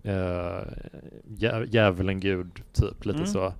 uh, 0.06 0.12
djä, 1.28 1.64
djävulen 1.68 2.20
gud, 2.20 2.62
typ 2.72 3.04
lite 3.04 3.18
Mm. 3.18 3.30
så. 3.30 3.52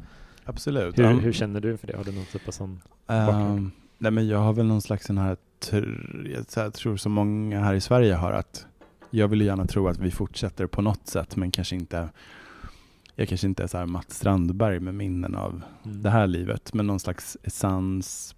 Absolut. 0.44 0.98
Hur, 0.98 1.02
Ja. 1.04 1.10
hur 1.10 1.32
känner 1.32 1.60
du 1.60 1.76
för 1.76 1.86
det? 1.86 1.96
Har 1.96 2.04
du 2.04 2.12
någon 2.12 2.24
typ 2.24 2.48
av 2.48 2.52
sån? 2.52 2.80
Bakgrund? 3.06 3.70
nej 3.98 4.12
men 4.12 4.28
jag 4.28 4.38
har 4.38 4.52
väl 4.52 4.66
någon 4.66 4.82
slags 4.82 5.06
sån 5.06 5.18
här, 5.18 5.36
jag 6.24 6.44
så 6.50 6.60
här, 6.60 6.70
tror 6.70 6.96
som 6.96 7.12
många 7.12 7.60
här 7.64 7.74
i 7.74 7.80
Sverige 7.80 8.14
har 8.14 8.32
att 8.32 8.66
jag 9.10 9.28
vill 9.28 9.40
gärna 9.40 9.66
tro 9.66 9.88
att 9.88 9.98
vi 9.98 10.10
fortsätter 10.10 10.66
på 10.66 10.82
något 10.82 11.06
sätt 11.06 11.36
men 11.36 11.50
kanske 11.50 11.76
inte 11.76 12.08
jag 13.14 13.28
kanske 13.28 13.46
inte 13.46 13.62
är 13.62 13.66
så 13.66 13.78
här 13.78 13.86
Mats 13.86 14.14
Strandberg 14.16 14.80
med 14.80 14.94
minnen 14.94 15.34
av 15.34 15.62
Mm. 15.84 16.02
det 16.02 16.10
här 16.10 16.26
livet 16.26 16.74
men 16.74 16.86
någon 16.86 17.00
slags 17.00 17.36
essens 17.42 18.34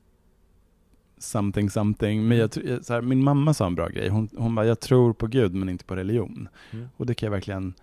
something 1.18 1.70
something. 1.70 2.28
Men 2.28 2.38
jag, 2.38 2.50
tr- 2.50 2.68
jag- 2.70 2.84
så 2.84 2.94
här, 2.94 3.02
min 3.02 3.24
mamma 3.24 3.54
sa 3.54 3.66
en 3.66 3.74
bra 3.74 3.88
grej. 3.88 4.08
Hon, 4.08 4.28
hon 4.36 4.54
bara, 4.54 4.66
jag 4.66 4.80
tror 4.80 5.12
på 5.12 5.26
Gud 5.26 5.54
men 5.54 5.68
inte 5.68 5.84
på 5.84 5.96
religion. 5.96 6.48
Mm. 6.70 6.88
Och 6.96 7.06
det 7.06 7.14
kan 7.14 7.26
jag 7.26 7.30
verkligen 7.32 7.74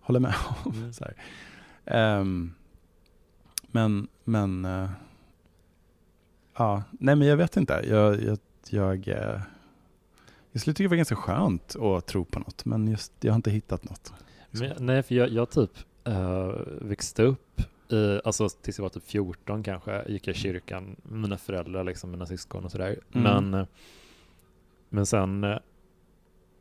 hålla 0.00 0.20
med 0.20 0.34
om. 0.64 0.72
Mm. 0.72 0.92
Så. 0.92 1.04
Ehm, 1.84 2.52
men, 3.66 4.08
men, 4.24 4.64
eh, 4.64 4.90
ja, 6.56 6.82
nej 6.90 7.16
men 7.16 7.28
jag 7.28 7.36
vet 7.36 7.56
inte. 7.56 7.84
Jag, 7.88 8.22
jag, 8.22 8.38
jag, 8.70 9.08
eh, 9.08 9.40
jag 10.52 10.60
skulle 10.60 10.74
tycka 10.74 10.82
det 10.84 10.88
var 10.88 10.96
ganska 10.96 11.16
skönt 11.16 11.76
att 11.76 12.06
tro 12.06 12.24
på 12.24 12.38
något, 12.38 12.64
men 12.64 12.88
just 12.88 13.12
jag 13.20 13.32
har 13.32 13.36
inte 13.36 13.50
hittat 13.50 13.84
något. 13.90 14.12
Men, 14.50 14.72
nej, 14.78 15.02
för 15.02 15.14
jag, 15.14 15.28
jag 15.28 15.50
typ 15.50 15.70
uh, 16.08 16.52
växte 16.80 17.22
upp, 17.22 17.62
i, 17.92 18.20
alltså 18.24 18.48
tills 18.48 18.78
jag 18.78 18.82
var 18.82 18.88
typ 18.90 19.06
14 19.06 19.62
kanske, 19.62 20.04
gick 20.08 20.28
jag 20.28 20.36
i 20.36 20.38
kyrkan 20.38 20.96
med 21.02 21.20
mina 21.20 21.36
föräldrar, 21.36 21.84
liksom, 21.84 22.10
mina 22.10 22.26
syskon 22.26 22.64
och 22.64 22.70
sådär. 22.70 22.98
Mm. 23.14 23.22
Men, 23.50 23.60
eh, 23.60 23.66
men 24.88 25.06
sen 25.06 25.58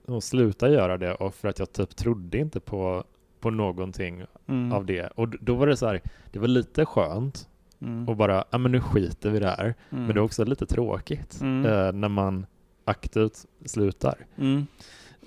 och 0.06 0.24
slutade 0.24 0.74
göra 0.74 0.98
det 0.98 1.14
och 1.14 1.36
för 1.36 1.48
att 1.48 1.60
jag 1.60 1.74
typ 1.74 1.96
trodde 1.96 2.38
inte 2.38 2.60
på, 2.60 3.04
på 3.40 3.50
någonting 3.50 4.24
Mm. 4.48 4.72
av 4.74 4.86
det. 4.86 5.08
Och 5.08 5.30
då 5.30 5.56
var 5.56 5.68
det 5.68 5.78
så 5.78 5.88
här, 5.88 6.02
det 6.32 6.40
var 6.40 6.48
lite 6.48 6.86
skönt 6.86 7.46
Mm. 7.82 8.10
och 8.10 8.16
bara, 8.16 8.44
ja 8.50 8.58
men 8.58 8.72
nu 8.72 8.82
skiter 8.82 9.30
vi 9.30 9.40
det 9.40 9.48
här. 9.48 9.64
Mm. 9.64 9.76
Men 9.90 10.08
det 10.08 10.14
är 10.20 10.24
också 10.24 10.46
lite 10.46 10.66
tråkigt 10.66 11.42
Mm. 11.42 11.66
eh, 11.66 11.92
när 11.92 12.10
man 12.10 12.46
aktivt 12.86 13.46
slutar. 13.66 14.16
Mm. 14.38 14.68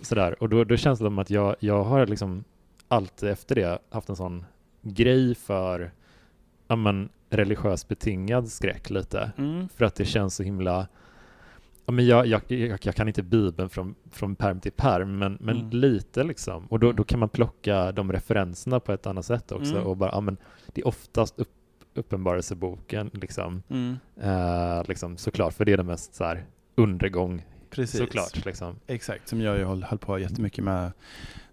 Sådär. 0.03 0.43
Och 0.43 0.49
då, 0.49 0.65
då 0.65 0.77
känns 0.77 0.99
det 0.99 1.05
som 1.05 1.19
att 1.19 1.31
jag, 1.31 1.57
jag 1.61 1.85
har 1.85 2.07
liksom 2.07 2.45
alltid 2.89 3.29
efter 3.29 3.55
det 3.55 3.79
haft 3.91 4.09
en 4.09 4.17
sån 4.17 4.45
grej 4.83 5.35
för 5.35 5.93
ja, 6.69 6.77
men, 6.77 7.09
religiös 7.31 7.89
betingad 7.89 8.49
skräck 8.49 8.91
lite. 8.91 9.33
Mm. 9.39 9.69
För 9.69 9.85
att 9.85 9.95
det 9.95 10.05
känns 10.05 10.35
så 10.35 10.43
himla 10.43 10.89
Ja, 11.87 11.93
men 11.93 12.07
jag, 12.07 12.27
jag, 12.27 12.43
jag, 12.49 12.79
jag 12.83 12.95
kan 12.95 13.09
inte 13.09 13.23
Bibeln 13.23 13.69
från, 13.69 13.95
från 14.11 14.37
perm 14.37 14.61
till 14.61 14.73
perm, 14.73 15.19
men, 15.19 15.39
men 15.41 15.57
Mm. 15.57 15.71
lite 15.71 16.25
liksom. 16.25 16.67
Och 16.67 16.79
då, 16.79 16.93
då 16.93 17.05
kan 17.05 17.21
man 17.21 17.29
plocka 17.29 17.93
de 17.93 18.13
referenserna 18.13 18.81
på 18.81 18.93
ett 18.93 19.07
annat 19.07 19.27
sätt 19.27 19.53
också. 19.53 19.73
Mm. 19.73 19.87
Och 19.87 19.97
bara, 19.97 20.11
ja, 20.11 20.21
men 20.21 20.37
det 20.67 20.81
är 20.81 20.87
oftast 20.87 21.39
upp, 21.39 21.49
uppenbarelseboken, 21.95 23.11
liksom. 23.13 23.63
Mm. 23.69 23.97
Eh, 24.21 24.83
liksom, 24.89 25.17
såklart, 25.17 25.55
för 25.55 25.65
det 25.65 25.73
är 25.73 25.77
den 25.77 25.87
mest 25.87 26.15
så 26.15 26.25
här, 26.25 26.45
undergång, 26.75 27.47
Precis. 27.71 28.01
såklart. 28.01 28.45
Liksom. 28.45 28.77
Exakt, 28.87 29.29
som 29.29 29.41
jag 29.41 29.59
ju 29.59 29.65
höll, 29.65 29.83
höll 29.85 29.99
på 29.99 30.19
jättemycket 30.19 30.65
med 30.65 30.93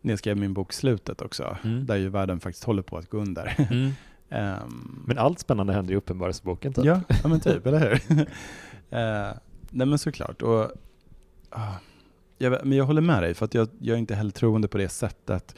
när 0.02 0.12
jag 0.12 0.20
skrev 0.20 0.38
min 0.38 0.54
bok 0.54 0.74
Slutet 0.74 1.22
också. 1.22 1.58
Mm. 1.64 1.86
Där 1.86 1.96
ju 1.96 2.10
världen 2.10 2.40
faktiskt 2.40 2.64
håller 2.64 2.82
på 2.82 2.98
att 2.98 3.10
gå 3.10 3.18
under. 3.18 3.56
Mm. 3.72 3.92
Ehm, 4.32 5.04
Men 5.08 5.18
allt 5.18 5.40
spännande 5.40 5.74
händer 5.74 5.94
i 5.94 5.98
uppenbarelseboken 5.98 6.74
typ. 6.74 6.86
Ja, 6.86 7.02
ja 7.24 7.28
men 7.30 7.40
typ, 7.40 7.66
eller 7.66 7.80
hur? 7.80 8.20
Eh, 8.92 9.34
nej 9.70 9.88
men 9.88 9.98
såklart. 10.00 10.42
Och, 10.42 10.72
ah, 11.50 11.74
jag, 12.38 12.66
men 12.66 12.78
jag 12.78 12.86
håller 12.86 13.02
med 13.02 13.24
dig, 13.24 13.34
för 13.34 13.46
att 13.46 13.54
jag, 13.54 13.68
jag 13.80 13.94
är 13.96 14.00
inte 14.00 14.16
heller 14.16 14.32
troende 14.32 14.68
på 14.68 14.78
det 14.78 14.90
sättet. 14.90 15.56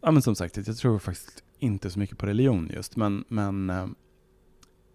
Ja 0.00 0.10
men 0.10 0.22
som 0.22 0.34
sagt, 0.34 0.56
jag 0.56 0.76
tror 0.76 0.98
faktiskt 0.98 1.44
inte 1.58 1.90
så 1.90 1.98
mycket 1.98 2.18
på 2.18 2.26
religion 2.26 2.70
just, 2.74 2.96
men, 2.96 3.24
men 3.28 3.70
eh, 3.70 3.86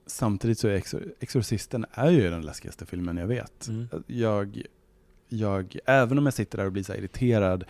samtidigt 0.05 0.59
så 0.59 0.67
är 0.67 0.71
Exor 0.71 1.03
Exorcisten 1.19 1.85
är 1.91 2.09
ju 2.09 2.29
den 2.29 2.41
läskigaste 2.41 2.85
filmen 2.85 3.17
jag 3.17 3.27
vet. 3.27 3.67
Mm. 3.67 3.87
Jag, 4.07 4.61
jag, 5.33 5.77
även 5.85 6.17
om 6.17 6.25
jag 6.25 6.33
sitter 6.33 6.57
där 6.57 6.65
och 6.65 6.71
blir 6.71 6.83
så 6.83 6.93
irriterad 6.93 7.63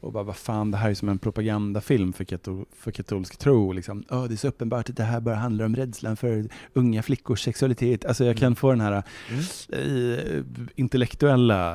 och 0.00 0.12
bara, 0.12 0.22
vad 0.24 0.36
fan, 0.36 0.70
det 0.70 0.76
här 0.76 0.90
är 0.90 0.94
som 0.94 1.08
en 1.08 1.18
propagandafilm 1.18 2.12
för, 2.12 2.24
katol 2.24 2.64
för 2.76 2.90
katolsk 2.90 3.38
tro. 3.38 3.72
Liksom. 3.72 4.04
Oh, 4.10 4.24
det 4.24 4.34
är 4.34 4.36
så 4.36 4.48
uppenbart 4.48 4.90
att 4.90 4.96
det 4.96 5.02
här 5.04 5.20
bara 5.20 5.34
handlar 5.34 5.64
om 5.64 5.76
rädslan 5.76 6.16
för 6.16 6.48
unga 6.72 7.02
flickors 7.02 7.42
sexualitet. 7.42 8.04
Alltså 8.04 8.24
jag 8.24 8.36
kan 8.36 8.46
Mm. 8.46 8.56
få 8.56 8.70
den 8.70 8.80
här 8.80 9.02
Mm. 9.30 10.44
intellektuella 10.74 11.72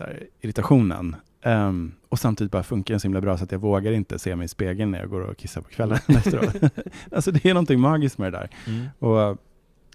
här, 0.00 0.26
irritationen. 0.40 1.16
Ehm, 1.42 1.92
och 2.08 2.18
samtidigt 2.18 2.52
bara 2.52 2.62
funkar 2.62 2.94
den 2.94 3.00
så 3.00 3.04
himla 3.04 3.20
bra 3.20 3.38
så 3.38 3.44
att 3.44 3.52
jag 3.52 3.58
vågar 3.58 3.92
inte 3.92 4.18
se 4.18 4.36
mig 4.36 4.44
i 4.44 4.48
spegeln 4.48 4.90
när 4.90 4.98
jag 5.00 5.10
går 5.10 5.20
och 5.20 5.36
kissar 5.36 5.60
på 5.60 5.68
kvällen 5.68 5.98
efteråt. 6.08 6.72
alltså 7.12 7.30
det 7.32 7.44
är 7.46 7.54
någonting 7.54 7.80
magiskt 7.80 8.18
med 8.18 8.32
det 8.32 8.38
där. 8.38 8.50
Mm. 8.66 8.86
Och 8.98 9.38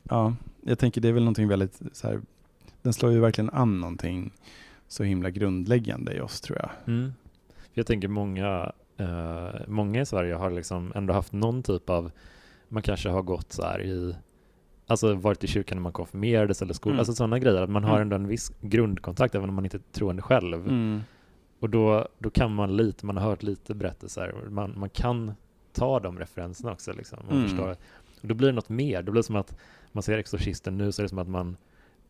ja, 0.03 0.35
jag 0.65 0.79
tänker 0.79 1.01
det 1.01 1.07
är 1.07 1.13
väl 1.13 1.23
någonting 1.23 1.47
väldigt 1.47 1.79
så 1.93 2.07
här, 2.07 2.21
den 2.81 2.93
slår 2.93 3.11
ju 3.11 3.19
verkligen 3.19 3.49
an 3.49 3.79
någonting 3.79 4.31
så 4.87 5.03
himla 5.03 5.29
grundläggande 5.29 6.13
i 6.13 6.19
oss 6.21 6.41
tror 6.41 6.57
jag. 6.61 6.69
Mm. 6.93 7.13
För 7.47 7.69
Jag 7.73 7.85
tänker 7.87 8.07
många, 8.07 8.71
eh, 8.97 9.49
många 9.67 10.01
i 10.01 10.05
Sverige 10.05 10.35
har 10.35 10.51
liksom 10.51 10.91
ändå 10.95 11.13
haft 11.13 11.33
någon 11.33 11.63
typ 11.63 11.89
av, 11.89 12.11
man 12.69 12.83
kanske 12.83 13.09
har 13.09 13.21
gått 13.21 13.51
så 13.53 13.63
här 13.63 13.81
i, 13.81 14.15
alltså 14.87 15.13
varit 15.15 15.43
i 15.43 15.47
kyrkan 15.47 15.77
när 15.77 15.81
man 15.81 15.91
konfirmerades 15.91 16.61
eller 16.61 16.73
skolan, 16.73 16.93
Mm. 16.93 16.99
alltså 16.99 17.13
sådana 17.13 17.39
grejer, 17.39 17.61
att 17.61 17.69
man 17.69 17.83
har 17.83 17.91
Mm. 17.95 18.01
ändå 18.01 18.15
en 18.15 18.27
viss 18.27 18.51
grundkontakt 18.61 19.35
även 19.35 19.49
om 19.49 19.55
man 19.55 19.65
inte 19.65 19.77
är 19.77 19.81
troende 19.91 20.21
själv. 20.21 20.67
Mm. 20.67 21.01
Och 21.59 21.69
då, 21.69 22.07
då 22.19 22.29
kan 22.29 22.53
man 22.55 22.77
lite, 22.77 23.05
man 23.05 23.17
har 23.17 23.29
hört 23.29 23.43
lite 23.43 23.75
berättelser, 23.75 24.35
man, 24.49 24.73
man 24.79 24.89
kan 24.89 25.31
ta 25.73 25.99
de 25.99 26.19
referenserna 26.19 26.71
också 26.71 26.93
liksom, 26.93 27.19
och 27.27 27.31
Mm. 27.31 27.43
förstå. 27.47 27.75
Och 28.21 28.27
då 28.27 28.33
blir 28.35 28.47
det 28.47 28.53
något 28.55 28.69
mer, 28.69 29.01
då 29.03 29.11
blir 29.11 29.19
det 29.19 29.25
som 29.25 29.35
att 29.35 29.57
man 29.91 30.03
ser 30.03 30.17
Exorcisten 30.17 30.77
nu 30.77 30.91
så 30.91 31.01
är 31.01 31.03
det 31.03 31.09
som 31.09 31.19
att 31.19 31.27
man, 31.27 31.57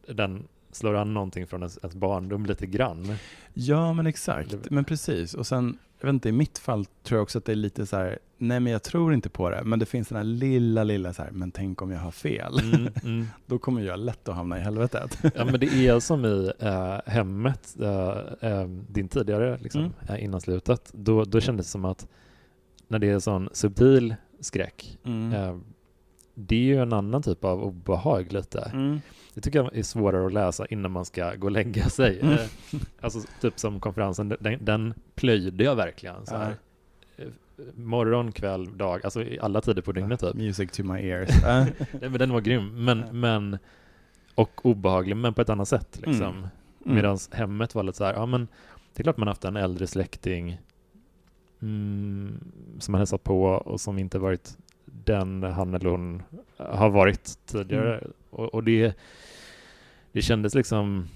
den 0.07 0.47
slår 0.77 0.95
an 0.95 1.13
någonting 1.13 1.47
från 1.47 1.61
ens, 1.61 1.77
ens 1.81 1.95
barndom 1.95 2.45
lite 2.45 2.65
grann. 2.67 3.15
Ja 3.53 3.93
men 3.93 4.07
exakt, 4.07 4.69
men 4.71 4.85
precis. 4.85 5.33
Och 5.33 5.47
sen, 5.47 5.77
jag 5.99 6.07
vet 6.07 6.13
inte, 6.13 6.29
i 6.29 6.31
mitt 6.31 6.57
fall 6.57 6.85
tror 7.03 7.17
jag 7.17 7.23
också 7.23 7.37
att 7.37 7.45
det 7.45 7.51
är 7.51 7.55
lite 7.55 7.85
så 7.85 7.97
här, 7.97 8.19
nej 8.37 8.59
men 8.59 8.73
jag 8.73 8.83
tror 8.83 9.13
inte 9.13 9.29
på 9.29 9.49
det, 9.49 9.63
men 9.63 9.79
det 9.79 9.85
finns 9.85 10.07
den 10.07 10.15
här 10.17 10.23
lilla, 10.23 10.83
lilla 10.83 11.13
så 11.13 11.21
här, 11.23 11.31
men 11.31 11.51
tänk 11.51 11.81
om 11.81 11.91
jag 11.91 11.99
har 11.99 12.11
fel. 12.11 12.59
Mm, 12.59 12.87
mm. 13.03 13.27
Då 13.45 13.57
kommer 13.59 13.81
jag 13.81 13.99
lätt 13.99 14.27
att 14.29 14.35
hamna 14.35 14.57
i 14.57 14.61
helvetet. 14.61 15.19
Ja 15.35 15.45
men 15.45 15.59
det 15.59 15.87
är 15.87 15.99
som 15.99 16.25
i 16.25 16.51
eh, 16.59 16.97
hemmet, 17.05 17.75
eh, 17.81 18.49
eh, 18.51 18.67
din 18.67 19.07
tidigare 19.07 19.57
liksom, 19.61 19.81
Mm. 20.09 20.23
innan 20.23 20.41
slutet, 20.41 20.91
då, 20.93 21.23
då 21.23 21.39
kändes 21.39 21.65
det 21.65 21.71
som 21.71 21.85
att 21.85 22.07
när 22.87 22.99
det 22.99 23.09
är 23.09 23.19
sån 23.19 23.49
subtil 23.53 24.15
skräck, 24.39 24.97
Mm. 25.05 25.61
Eh, 26.37 26.43
det 26.43 26.55
är 26.55 26.59
ju 26.59 26.81
en 26.81 26.93
annan 26.93 27.23
typ 27.23 27.43
av 27.43 27.63
obehag 27.63 28.33
lite. 28.33 28.71
Mm. 28.73 29.01
Det 29.33 29.41
tycker 29.41 29.63
jag 29.63 29.77
är 29.77 29.83
svårare 29.83 30.25
att 30.25 30.33
läsa 30.33 30.65
innan 30.65 30.91
man 30.91 31.05
ska 31.05 31.35
gå 31.35 31.47
och 31.47 31.51
lägga 31.51 31.89
sig. 31.89 32.19
Mm. 32.19 32.33
Eh, 32.33 32.39
Alltså 33.01 33.19
typ 33.41 33.59
som 33.59 33.79
konferensen, 33.79 34.29
den, 34.39 34.65
den 34.65 34.93
plöjde 35.15 35.63
jag 35.63 35.75
verkligen. 35.75 36.25
Så 36.25 36.35
här. 36.35 36.55
Eh, 37.17 37.25
Morgon, 37.75 38.31
kväll, 38.31 38.77
dag, 38.77 39.01
alltså 39.03 39.23
i 39.23 39.39
alla 39.39 39.61
tider 39.61 39.81
på 39.81 39.91
dygnet 39.91 40.19
typ. 40.19 40.33
Music 40.33 40.71
to 40.71 40.83
my 40.83 40.99
ears. 40.99 41.29
Nej, 41.43 41.73
men 41.99 42.13
den 42.13 42.33
var 42.33 42.41
grym, 42.41 42.85
men, 42.85 43.19
men 43.19 43.57
och 44.35 44.65
obehaglig, 44.65 45.17
men 45.17 45.33
på 45.33 45.41
ett 45.41 45.49
annat 45.49 45.67
sätt 45.67 45.99
liksom. 46.05 46.35
Mm. 46.35 46.49
Medan 46.95 47.17
hemmet 47.31 47.75
var 47.75 47.83
lite 47.83 47.97
så 47.97 48.03
här, 48.03 48.13
ja 48.13 48.25
men 48.25 48.47
det 48.93 49.01
är 49.01 49.03
klart 49.03 49.17
man 49.17 49.27
haft 49.27 49.45
en 49.45 49.55
äldre 49.55 49.87
släkting 49.87 50.61
mm, 51.61 52.39
som 52.79 52.91
man 52.91 52.99
hälsat 52.99 53.23
på 53.23 53.43
och 53.43 53.81
som 53.81 53.99
inte 53.99 54.19
varit 54.19 54.57
den 55.03 55.43
han 55.43 55.73
eller 55.73 55.89
hon 55.89 56.23
har 56.57 56.89
varit 56.89 57.37
tidigare. 57.45 57.97
Mm. 57.97 58.11
Och, 58.29 58.53
och 58.53 58.63
det, 58.63 58.93
det 60.11 60.21
kändes 60.21 60.55
liksom 60.55 61.07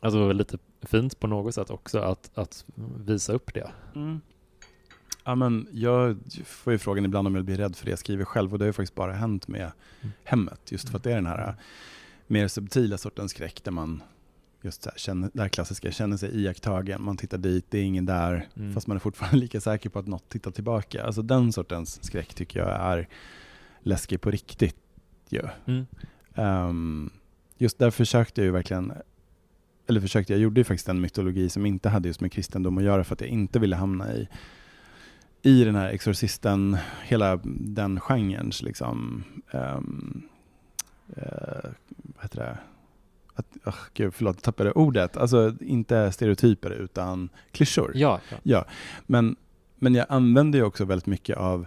alltså 0.00 0.32
lite 0.32 0.58
fint 0.82 1.20
på 1.20 1.26
något 1.26 1.54
sätt 1.54 1.70
också 1.70 1.98
att, 1.98 2.30
att 2.34 2.64
visa 3.06 3.32
upp 3.32 3.54
det. 3.54 3.70
Mm. 3.94 4.20
Ja, 5.24 5.34
men 5.34 5.68
jag 5.72 6.16
får 6.44 6.72
ju 6.72 6.78
frågan 6.78 7.04
ibland 7.04 7.26
om 7.26 7.34
jag 7.34 7.44
blir 7.44 7.56
rädd 7.56 7.76
för 7.76 7.84
det 7.84 7.90
jag 7.92 7.98
skriver 7.98 8.24
själv 8.24 8.52
och 8.52 8.58
det 8.58 8.62
har 8.64 8.68
ju 8.68 8.72
faktiskt 8.72 8.94
bara 8.94 9.12
hänt 9.12 9.48
med 9.48 9.72
Mm. 10.00 10.12
hemmet. 10.24 10.72
Just 10.72 10.88
för 10.88 10.96
att 10.96 11.02
det 11.04 11.10
är 11.10 11.14
den 11.14 11.26
här 11.26 11.54
mer 12.26 12.48
subtila 12.48 12.98
sortens 12.98 13.30
skräck 13.30 13.64
där 13.64 13.72
man 13.72 14.02
just 14.64 14.82
så 14.82 14.90
här, 14.90 14.98
känner, 14.98 15.30
det 15.34 15.42
här 15.42 15.48
klassiska, 15.48 15.92
känner 15.92 16.16
sig 16.16 16.42
iakttagen, 16.42 17.02
man 17.02 17.16
tittar 17.16 17.38
dit, 17.38 17.66
det 17.68 17.78
är 17.78 17.82
ingen 17.82 18.06
där, 18.06 18.48
Mm. 18.56 18.74
fast 18.74 18.86
man 18.86 18.96
är 18.96 18.98
fortfarande 19.00 19.36
lika 19.40 19.60
säker 19.60 19.90
på 19.90 19.98
att 19.98 20.06
något 20.06 20.28
tittar 20.28 20.50
tillbaka. 20.50 21.04
Alltså 21.04 21.22
den 21.22 21.52
sortens 21.52 22.04
skräck 22.04 22.34
tycker 22.34 22.60
jag 22.60 22.70
är 22.70 23.08
läskig 23.80 24.20
på 24.20 24.30
riktigt 24.30 24.76
ju. 25.28 25.42
Mm. 25.66 25.86
Ehm, 26.34 27.10
just 27.58 27.78
där 27.78 27.90
försökte 27.90 28.40
jag 28.40 28.46
ju 28.46 28.52
verkligen, 28.52 28.92
eller 29.86 30.00
försökte, 30.00 30.32
jag 30.32 30.40
gjorde 30.40 30.60
ju 30.60 30.64
faktiskt 30.64 30.88
en 30.88 31.00
mytologi 31.00 31.48
som 31.48 31.66
inte 31.66 31.88
hade 31.88 32.08
just 32.08 32.20
med 32.20 32.32
kristendom 32.32 32.78
att 32.78 32.84
göra 32.84 33.04
för 33.04 33.14
att 33.14 33.20
jag 33.20 33.30
inte 33.30 33.58
ville 33.58 33.76
hamna 33.76 34.14
i, 34.14 34.28
i 35.42 35.64
den 35.64 35.74
här 35.74 35.88
exorcisten, 35.88 36.76
hela 37.04 37.40
den 37.44 38.00
genrens 38.00 38.62
liksom, 38.62 39.24
um, 39.52 40.22
vad 41.96 42.22
heter 42.22 42.38
det? 42.40 42.58
Att, 43.34 43.46
oh, 43.64 43.74
gud, 43.94 44.14
förlåt, 44.14 44.36
jag 44.36 44.42
tappade 44.42 44.72
ordet. 44.72 45.16
Alltså 45.16 45.54
inte 45.60 46.12
stereotyper 46.12 46.70
utan 46.70 47.28
klyschor. 47.52 47.92
Ja, 47.94 48.20
ja. 48.30 48.36
Ja, 48.42 48.64
men, 49.06 49.36
men 49.76 49.94
jag 49.94 50.06
använder 50.08 50.58
ju 50.58 50.64
också 50.64 50.84
väldigt 50.84 51.06
mycket 51.06 51.36
av 51.36 51.66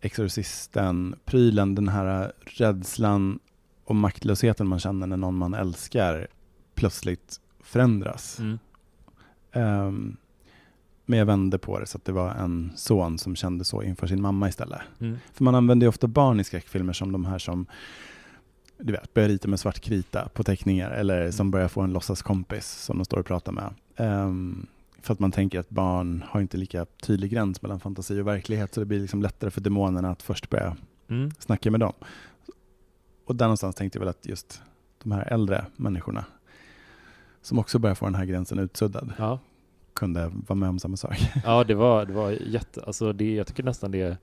Exorcisten-prylen, 0.00 1.74
den 1.74 1.88
här 1.88 2.32
rädslan 2.40 3.38
och 3.84 3.96
maktlösheten 3.96 4.66
man 4.66 4.80
känner 4.80 5.06
när 5.06 5.16
någon 5.16 5.34
man 5.34 5.54
älskar 5.54 6.26
plötsligt 6.74 7.40
förändras. 7.60 8.38
Mm. 8.38 8.58
Ehm, 9.52 10.16
men 11.06 11.18
jag 11.18 11.26
vände 11.26 11.58
på 11.58 11.78
det 11.78 11.86
så 11.86 11.98
att 11.98 12.04
det 12.04 12.12
var 12.12 12.30
en 12.34 12.72
son 12.76 13.18
som 13.18 13.36
kände 13.36 13.64
så 13.64 13.82
inför 13.82 14.06
sin 14.06 14.22
mamma 14.22 14.48
istället. 14.48 14.80
Mm. 15.00 15.18
För 15.32 15.44
man 15.44 15.54
använder 15.54 15.84
ju 15.84 15.88
ofta 15.88 16.06
barn 16.06 16.40
i 16.40 16.44
skräckfilmer 16.44 16.92
som 16.92 17.12
de 17.12 17.24
här 17.24 17.38
som 17.38 17.66
du 18.82 18.92
vet, 18.92 19.14
börjar 19.14 19.28
rita 19.28 19.48
med 19.48 19.60
svart 19.60 19.80
krita 19.80 20.28
på 20.34 20.42
teckningar 20.44 20.90
eller 20.90 21.30
som 21.30 21.50
börjar 21.50 21.68
få 21.68 21.80
en 21.80 21.92
låtsaskompis 21.92 22.66
som 22.70 22.98
de 22.98 23.04
står 23.04 23.18
och 23.18 23.26
pratar 23.26 23.52
med. 23.52 23.74
Ehm, 23.96 24.66
för 25.02 25.12
att 25.12 25.20
man 25.20 25.32
tänker 25.32 25.58
att 25.60 25.70
barn 25.70 26.24
har 26.28 26.40
inte 26.40 26.56
lika 26.56 26.84
tydlig 27.02 27.30
gräns 27.30 27.62
mellan 27.62 27.80
fantasi 27.80 28.20
och 28.20 28.26
verklighet 28.26 28.74
så 28.74 28.80
det 28.80 28.86
blir 28.86 29.00
liksom 29.00 29.22
lättare 29.22 29.50
för 29.50 29.60
demonerna 29.60 30.10
att 30.10 30.22
först 30.22 30.50
börja 30.50 30.76
Mm. 31.08 31.30
snacka 31.38 31.70
med 31.70 31.80
dem. 31.80 31.92
Och 33.26 33.36
där 33.36 33.46
någonstans 33.46 33.74
tänkte 33.76 33.96
jag 33.98 34.00
väl 34.00 34.08
att 34.08 34.26
just 34.26 34.62
de 35.02 35.12
här 35.12 35.32
äldre 35.32 35.64
människorna 35.76 36.24
som 37.42 37.58
också 37.58 37.78
börjar 37.78 37.94
få 37.94 38.04
den 38.06 38.14
här 38.14 38.24
gränsen 38.24 38.58
utsuddad 38.58 39.12
Ja. 39.18 39.38
kunde 39.92 40.30
vara 40.46 40.56
med 40.56 40.68
om 40.68 40.78
samma 40.78 40.96
sak. 40.96 41.18
Ja, 41.44 41.64
det 41.64 41.74
var, 41.74 42.06
det 42.06 42.12
var 42.12 42.30
jätte, 42.30 42.82
alltså 42.84 43.12
det, 43.12 43.34
jag 43.34 43.46
tycker 43.46 43.62
nästan 43.62 43.90
det, 43.90 44.16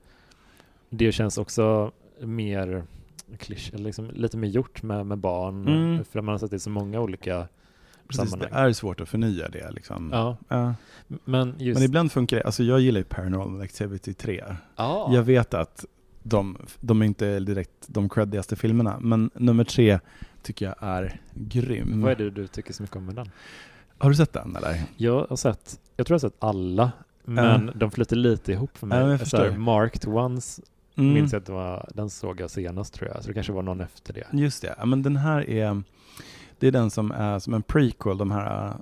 det 0.90 1.12
känns 1.12 1.38
också 1.38 1.92
mer 2.20 2.82
klisch, 3.38 3.70
liksom 3.74 4.10
lite 4.10 4.36
mer 4.36 4.48
gjort 4.48 4.82
med, 4.82 5.06
med 5.06 5.18
barn, 5.18 5.68
Mm. 5.68 6.04
för 6.04 6.20
man 6.20 6.32
har 6.32 6.38
sett 6.38 6.50
det 6.50 6.56
i 6.56 6.60
så 6.60 6.70
många 6.70 7.00
olika 7.00 7.48
Precis, 8.08 8.22
det 8.24 8.30
sammanhang. 8.30 8.68
är 8.68 8.72
svårt 8.72 9.00
att 9.00 9.08
förnya 9.08 9.48
det. 9.48 9.70
Liksom. 9.70 10.10
Ja, 10.12 10.36
Ja. 10.48 10.74
men 11.24 11.54
just... 11.58 11.78
Men 11.80 11.84
ibland 11.88 12.12
funkar 12.12 12.36
det. 12.36 12.42
Alltså 12.42 12.62
jag 12.62 12.80
gillar 12.80 12.98
ju 13.00 13.04
Paranormal 13.04 13.60
Activity 13.60 14.14
3. 14.14 14.44
ja. 14.76 15.10
Jag 15.14 15.22
vet 15.22 15.54
att 15.54 15.84
de, 16.22 16.56
de 16.80 17.02
är 17.02 17.06
inte 17.06 17.40
direkt 17.40 17.72
de 17.86 18.08
creddigaste 18.08 18.56
filmerna, 18.56 18.98
men 19.00 19.30
nummer 19.34 19.64
tre 19.64 19.98
tycker 20.42 20.66
jag 20.66 20.74
är 20.80 21.20
grym. 21.34 22.00
Vad 22.02 22.10
är 22.12 22.16
det 22.16 22.30
du 22.30 22.46
tycker 22.46 22.72
så 22.72 22.82
mycket 22.82 22.96
om 22.96 23.06
med 23.06 23.14
den? 23.14 23.30
Har 23.98 24.10
du 24.10 24.16
sett 24.16 24.32
den 24.32 24.56
eller? 24.56 24.82
Jag 24.96 25.26
har 25.28 25.36
sett, 25.36 25.80
jag 25.96 26.06
tror 26.06 26.14
jag 26.14 26.22
har 26.24 26.30
sett 26.30 26.36
alla, 26.44 26.92
men 27.24 27.72
de 27.74 27.90
flyter 27.90 28.16
lite 28.16 28.52
ihop 28.52 28.78
för 28.78 28.86
mig. 28.86 28.98
Ja, 28.98 29.10
jag 29.10 29.28
Så 29.28 29.36
här, 29.36 29.44
förstår. 29.44 29.58
Marked 29.58 30.08
Ones 30.14 30.60
Mm. 30.98 31.14
minns 31.14 31.32
jag 31.32 31.40
att 31.40 31.46
det 31.46 31.52
var, 31.52 31.88
den 31.94 32.10
såg 32.10 32.40
jag 32.40 32.50
senast 32.50 32.94
tror 32.94 33.10
jag, 33.14 33.22
så 33.22 33.28
det 33.28 33.34
kanske 33.34 33.52
var 33.52 33.62
någon 33.62 33.80
efter 33.80 34.12
det. 34.14 34.26
Just 34.32 34.62
det, 34.62 34.74
ja, 34.78 34.86
men 34.86 35.02
den 35.02 35.16
här 35.16 35.50
är, 35.50 35.82
det 36.58 36.66
är 36.66 36.72
den 36.72 36.90
som 36.90 37.10
är 37.12 37.38
som 37.38 37.54
en 37.54 37.62
prequel, 37.62 38.18
de 38.18 38.30
här 38.30 38.72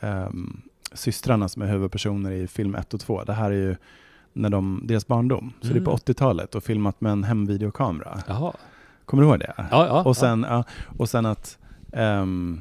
um, 0.00 0.62
systrarna 0.92 1.48
som 1.48 1.62
är 1.62 1.66
huvudpersoner 1.66 2.30
i 2.32 2.46
film 2.46 2.74
1 2.74 2.94
och 2.94 3.00
2. 3.00 3.24
Det 3.24 3.32
här 3.32 3.50
är 3.50 3.54
ju 3.54 3.76
när 4.32 4.50
de, 4.50 4.80
deras 4.84 5.06
barndom, 5.06 5.52
så 5.60 5.68
det 5.68 5.78
är 5.78 5.84
på 5.84 5.90
Mm. 5.90 5.98
80-talet 5.98 6.54
och 6.54 6.64
filmat 6.64 7.00
med 7.00 7.12
en 7.12 7.24
hemvideokamera. 7.24 8.18
Jaha. 8.28 8.52
Kommer 9.04 9.22
du 9.22 9.28
ihåg 9.28 9.38
det? 9.38 9.54
Ja, 9.56 9.66
ja. 9.70 10.02
och, 10.04 10.16
sen, 10.16 10.46
ja, 10.48 10.64
och 10.98 11.08
sen 11.08 11.26
att 11.26 11.58
ehm, 11.92 12.60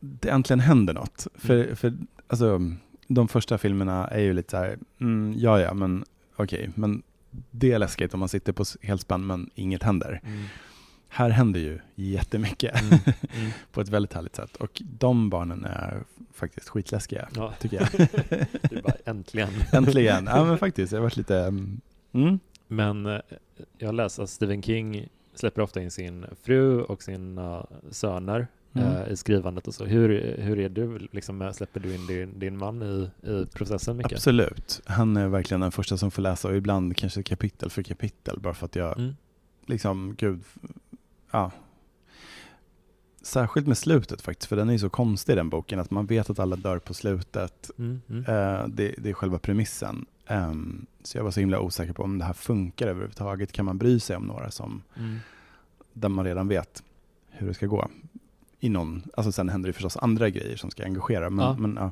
det 0.00 0.28
äntligen 0.28 0.60
händer 0.60 0.94
något. 0.94 1.26
För, 1.34 1.54
Mm. 1.64 1.76
för 1.76 1.94
alltså, 2.28 2.60
de 3.08 3.28
första 3.28 3.58
filmerna 3.58 4.08
är 4.08 4.20
ju 4.20 4.32
lite 4.32 4.50
så 4.50 4.56
här, 4.56 4.78
mm, 5.00 5.34
ja 5.38 5.60
ja, 5.60 5.74
men 5.74 6.04
okej, 6.36 6.70
men 6.74 7.02
det 7.50 7.72
är 7.72 7.78
läskigt 7.78 8.14
om 8.14 8.20
man 8.20 8.28
sitter 8.28 8.52
på 8.52 8.64
helspänn 8.82 9.26
men 9.26 9.50
inget 9.54 9.82
händer. 9.82 10.20
Mm. 10.24 10.44
här 11.08 11.30
händer 11.30 11.60
ju 11.60 11.78
jättemycket 11.94 12.80
Mm. 12.82 12.98
Mm. 13.38 13.50
på 13.72 13.80
ett 13.80 13.88
väldigt 13.88 14.12
härligt 14.14 14.36
sätt. 14.36 14.56
Och 14.56 14.82
de 14.98 15.30
barnen 15.30 15.64
är 15.64 16.02
faktiskt 16.34 16.68
skitläskiga, 16.68 17.28
Ja. 17.36 17.52
tycker 17.60 17.76
jag. 17.80 18.08
Du 18.70 18.82
bara 18.82 18.94
äntligen. 19.04 19.48
Äntligen. 19.72 20.26
Ja 20.26 20.44
men 20.44 20.58
faktiskt, 20.58 20.92
jag 20.92 20.98
har 20.98 21.02
varit 21.02 21.16
lite... 21.16 21.38
mm, 21.38 21.80
Mm. 22.12 22.38
Men 22.68 23.06
eh, 23.06 23.20
jag 23.78 23.94
läser 23.94 24.22
att 24.22 24.30
Stephen 24.30 24.62
King 24.62 25.08
släpper 25.34 25.62
ofta 25.62 25.82
in 25.82 25.90
sin 25.90 26.26
fru 26.42 26.80
och 26.82 27.02
sina 27.02 27.66
söner 27.90 28.46
Mm. 28.78 28.96
eh, 28.96 29.08
i 29.12 29.16
skrivandet 29.16 29.68
och 29.68 29.74
så. 29.74 29.84
Hur, 29.84 30.36
hur 30.38 30.58
är 30.58 30.68
du? 30.68 30.98
Liksom, 31.12 31.42
eh, 31.42 31.52
släpper 31.52 31.80
du 31.80 31.94
in 31.94 32.06
din, 32.06 32.38
din 32.38 32.56
man 32.58 32.82
i, 32.82 33.10
i 33.30 33.46
processen 33.46 33.96
mycket? 33.96 34.12
Absolut. 34.12 34.80
Han 34.86 35.16
är 35.16 35.28
verkligen 35.28 35.60
den 35.60 35.72
första 35.72 35.96
som 35.96 36.10
får 36.10 36.22
läsa 36.22 36.48
och 36.48 36.56
ibland 36.56 36.96
kanske 36.96 37.22
kapitel 37.22 37.70
för 37.70 37.82
kapitel 37.82 38.40
bara 38.40 38.54
för 38.54 38.66
att 38.66 38.76
jag 38.76 38.98
Mm. 38.98 39.14
liksom, 39.66 40.14
gud, 40.18 40.40
ja. 41.30 41.50
Särskilt 43.22 43.66
med 43.66 43.78
slutet 43.78 44.20
faktiskt, 44.22 44.48
för 44.48 44.56
den 44.56 44.68
är 44.68 44.72
ju 44.72 44.78
så 44.78 44.88
konstig 44.90 45.36
den 45.36 45.48
boken, 45.48 45.78
att 45.80 45.90
man 45.90 46.06
vet 46.06 46.30
att 46.30 46.38
alla 46.38 46.56
dör 46.56 46.78
på 46.78 46.94
slutet. 46.94 47.70
Mm. 47.78 48.00
Mm. 48.08 48.20
Eh, 48.24 48.66
det, 48.68 48.94
det 48.98 49.08
är 49.10 49.12
själva 49.12 49.38
premissen. 49.38 50.06
Ehm, 50.26 50.86
så 51.02 51.18
jag 51.18 51.24
var 51.24 51.30
så 51.30 51.40
himla 51.40 51.60
osäker 51.60 51.92
på 51.92 52.02
om 52.02 52.18
det 52.18 52.24
här 52.24 52.32
funkar 52.32 52.86
överhuvudtaget. 52.86 53.52
Kan 53.52 53.64
man 53.64 53.78
bry 53.78 54.00
sig 54.00 54.16
om 54.16 54.22
några 54.26 54.50
som, 54.50 54.82
Mm. 54.96 55.16
där 55.92 56.08
man 56.08 56.24
redan 56.24 56.48
vet 56.48 56.82
hur 57.30 57.46
det 57.48 57.54
ska 57.54 57.66
gå? 57.66 57.88
I 58.66 58.68
någon, 58.68 59.02
alltså 59.16 59.32
sen 59.32 59.48
händer 59.48 59.66
det 59.68 59.72
förstås 59.72 59.96
andra 59.96 60.30
grejer 60.30 60.56
som 60.56 60.70
ska 60.70 60.84
engagera. 60.84 61.30
Men, 61.30 61.44
Ja. 61.46 61.56
men, 61.58 61.76
ja. 61.76 61.90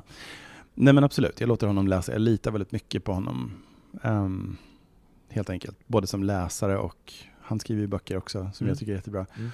Nej 0.73 0.93
men 0.93 1.03
absolut, 1.03 1.39
jag 1.39 1.47
låter 1.47 1.67
honom 1.67 1.87
läsa. 1.87 2.11
Jag 2.11 2.21
litar 2.21 2.51
väldigt 2.51 2.71
mycket 2.71 3.03
på 3.03 3.13
honom. 3.13 3.51
Ehm, 4.03 4.57
helt 5.29 5.49
enkelt. 5.49 5.77
Både 5.87 6.07
som 6.07 6.23
läsare 6.23 6.77
och 6.77 7.13
han 7.41 7.59
skriver 7.59 7.81
ju 7.81 7.87
böcker 7.87 8.17
också 8.17 8.49
som 8.53 8.65
Mm. 8.65 8.69
jag 8.71 8.77
tycker 8.79 8.91
är 8.91 8.95
jättebra. 8.95 9.25
Mm. 9.37 9.49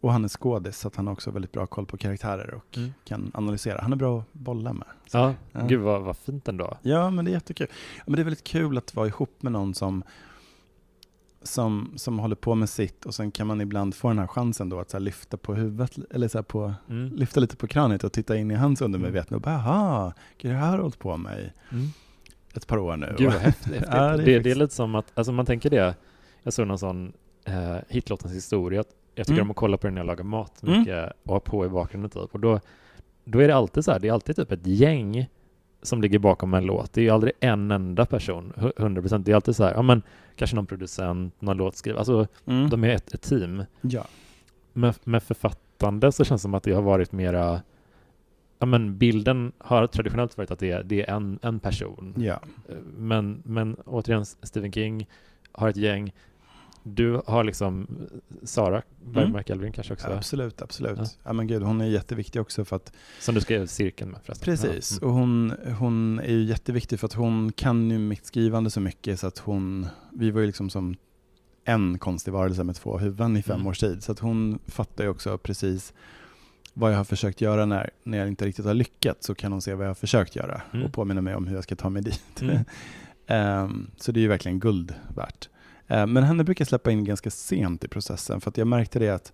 Och 0.00 0.12
han 0.12 0.24
är 0.24 0.28
skådis 0.28 0.78
så 0.78 0.88
att 0.88 0.96
han 0.96 1.06
har 1.06 1.12
också 1.14 1.30
väldigt 1.30 1.52
bra 1.52 1.66
koll 1.66 1.86
på 1.86 1.96
karaktärer 1.96 2.54
och 2.54 2.76
Mm. 2.76 2.92
kan 3.04 3.30
analysera. 3.34 3.82
Han 3.82 3.92
är 3.92 3.96
bra 3.96 4.18
att 4.20 4.32
bolla 4.32 4.72
med. 4.72 4.86
Ja, 5.12 5.34
Ja. 5.52 5.66
gud 5.66 5.80
vad, 5.80 6.02
vad 6.02 6.16
fint 6.16 6.48
ändå. 6.48 6.76
Ja, 6.82 7.10
men 7.10 7.24
det 7.24 7.30
är 7.30 7.32
jättekul. 7.32 7.66
Ja, 7.96 8.02
men 8.06 8.16
det 8.16 8.22
är 8.22 8.24
väldigt 8.24 8.44
kul 8.44 8.78
att 8.78 8.94
vara 8.94 9.06
ihop 9.06 9.42
med 9.42 9.52
någon 9.52 9.74
som, 9.74 10.02
som, 11.46 11.92
som 11.96 12.18
håller 12.18 12.36
på 12.36 12.54
med 12.54 12.68
sitt 12.68 13.04
och 13.06 13.14
sen 13.14 13.30
kan 13.30 13.46
man 13.46 13.60
ibland 13.60 13.94
få 13.94 14.08
den 14.08 14.18
här 14.18 14.26
chansen 14.26 14.68
då 14.68 14.80
att 14.80 14.90
så 14.90 14.98
lyfta 14.98 15.36
på 15.36 15.54
huvudet, 15.54 15.98
eller 16.10 16.28
så 16.28 16.42
på, 16.42 16.74
Mm. 16.88 17.08
lyfta 17.16 17.40
lite 17.40 17.56
på 17.56 17.66
kraniet 17.66 18.04
och 18.04 18.12
titta 18.12 18.36
in 18.36 18.50
i 18.50 18.54
hans 18.54 18.80
undermedvetna 18.82 19.36
och 19.36 19.40
bara, 19.42 19.54
aha, 19.54 20.12
det 20.42 20.48
här 20.52 20.70
har 20.70 20.78
hållit 20.78 20.98
på 20.98 21.08
i 21.10 21.14
Mm. 21.74 21.86
ett 22.54 22.66
par 22.66 22.78
år 22.78 22.96
nu. 22.96 23.14
Gud 23.18 23.32
vad 23.32 23.40
häftigt. 23.40 23.82
Ja, 23.90 24.16
det 24.16 24.22
är 24.22 24.26
det, 24.26 24.38
det, 24.38 24.50
är 24.50 24.54
lite 24.54 24.74
som 24.74 24.94
att, 24.94 25.06
alltså 25.14 25.32
man 25.32 25.46
tänker 25.46 25.70
det, 25.70 25.94
jag 26.42 26.52
såg 26.52 26.66
någon 26.66 26.78
sån 26.78 27.12
eh, 27.44 27.76
hitlåtens 27.88 28.32
historia, 28.34 28.84
jag 29.14 29.26
tycker 29.26 29.38
Mm. 29.38 29.46
om 29.46 29.50
att 29.50 29.56
kolla 29.56 29.76
på 29.76 29.86
den 29.86 29.94
när 29.94 30.00
jag 30.00 30.06
lagar 30.06 30.24
mat 30.24 30.62
Mm. 30.62 30.78
mycket 30.78 31.12
och 31.22 31.32
ha 31.32 31.40
på 31.40 31.66
i 31.66 31.68
bakgrunden 31.68 32.10
typ. 32.10 32.34
Och 32.34 32.40
då, 32.40 32.60
då 33.24 33.38
är 33.38 33.48
det 33.48 33.56
alltid 33.56 33.84
så 33.84 33.92
här, 33.92 33.98
det 34.00 34.08
är 34.08 34.12
alltid 34.12 34.36
typ 34.36 34.52
ett 34.52 34.66
gäng 34.66 35.28
som 35.82 36.02
ligger 36.02 36.18
bakom 36.18 36.54
en 36.54 36.64
låt. 36.64 36.92
Det 36.92 37.00
är 37.00 37.04
ju 37.04 37.10
aldrig 37.10 37.32
en 37.40 37.70
enda 37.70 38.06
person, 38.06 38.52
hu- 38.56 38.72
100%. 38.76 39.18
Det 39.24 39.30
är 39.32 39.34
alltid 39.36 39.56
så 39.56 39.64
här, 39.64 39.74
ja 39.74 39.82
men 39.82 40.02
kanske 40.36 40.56
någon 40.56 40.66
producent, 40.66 41.40
någon 41.40 41.56
låtskrivare, 41.56 41.98
alltså 41.98 42.26
Mm. 42.46 42.70
de 42.70 42.84
är 42.84 42.88
ett, 42.88 43.14
ett 43.14 43.22
team. 43.22 43.64
Ja. 43.80 44.04
Med, 44.72 44.94
med 45.04 45.22
författande 45.22 46.12
så 46.12 46.24
känns 46.24 46.40
det 46.40 46.42
som 46.42 46.54
att 46.54 46.62
det 46.62 46.72
har 46.72 46.82
varit 46.82 47.12
mera, 47.12 47.60
ja 48.58 48.66
men 48.66 48.98
bilden 48.98 49.52
har 49.58 49.86
traditionellt 49.86 50.36
varit 50.38 50.50
att 50.50 50.58
det 50.58 50.70
är, 50.70 50.82
det 50.82 51.02
är 51.08 51.14
en, 51.14 51.38
en 51.42 51.60
person. 51.60 52.14
ja. 52.16 52.40
Men, 52.96 53.42
men 53.44 53.74
återigen, 53.84 54.24
Stephen 54.24 54.72
King 54.72 55.08
har 55.52 55.68
ett 55.68 55.76
gäng. 55.76 56.12
Du 56.88 57.20
har 57.26 57.44
liksom 57.44 57.86
Sara 58.42 58.82
Bergmark 59.04 59.50
Elving 59.50 59.72
kanske 59.72 59.92
också, 59.92 60.06
Absolut, 60.08 60.62
absolut. 60.62 60.98
Ja. 60.98 61.04
Ja. 61.24 61.32
men 61.32 61.46
gud, 61.46 61.62
hon 61.62 61.80
är 61.80 61.86
jätteviktig 61.86 62.40
också 62.42 62.64
för 62.64 62.76
att 62.76 62.92
som 63.20 63.34
du 63.34 63.40
skrev 63.40 63.66
cirkeln 63.66 64.10
med 64.10 64.20
förresten. 64.24 64.44
Precis, 64.44 64.98
Ja. 65.02 65.06
och 65.08 65.12
hon, 65.14 65.52
hon 65.78 66.18
är 66.18 66.30
ju 66.32 66.42
jätteviktig 66.44 67.00
för 67.00 67.06
att 67.06 67.12
hon 67.12 67.52
kan 67.52 67.90
ju 67.90 67.98
mitt 67.98 68.26
skrivande 68.26 68.70
så 68.70 68.80
mycket 68.80 69.20
så 69.20 69.26
att 69.26 69.38
hon, 69.38 69.86
vi 70.12 70.30
var 70.30 70.40
ju 70.40 70.46
liksom 70.46 70.70
som 70.70 70.96
en 71.64 71.98
konstig 71.98 72.32
varelse 72.32 72.64
med 72.64 72.76
två 72.76 72.98
huvuden 72.98 73.36
i 73.36 73.42
fem 73.42 73.54
Mm. 73.56 73.66
års 73.66 73.78
tid. 73.78 74.02
Så 74.02 74.12
att 74.12 74.18
hon 74.18 74.58
fattar 74.66 75.04
ju 75.04 75.10
också 75.10 75.38
precis 75.38 75.92
vad 76.74 76.92
jag 76.92 76.96
har 76.96 77.04
försökt 77.04 77.40
göra 77.40 77.66
när, 77.66 77.90
när 78.02 78.18
jag 78.18 78.28
inte 78.28 78.46
riktigt 78.46 78.64
har 78.64 78.74
lyckats 78.74 79.26
så 79.26 79.34
kan 79.34 79.52
hon 79.52 79.62
se 79.62 79.74
vad 79.74 79.84
jag 79.84 79.90
har 79.90 79.94
försökt 79.94 80.36
göra 80.36 80.62
Mm. 80.72 80.86
och 80.86 80.92
påminna 80.92 81.20
mig 81.20 81.34
om 81.34 81.46
hur 81.46 81.54
jag 81.54 81.64
ska 81.64 81.76
ta 81.76 81.90
mig 81.90 82.02
dit. 82.02 82.42
Mm. 82.42 82.58
Ehm, 83.26 83.90
så 83.96 84.12
det 84.12 84.20
är 84.20 84.22
ju 84.22 84.28
verkligen 84.28 84.60
guld 84.60 84.94
värt. 85.16 85.48
Ehm, 85.88 86.12
men 86.12 86.22
henne 86.22 86.44
brukar 86.44 86.62
jag 86.62 86.68
släppa 86.68 86.90
in 86.90 87.04
ganska 87.04 87.30
sent 87.30 87.84
i 87.84 87.88
processen 87.88 88.40
för 88.40 88.50
att 88.50 88.56
jag 88.58 88.66
märkte 88.66 88.98
det 88.98 89.08
att 89.10 89.32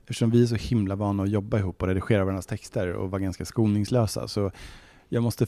eftersom 0.00 0.30
vi 0.30 0.42
är 0.42 0.46
så 0.46 0.54
himla 0.54 0.94
vana 0.94 1.22
att 1.22 1.30
jobba 1.30 1.58
ihop 1.58 1.82
och 1.82 1.88
redigera 1.88 2.24
varandras 2.24 2.46
texter 2.46 2.92
och 2.92 3.10
vara 3.10 3.22
ganska 3.22 3.44
skoningslösa 3.44 4.28
så 4.28 4.50
jag 5.08 5.22
måste 5.22 5.46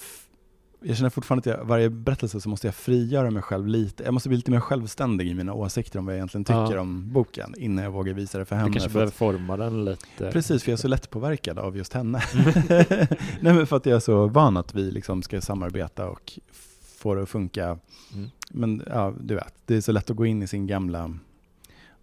jag 0.80 0.96
känner 0.96 1.10
fortfarande 1.10 1.52
att 1.52 1.58
jag, 1.58 1.64
varje 1.64 1.90
berättelse 1.90 2.40
så 2.40 2.48
måste 2.48 2.66
jag 2.66 2.74
frigöra 2.74 3.30
mig 3.30 3.42
själv 3.42 3.66
lite. 3.66 4.04
Jag 4.04 4.14
måste 4.14 4.28
bli 4.28 4.36
lite 4.36 4.50
mer 4.50 4.60
självständig 4.60 5.28
i 5.28 5.34
mina 5.34 5.52
åsikter 5.54 5.98
om 5.98 6.04
vad 6.06 6.14
jag 6.14 6.18
egentligen 6.18 6.44
tycker 6.44 6.74
Ja. 6.74 6.80
om 6.80 7.12
boken 7.12 7.54
innan 7.58 7.84
jag 7.84 7.90
vågar 7.90 8.12
visa 8.14 8.38
det 8.38 8.44
för 8.44 8.56
henne. 8.56 8.68
Du 8.68 8.72
kanske 8.72 8.90
behöver 8.90 9.12
forma 9.12 9.56
den 9.56 9.84
lite. 9.84 10.30
precis, 10.30 10.62
för 10.62 10.70
jag 10.70 10.76
är 10.78 10.80
så 10.80 10.88
lättpåverkad 10.88 11.58
av 11.58 11.76
just 11.76 11.92
henne. 11.92 12.22
Mm. 12.34 12.52
Nej 13.40 13.54
men 13.54 13.66
för 13.66 13.76
att 13.76 13.86
jag 13.86 13.96
är 13.96 14.00
så 14.00 14.26
van 14.26 14.56
att 14.56 14.74
vi 14.74 14.90
liksom 14.90 15.22
ska 15.22 15.40
samarbeta 15.40 16.08
och 16.08 16.32
få 16.96 17.14
det 17.14 17.22
att 17.22 17.28
funka. 17.28 17.78
Mm. 18.14 18.30
Men 18.50 18.82
ja, 18.86 19.14
du 19.20 19.34
vet, 19.34 19.54
det 19.66 19.76
är 19.76 19.80
så 19.80 19.92
lätt 19.92 20.10
att 20.10 20.16
gå 20.16 20.26
in 20.26 20.42
i 20.42 20.46
sin 20.46 20.66
gamla, 20.66 21.18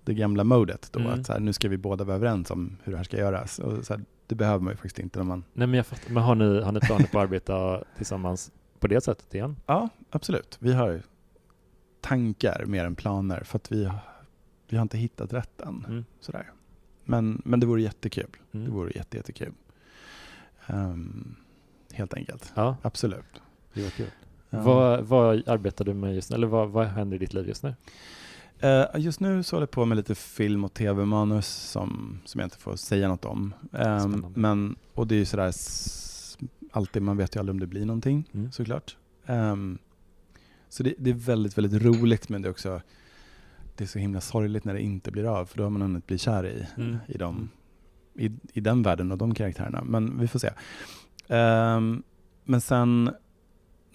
det 0.04 0.14
gamla 0.14 0.44
modet 0.44 0.90
då. 0.92 1.00
Mm. 1.00 1.12
Att 1.12 1.26
så 1.26 1.34
här, 1.34 1.40
nu 1.40 1.54
ska 1.54 1.70
vi 1.70 1.78
båda 1.78 2.04
vara 2.04 2.16
överens 2.16 2.52
om 2.52 2.78
hur 2.84 2.92
det 2.92 2.98
här 2.98 3.04
ska 3.04 3.18
göras. 3.18 3.60
Och 3.60 3.86
så 3.86 3.94
här, 3.94 4.04
det 4.28 4.36
behöver 4.36 4.60
man 4.60 4.74
ju 4.74 4.78
faktiskt 4.78 5.00
inte 5.00 5.20
när 5.20 5.26
man... 5.26 5.44
Nej 5.54 5.68
men 5.68 5.78
jag 5.78 5.86
fattar. 5.88 6.14
Men 6.14 6.24
har 6.24 6.36
ni, 6.36 6.62
har 6.62 6.72
ni 6.72 6.80
planer 6.80 7.06
på 7.06 7.20
att 7.20 7.24
arbeta 7.24 7.84
tillsammans 7.98 8.52
på 8.80 8.88
det 8.88 9.02
sättet 9.02 9.34
igen? 9.36 9.56
Ja, 9.66 9.90
absolut. 10.10 10.58
Vi 10.60 10.74
har 10.74 11.02
tankar 12.02 12.66
mer 12.66 12.86
än 12.86 12.96
planer 12.96 13.44
för 13.44 13.58
att 13.58 13.72
vi, 13.72 13.92
vi 14.70 14.78
har 14.78 14.82
inte 14.82 14.98
hittat 14.98 15.34
rätt 15.34 15.62
än. 15.62 15.86
Mm. 15.88 16.06
Sådär. 16.20 16.52
Men, 17.04 17.42
men 17.46 17.60
det 17.60 17.66
vore 17.66 17.82
jättekul. 17.82 18.30
Mm. 18.52 18.66
Det 18.66 18.72
vore 18.72 18.92
jätte, 18.96 19.18
jättekul. 19.18 19.54
Ehm, 20.68 21.36
helt 21.92 22.14
enkelt. 22.14 22.54
Ja, 22.56 22.78
Absolut. 22.82 23.42
det 23.74 23.84
var 23.84 23.90
kul. 23.90 24.10
Ja. 24.54 24.62
Vad, 24.62 25.04
vad 25.04 25.48
arbetar 25.50 25.86
du 25.86 25.94
med 25.94 26.16
just 26.16 26.30
nu? 26.30 26.36
Eller 26.36 26.48
vad, 26.48 26.70
vad 26.70 26.88
händer 26.88 27.16
i 27.16 27.20
ditt 27.20 27.34
liv 27.34 27.48
just 27.48 27.64
nu? 27.64 27.76
Eh, 28.60 28.86
just 28.98 29.20
nu 29.20 29.44
så 29.44 29.56
håller 29.56 29.64
jag 29.64 29.72
på 29.72 29.86
med 29.86 29.96
lite 29.98 30.16
film 30.16 30.64
och 30.66 30.74
tv-manus 30.74 31.48
som, 31.48 32.20
som 32.26 32.40
jag 32.40 32.46
inte 32.46 32.58
får 32.58 32.76
säga 32.76 33.08
något 33.08 33.26
om. 33.26 33.54
Spännande. 33.70 34.28
men, 34.36 34.76
och 34.94 35.08
det 35.08 35.16
är 35.16 35.20
ju 35.20 35.26
sådär, 35.26 35.54
alltid, 36.72 37.02
man 37.02 37.18
vet 37.18 37.36
ju 37.36 37.40
aldrig 37.40 37.54
om 37.54 37.60
det 37.60 37.68
blir 37.68 37.86
någonting 37.86 38.30
Mm. 38.34 38.52
såklart. 38.52 38.98
Ehm, 39.26 39.78
så 40.70 40.84
det, 40.84 40.94
det 40.98 41.10
är 41.10 41.14
väldigt, 41.14 41.58
väldigt 41.58 41.84
roligt 41.84 42.30
men 42.30 42.42
det 42.42 42.48
är 42.48 42.52
också 42.52 42.82
det 43.76 43.84
är 43.84 43.88
så 43.88 44.00
himla 44.00 44.22
sorgligt 44.22 44.66
när 44.66 44.74
det 44.74 44.82
inte 44.82 45.12
blir 45.12 45.24
av 45.40 45.46
för 45.46 45.58
då 45.58 45.64
har 45.64 45.70
man 45.70 45.82
hunnit 45.82 46.08
bli 46.08 46.18
kär 46.18 46.46
i, 46.46 46.68
Mm. 46.78 46.98
i, 47.08 47.18
dem, 47.18 47.50
i, 48.16 48.32
i 48.54 48.60
den 48.60 48.84
världen 48.84 49.12
och 49.12 49.18
de 49.18 49.34
karaktärerna. 49.36 49.84
Men 49.84 50.20
vi 50.20 50.28
får 50.28 50.40
se. 50.40 50.50
Ehm, 51.28 52.04
men 52.44 52.62
sen 52.62 53.12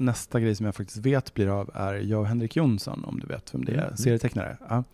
nästa 0.01 0.41
grej 0.41 0.55
som 0.55 0.67
jag 0.67 0.75
faktiskt 0.75 0.99
vet 1.07 1.35
blir 1.35 1.49
av 1.61 1.71
är 1.75 1.95
jag 1.95 2.21
och 2.21 2.27
Henrik 2.27 2.57
Jonsson, 2.57 3.05
om 3.05 3.21
du 3.21 3.27
vet 3.27 3.55
vem 3.55 3.65
det 3.65 3.73
är, 3.73 3.85
Mm. 3.85 3.97
serietecknare. 3.97 4.57
Ja. 4.69 4.85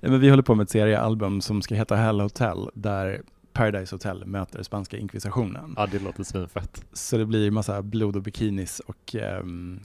Nej, 0.00 0.10
Men 0.10 0.20
vi 0.20 0.30
håller 0.30 0.42
på 0.42 0.54
med 0.54 0.64
ett 0.64 0.70
seriealbum 0.70 1.40
som 1.40 1.62
ska 1.62 1.74
heta 1.74 1.96
Hell 1.96 2.20
Hotel, 2.20 2.68
där 2.74 3.22
Paradise 3.52 3.94
Hotel 3.94 4.26
möter 4.26 4.62
spanska 4.62 4.96
inkvisitionen. 4.98 5.74
Ja, 5.76 5.86
det 5.86 5.98
låter 5.98 6.24
svinfett. 6.24 6.84
Så 6.92 7.16
det 7.18 7.26
blir 7.26 7.50
massa 7.50 7.82
blod 7.82 8.16
och 8.16 8.22
bikinis 8.22 8.80
och 8.80 9.14
ehm, 9.14 9.80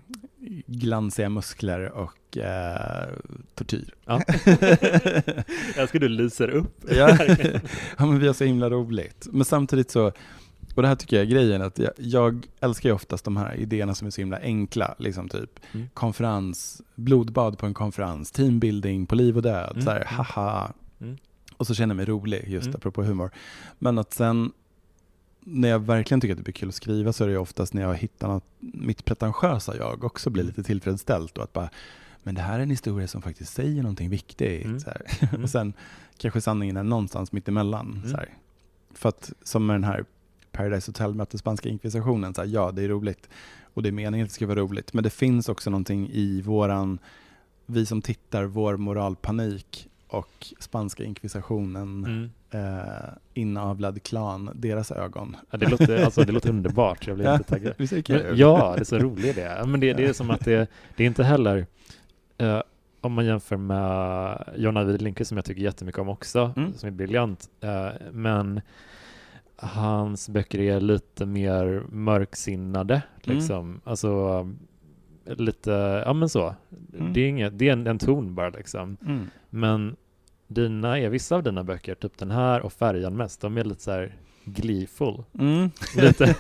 glansiga 0.68 1.30
muskler 1.30 1.92
och 1.92 2.38
eh, 2.38 3.08
tortyr. 3.56 3.94
Ja. 4.06 4.22
jag 4.46 5.78
älskar 5.78 6.00
du 6.00 6.08
lyser 6.08 6.50
upp. 6.50 6.84
ja. 6.90 7.18
ja, 7.98 8.06
men 8.06 8.20
vi 8.20 8.28
har 8.28 8.34
så 8.34 8.44
himla 8.44 8.70
roligt. 8.70 9.28
Men 9.32 9.46
samtidigt 9.46 9.92
så, 9.92 10.12
och 10.76 10.82
det 10.82 10.88
här 10.88 10.96
tycker 10.96 11.16
jag 11.16 11.26
är 11.26 11.30
grejen, 11.30 11.62
att 11.62 11.80
jag, 11.80 11.90
jag 11.98 12.48
älskar 12.60 12.90
ju 12.90 12.96
oftast 12.96 13.26
de 13.26 13.38
här 13.38 13.56
idéerna 13.56 13.96
som 13.96 14.08
är 14.08 14.12
så 14.12 14.22
himla 14.22 14.40
enkla, 14.40 14.96
liksom 14.98 15.30
typ 15.30 15.60
Mm. 15.74 15.88
konferens, 15.94 16.82
blodbad 16.96 17.58
på 17.58 17.66
en 17.66 17.74
konferens, 17.74 18.32
teambuilding 18.32 19.06
på 19.06 19.16
liv 19.16 19.36
och 19.36 19.42
död, 19.44 19.72
Mm. 19.72 19.84
så 19.86 19.92
här, 19.92 20.06
haha. 20.06 20.74
Mm. 21.02 21.18
Och 21.58 21.68
så 21.68 21.74
känner 21.76 21.94
jag 21.96 21.98
mig 21.98 22.06
rolig, 22.06 22.44
just 22.48 22.66
Mm. 22.68 22.76
apropå 22.76 23.04
humor. 23.04 23.32
Men 23.80 23.98
att 23.98 24.14
sen, 24.14 24.52
när 25.40 25.70
jag 25.70 25.80
verkligen 25.80 26.22
tycker 26.22 26.34
att 26.34 26.38
det 26.38 26.44
blir 26.44 26.54
kul 26.54 26.70
att 26.70 26.76
skriva 26.76 27.14
så 27.14 27.24
är 27.24 27.28
det 27.28 27.38
oftast 27.38 27.74
när 27.74 27.82
jag 27.82 27.96
hittar 27.96 28.28
något, 28.28 28.44
mitt 28.60 29.06
pretentiösa 29.06 29.78
jag 29.78 30.04
också 30.04 30.30
blir 30.30 30.44
lite 30.44 30.64
tillfredsställt 30.64 31.38
och 31.38 31.44
att 31.44 31.54
bara, 31.54 31.70
men 32.24 32.36
det 32.36 32.42
här 32.42 32.60
är 32.60 32.64
en 32.64 32.70
historia 32.70 33.08
som 33.08 33.22
faktiskt 33.22 33.54
säger 33.54 33.82
någonting 33.84 34.10
viktigt. 34.10 34.66
Mm. 34.66 34.78
Mm. 35.32 35.44
och 35.44 35.50
sen 35.50 35.74
kanske 36.18 36.42
sanningen 36.42 36.78
är 36.78 36.84
någonstans 36.84 37.32
mitt 37.32 37.48
emellan. 37.48 37.92
Mm. 37.98 38.10
Så 38.10 38.18
här. 38.18 38.30
För 38.94 39.10
att 39.10 39.34
som 39.44 39.66
med 39.66 39.74
den 39.76 39.84
här 39.84 40.06
Paradise 40.56 40.90
Hotel 40.90 41.14
möter 41.14 41.38
spanska 41.38 41.70
inkvisitionen, 41.70 42.34
så 42.34 42.42
här, 42.42 42.48
ja 42.50 42.72
det 42.72 42.84
är 42.84 42.88
roligt 42.88 43.30
och 43.74 43.84
det 43.84 43.90
är 43.90 43.94
meningen 43.94 44.24
att 44.26 44.30
det 44.30 44.34
ska 44.36 44.48
vara 44.48 44.60
roligt, 44.60 44.94
men 44.94 45.04
det 45.04 45.10
finns 45.10 45.50
också 45.50 45.70
någonting 45.70 46.10
i 46.14 46.42
våran, 46.42 47.00
vi 47.66 47.86
som 47.86 48.02
tittar, 48.02 48.44
vår 48.44 48.78
moralpanik 48.78 49.90
och 50.08 50.48
spanska 50.60 51.04
inkvisitionen, 51.04 52.06
Mm. 52.06 52.30
eh, 52.52 53.10
inavlad 53.34 54.04
klan, 54.04 54.50
deras 54.56 54.92
ögon. 54.92 55.36
Ja, 55.52 55.58
det, 55.58 55.70
låter, 55.70 56.04
alltså, 56.06 56.24
det 56.24 56.32
låter 56.32 56.50
underbart, 56.50 57.08
jag 57.08 57.16
blir 57.16 57.26
jättetaggad. 57.32 57.74
Ja, 58.38 58.74
det 58.76 58.82
är 58.82 58.86
så 58.86 58.98
roligt 59.00 59.36
det. 59.36 59.64
Men 59.68 59.80
det, 59.80 59.94
det 59.94 60.06
är 60.06 60.14
som 60.14 60.30
att 60.32 60.46
det, 60.46 60.68
det 60.96 61.04
är 61.04 61.08
inte 61.08 61.24
heller, 61.24 61.66
eh, 62.38 62.62
om 63.02 63.14
man 63.14 63.26
jämför 63.26 63.58
med 63.58 64.54
John 64.58 64.78
Ajvide 64.78 65.04
Lindqvist 65.04 65.30
som 65.30 65.38
jag 65.38 65.46
tycker 65.46 65.62
jättemycket 65.62 66.00
om 66.02 66.10
också, 66.10 66.54
Mm. 66.58 66.74
som 66.74 66.88
är 66.88 66.92
briljant, 66.92 67.50
eh, 67.62 67.88
men 68.12 68.62
hans 69.58 70.30
böcker 70.30 70.60
är 70.60 70.80
lite 70.80 71.26
mer 71.26 71.84
mörksinnade, 71.90 73.02
Mm. 73.24 73.38
liksom. 73.38 73.82
Alltså, 73.84 74.48
lite, 75.26 76.04
ja 76.06 76.14
men 76.14 76.30
så. 76.30 76.56
Mm. 77.00 77.14
Det 77.14 77.22
är, 77.22 77.28
inget, 77.28 77.60
det 77.60 77.70
är 77.70 77.74
en, 77.74 77.88
en 77.88 78.00
ton 78.00 78.36
bara 78.36 78.50
liksom. 78.50 78.98
Mm. 79.06 79.28
Men 79.50 79.96
dina, 80.48 81.00
är 81.00 81.10
vissa 81.10 81.36
av 81.36 81.44
dina 81.44 81.64
böcker, 81.64 81.96
typ 81.96 82.18
den 82.18 82.32
här 82.32 82.62
och 82.62 82.74
Färjan 82.74 83.18
mest, 83.18 83.42
de 83.42 83.58
är 83.58 83.64
lite 83.64 83.82
så 83.82 83.92
här 83.92 84.16
gleeful. 84.46 85.24
Mm. 85.40 85.70
Lite, 85.98 86.36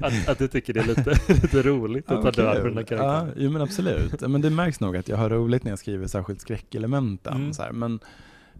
att, 0.00 0.28
att 0.28 0.38
du 0.38 0.48
tycker 0.48 0.74
det 0.74 0.80
är 0.80 0.86
lite, 0.86 1.10
lite 1.42 1.62
roligt 1.62 2.10
att 2.10 2.24
Ja, 2.24 2.32
ta 2.32 2.42
död 2.42 2.60
på 2.62 2.68
den 2.68 2.76
här 2.76 2.84
karaktären. 2.84 3.32
Ja, 3.44 3.50
men 3.50 3.62
absolut. 3.62 4.20
Men 4.20 4.40
det 4.40 4.50
märks 4.50 4.80
nog 4.80 4.96
att 4.96 5.08
jag 5.08 5.16
har 5.16 5.30
roligt 5.30 5.64
när 5.64 5.70
jag 5.72 5.78
skriver 5.78 6.06
särskilt 6.06 6.40
skräckelementen. 6.40 7.34
Mm. 7.36 7.52
Så 7.52 7.62
här. 7.62 7.72
Men 7.72 8.00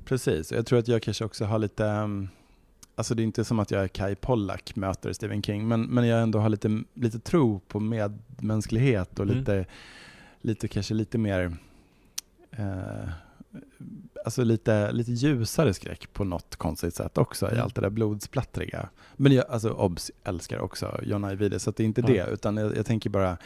precis, 0.05 0.53
jag 0.53 0.67
tror 0.67 0.79
att 0.79 0.89
jag 0.89 1.03
kanske 1.03 1.25
också 1.25 1.45
har 1.45 1.59
lite, 1.59 1.85
um, 1.85 2.29
alltså 2.99 3.14
det 3.14 3.22
är 3.22 3.24
inte 3.24 3.44
som 3.44 3.59
att 3.59 3.70
jag 3.70 3.82
är 3.84 3.88
Kai 3.88 4.14
Pollak 4.14 4.76
möter 4.76 5.12
Stephen 5.12 5.42
King, 5.42 5.68
men, 5.68 5.82
men 5.82 6.07
jag 6.09 6.22
ändå 6.22 6.38
har 6.38 6.49
lite, 6.49 6.82
lite 6.94 7.18
tro 7.18 7.61
på 7.61 7.80
medmänsklighet 7.80 9.18
och 9.18 9.24
Mm. 9.24 9.38
lite, 9.38 9.66
lite 10.40 10.68
kanske 10.68 10.94
lite 10.94 11.18
mer 11.18 11.57
eh, 12.51 13.09
Alltså 14.24 14.44
lite, 14.44 14.92
lite 14.92 15.12
ljusare 15.12 15.74
skräck 15.74 16.12
på 16.12 16.24
något 16.24 16.57
konstigt 16.57 16.94
sätt 16.94 17.18
också 17.18 17.46
i 17.46 17.51
Mm. 17.53 17.62
allt 17.64 17.74
det 17.74 17.80
där 17.80 17.90
blodsplattriga. 17.90 18.88
Men 19.16 19.32
jag, 19.32 19.44
alltså 19.49 19.70
obs, 19.70 20.11
älskar 20.24 20.59
också 20.59 21.01
John 21.03 21.24
Ajvide, 21.24 21.59
så 21.59 21.70
det 21.70 21.82
är 21.82 21.84
inte 21.84 22.01
Ja. 22.01 22.07
det, 22.07 22.30
utan 22.32 22.57
jag, 22.57 22.76
jag 22.76 22.86
tänker 22.86 23.11
bara 23.11 23.36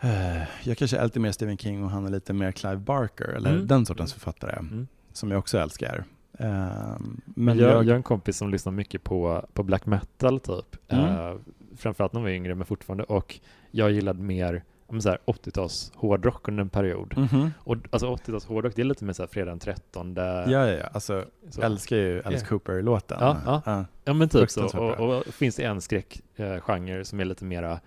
eh, 0.00 0.42
jag 0.62 0.78
kanske 0.78 0.96
är 0.98 1.04
lite 1.04 1.20
mer 1.20 1.32
Stephen 1.32 1.58
King 1.58 1.84
och 1.84 1.90
han 1.90 2.06
är 2.06 2.10
lite 2.10 2.32
mer 2.32 2.52
Clive 2.52 2.76
Barker, 2.76 3.24
eller 3.28 3.50
Mm. 3.54 3.66
den 3.66 3.86
sortens 3.86 4.12
författare, 4.12 4.56
Mm. 4.56 4.86
som 5.12 5.30
jag 5.30 5.38
också 5.38 5.58
älskar. 5.58 6.04
Eh, 6.38 6.96
Men 7.24 7.58
jag, 7.58 7.70
jag, 7.70 7.84
jag 7.84 7.90
har 7.92 7.96
en 7.96 8.02
kompis 8.02 8.36
som 8.36 8.50
lyssnar 8.50 8.72
mycket 8.72 9.04
på, 9.04 9.44
på 9.52 9.62
black 9.62 9.86
metal 9.86 10.40
typ. 10.40 10.76
Mm. 10.88 11.04
Eh, 11.04 11.34
framförallt 11.76 12.12
när 12.12 12.20
vi 12.20 12.24
var 12.24 12.30
yngre, 12.36 12.54
men 12.54 12.66
fortfarande. 12.66 13.04
Och 13.04 13.40
jag 13.70 13.90
gillade 13.92 14.22
mer 14.22 14.64
ja, 14.86 14.92
men 14.92 15.02
så 15.02 15.08
här 15.08 15.18
80-tals 15.26 15.92
hårdrock 15.94 16.48
under 16.48 16.60
en 16.62 16.68
period. 16.68 17.14
Mhm. 17.18 17.50
Och 17.58 17.76
alltså 17.90 18.14
80-tals 18.14 18.46
hårdrock, 18.46 18.72
det 18.76 18.82
är 18.82 18.86
lite 18.86 19.04
mer 19.04 19.12
så 19.12 19.22
här 19.22 19.28
fredag 19.28 19.50
den 19.50 19.58
13. 19.58 20.14
Ja, 20.16 20.50
ja, 20.50 20.68
ja, 20.70 20.86
alltså 20.92 21.24
så. 21.50 21.62
älskar 21.62 21.96
ju 21.96 22.22
Alice 22.24 22.44
Ja. 22.44 22.48
Cooper-låten. 22.48 23.18
Ja, 23.20 23.62
ja. 23.66 23.84
Ja 24.04 24.12
men 24.12 24.28
typ 24.28 24.50
så. 24.50 24.78
Och, 24.78 25.16
och 25.18 25.24
finns 25.26 25.56
det 25.56 25.62
en 25.64 25.80
skräckgenre 25.80 27.04
som 27.04 27.20
är 27.20 27.24
lite 27.24 27.44
mera, 27.44 27.80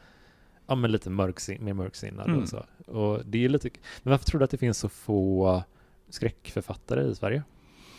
ja 0.67 0.75
men 0.75 0.91
lite 0.91 1.09
mörksin, 1.09 1.65
mer 1.65 1.73
mörksinnad 1.73 2.27
Mm. 2.27 2.41
och 2.41 2.49
så. 2.49 2.65
Och 2.91 3.25
det 3.25 3.45
är 3.45 3.49
lite, 3.49 3.69
men 4.03 4.11
varför 4.11 4.25
tror 4.25 4.39
du 4.39 4.45
att 4.45 4.51
det 4.51 4.57
finns 4.57 4.77
så 4.77 4.89
få 4.89 5.63
skräckförfattare 6.09 7.03
i 7.03 7.15
Sverige? 7.15 7.43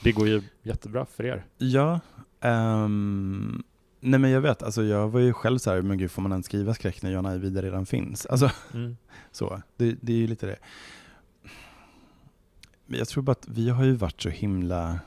Det 0.03 0.13
går 0.13 0.29
ju 0.29 0.43
jättebra 0.63 1.07
för 1.07 1.25
er. 1.25 1.45
Ja, 1.59 2.01
ehm, 2.41 3.63
nej 4.01 4.21
men 4.21 4.31
jag 4.31 4.41
vet, 4.41 4.63
alltså 4.63 4.83
jag 4.83 5.09
var 5.09 5.21
ju 5.21 5.33
själv 5.33 5.59
så 5.59 5.71
här, 5.71 5.83
men 5.83 5.99
gud 5.99 6.11
får 6.11 6.23
man 6.23 6.33
ens 6.33 6.47
skriva 6.47 6.75
skräck 6.75 7.03
när 7.03 7.11
Jan 7.11 7.27
Ajvide 7.27 7.63
redan 7.63 7.87
finns? 7.87 8.27
Alltså 8.27 8.51
Mm. 8.75 8.97
så, 9.33 9.63
det, 9.77 9.97
det 10.01 10.13
är 10.13 10.17
ju 10.17 10.27
lite 10.27 10.47
det. 10.47 10.57
Men 12.87 12.99
jag 12.99 13.09
tror 13.09 13.23
bara 13.23 13.33
att 13.33 13.49
vi 13.49 13.71
har 13.71 13.85
ju 13.85 13.93
varit 13.93 14.23
så 14.23 14.29
himla, 14.29 15.01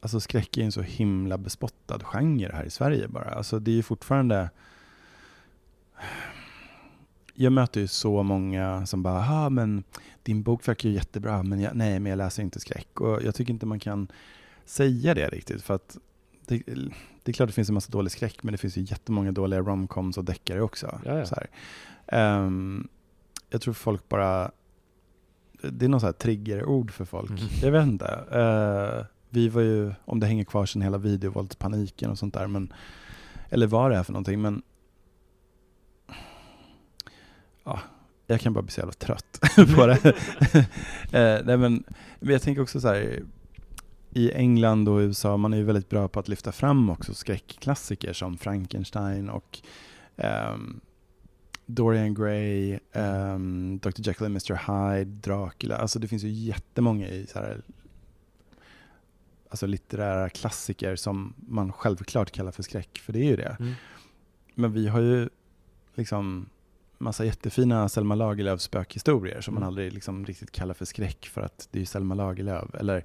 alltså 0.00 0.20
skräck 0.20 0.56
är 0.56 0.60
ju 0.60 0.64
en 0.64 0.72
så 0.72 0.82
himla 0.82 1.38
bespottad 1.38 1.98
genre 2.04 2.50
här 2.52 2.64
i 2.64 2.70
Sverige 2.70 3.08
bara. 3.08 3.30
Alltså 3.30 3.58
det 3.58 3.70
är 3.70 3.74
ju 3.74 3.82
fortfarande, 3.82 4.50
jag 7.40 7.52
möter 7.52 7.80
ju 7.80 7.86
så 7.86 8.22
många 8.22 8.86
som 8.86 9.02
bara, 9.02 9.24
ja 9.26 9.50
men 9.50 9.84
din 10.22 10.42
bok 10.42 10.68
verkar 10.68 10.88
ju 10.88 10.94
jättebra, 10.94 11.42
men 11.42 11.60
jag, 11.60 11.76
nej 11.76 12.00
men 12.00 12.10
jag 12.10 12.16
läser 12.16 12.42
inte 12.42 12.60
skräck. 12.60 13.00
Och 13.00 13.22
jag 13.22 13.34
tycker 13.34 13.52
inte 13.52 13.66
man 13.66 13.80
kan 13.80 14.08
säga 14.64 15.14
det 15.14 15.28
riktigt, 15.28 15.62
för 15.62 15.74
att 15.74 15.98
det, 16.46 16.62
det 17.22 17.30
är 17.30 17.32
klart 17.32 17.48
det 17.48 17.52
finns 17.52 17.68
en 17.68 17.74
massa 17.74 17.92
dålig 17.92 18.12
skräck, 18.12 18.42
men 18.42 18.52
det 18.52 18.58
finns 18.58 18.76
ju 18.76 18.82
jättemånga 18.82 19.32
dåliga 19.32 19.60
romcoms 19.60 20.18
och 20.18 20.24
deckare 20.24 20.60
också. 20.60 21.00
Ja, 21.04 21.18
ja. 21.18 21.26
Så. 21.26 21.36
Ehm, 22.06 22.88
jag 23.50 23.60
tror 23.60 23.74
folk 23.74 24.08
bara, 24.08 24.50
det 25.62 25.84
är 25.84 25.88
någon 25.88 26.00
så 26.00 26.06
här 26.06 26.12
triggerord 26.12 26.90
för 26.90 27.04
folk. 27.04 27.30
Mhm. 27.30 27.48
Jag 27.62 27.72
vet 27.72 27.86
inte. 27.86 28.24
Eh, 28.30 29.06
vi 29.30 29.48
var 29.48 29.62
ju, 29.62 29.92
om 30.04 30.20
det 30.20 30.26
hänger 30.26 30.44
kvar 30.44 30.66
sen 30.66 30.82
hela 30.82 30.98
videovåldspaniken 30.98 32.10
och 32.10 32.18
sånt 32.18 32.34
där, 32.34 32.46
men, 32.46 32.72
eller 33.48 33.66
vad 33.66 33.90
det 33.90 33.96
är 33.96 34.02
för 34.02 34.12
någonting, 34.12 34.40
men 34.40 34.62
jag 38.30 38.40
kan 38.40 38.52
bara 38.52 38.62
bli 38.62 38.72
så 38.72 38.80
jävla 38.80 38.92
trött 38.92 39.40
på 39.76 39.86
det. 39.86 40.14
Eh, 41.12 41.40
nej, 41.44 41.56
men, 41.56 41.84
men 42.20 42.32
jag 42.32 42.42
tänker 42.42 42.62
också 42.62 42.80
så 42.80 42.88
här, 42.88 43.22
i 44.10 44.32
England 44.32 44.88
och 44.88 44.98
USA, 44.98 45.36
man 45.36 45.52
är 45.52 45.56
ju 45.56 45.64
väldigt 45.64 45.88
bra 45.88 46.08
på 46.08 46.20
att 46.20 46.28
lyfta 46.28 46.52
fram 46.52 46.90
också 46.90 47.14
skräckklassiker 47.14 48.12
som 48.12 48.38
Frankenstein 48.38 49.28
och 49.28 49.58
ehm, 50.16 50.80
Dorian 51.66 52.14
Gray, 52.14 52.78
ehm, 52.92 53.78
Dr. 53.82 54.00
Jekyll 54.00 54.26
and 54.26 54.32
Mr. 54.32 54.54
Hyde, 54.54 55.10
Dracula. 55.10 55.76
Alltså 55.76 55.98
det 55.98 56.08
finns 56.08 56.22
ju 56.22 56.28
jättemånga 56.28 57.08
i 57.08 57.26
så 57.26 57.38
här, 57.38 57.62
alltså 59.48 59.66
litterära 59.66 60.28
klassiker 60.28 60.96
som 60.96 61.34
man 61.48 61.72
självklart 61.72 62.30
kallar 62.30 62.52
för 62.52 62.62
skräck, 62.62 62.98
för 62.98 63.12
det 63.12 63.18
är 63.18 63.30
ju 63.30 63.36
det. 63.36 63.56
Mm. 63.60 63.72
Men 64.54 64.72
vi 64.72 64.88
har 64.88 65.00
ju 65.00 65.28
liksom 65.94 66.48
massa 66.98 67.24
jättefina 67.24 67.88
Selma 67.88 68.14
Lagerlöf 68.14 68.60
spökhistorier 68.60 69.40
som 69.40 69.54
man 69.54 69.62
Mm. 69.62 69.68
aldrig 69.68 69.92
liksom 69.92 70.24
riktigt 70.26 70.50
kallar 70.52 70.74
för 70.74 70.84
skräck 70.84 71.26
för 71.32 71.40
att 71.40 71.68
det 71.70 71.80
är 71.80 71.84
Selma 71.84 72.14
Lagerlöf. 72.14 72.74
Eller, 72.74 73.04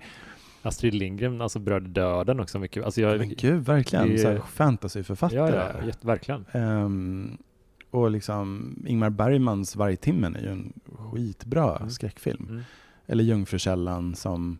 Astrid 0.61 0.93
Lindgren 0.93 1.41
alltså 1.41 1.59
berörde 1.59 1.89
döden 1.89 2.39
också 2.39 2.59
mycket. 2.59 2.83
Alltså 2.83 3.01
jag, 3.01 3.17
men 3.19 3.33
gud, 3.37 3.65
verkligen. 3.65 4.09
det- 4.09 4.17
Så 4.17 4.27
här 4.27 4.35
ja, 4.35 4.41
fantasyförfattare. 4.41 5.71
ja, 5.79 5.85
jätte, 5.87 6.07
verkligen. 6.07 6.45
Ehm, 6.51 7.37
och 7.91 8.11
liksom 8.11 8.75
Ingmar 8.87 9.09
Bergmans 9.09 9.75
Vargtimmen 9.75 10.35
är 10.35 10.41
ju 10.41 10.47
en 10.49 10.73
skitbra 11.11 11.77
Mm. 11.77 11.89
skräckfilm. 11.89 12.45
Mm. 12.49 12.63
Eller 13.07 13.23
Jungfrukällan 13.23 14.15
som 14.15 14.57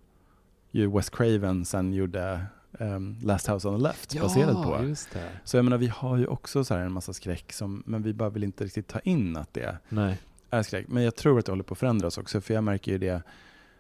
ju 0.72 0.88
Wes 0.92 1.10
Craven 1.10 1.66
sen 1.66 1.94
gjorde 1.94 2.46
ehm, 2.80 3.18
Last 3.24 3.48
House 3.48 3.68
on 3.68 3.78
the 3.78 3.84
Left 3.84 4.22
baserad 4.22 4.64
på. 4.64 4.84
just 4.84 5.14
det. 5.14 5.30
Så 5.44 5.58
jag 5.58 5.66
menar, 5.66 5.78
vi 5.78 5.88
har 5.88 6.18
ju 6.18 6.26
också 6.28 6.64
så 6.64 6.74
här 6.74 6.82
en 6.82 6.92
massa 6.92 7.14
skräck, 7.14 7.54
som, 7.54 7.84
men 7.86 8.04
vi 8.04 8.14
bara 8.14 8.30
vill 8.30 8.44
inte 8.44 8.66
riktigt 8.66 8.88
ta 8.88 9.00
in 9.00 9.38
att 9.38 9.54
det 9.54 9.78
Nej. 9.90 10.18
är 10.50 10.64
skräck. 10.64 10.86
Men 10.88 11.04
jag 11.04 11.16
tror 11.16 11.40
att 11.40 11.46
det 11.46 11.52
håller 11.52 11.64
på 11.64 11.74
att 11.74 11.80
förändras 11.80 12.18
också, 12.18 12.42
för 12.42 12.54
jag 12.54 12.64
märker 12.64 12.92
ju 12.92 12.98
det 12.98 13.22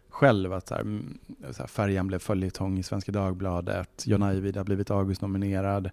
själv 0.09 0.53
att 0.53 0.67
så 0.67 0.73
här, 0.73 0.81
mm, 0.81 1.17
så 1.51 1.59
här, 1.63 1.67
Färjan 1.67 2.07
blev 2.07 2.19
följetong 2.19 2.79
i 2.79 2.83
Svenska 2.83 3.11
Dagbladet, 3.11 4.03
John 4.07 4.23
Ajvide 4.23 4.59
har 4.59 4.65
blivit 4.65 4.91
August-nominerad. 4.91 5.89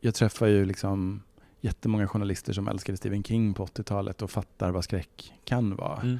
Jag 0.00 0.14
träffar 0.14 0.46
ju 0.46 0.64
liksom 0.64 1.22
jättemånga 1.60 2.08
journalister 2.08 2.52
som 2.52 2.68
älskade 2.68 2.98
Stephen 2.98 3.24
King 3.24 3.54
på 3.54 3.66
80-talet 3.66 4.22
och 4.22 4.30
fattar 4.30 4.70
vad 4.70 4.84
skräck 4.84 5.32
kan 5.44 5.76
vara. 5.76 6.00
Mm. 6.00 6.18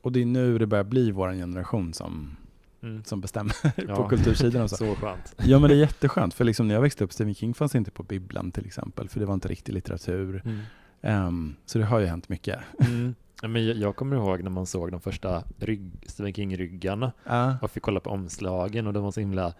Och 0.00 0.12
det 0.12 0.20
är 0.20 0.26
nu 0.26 0.58
det 0.58 0.66
börjar 0.66 0.84
bli 0.84 1.10
vår 1.10 1.32
generation 1.32 1.94
som, 1.94 2.36
Mm. 2.84 3.04
som 3.04 3.20
bestämmer 3.20 3.54
Ja. 3.88 3.96
på 3.96 4.08
kultursidan 4.08 4.62
och 4.62 4.70
så. 4.70 4.76
Så 4.84 4.94
skönt. 4.94 5.34
Ja 5.38 5.58
men 5.58 5.68
det 5.70 5.74
är 5.76 5.78
jätteskönt, 5.78 6.34
för 6.34 6.44
liksom 6.44 6.68
när 6.68 6.74
jag 6.74 6.82
växte 6.82 7.04
upp, 7.04 7.12
Stephen 7.12 7.34
King 7.34 7.54
fanns 7.54 7.74
inte 7.74 7.90
på 7.90 8.02
bibblan 8.02 8.52
till 8.52 8.66
exempel, 8.66 9.08
för 9.08 9.20
det 9.20 9.26
var 9.26 9.34
inte 9.34 9.48
riktig 9.48 9.72
litteratur. 9.72 10.42
Mm. 10.44 10.58
Ehm, 11.02 11.54
så 11.66 11.78
det 11.78 11.84
har 11.84 11.98
ju 12.00 12.06
hänt 12.06 12.28
mycket. 12.28 12.58
Mm. 12.80 13.14
Ja, 13.42 13.48
men 13.48 13.66
jag, 13.66 13.76
jag 13.76 13.96
kommer 13.96 14.16
ihåg 14.16 14.42
när 14.42 14.50
man 14.50 14.66
såg 14.66 14.90
de 14.90 15.00
första 15.00 15.42
rygg, 15.58 15.90
Stephen 16.06 16.32
King-ryggarna 16.34 17.12
Ja, 17.24 17.56
och 17.62 17.70
fick 17.70 17.82
kolla 17.82 18.00
på 18.00 18.10
omslagen 18.10 18.86
och 18.86 18.92
de 18.92 19.02
var 19.04 19.10
så 19.10 19.20
himla, 19.20 19.54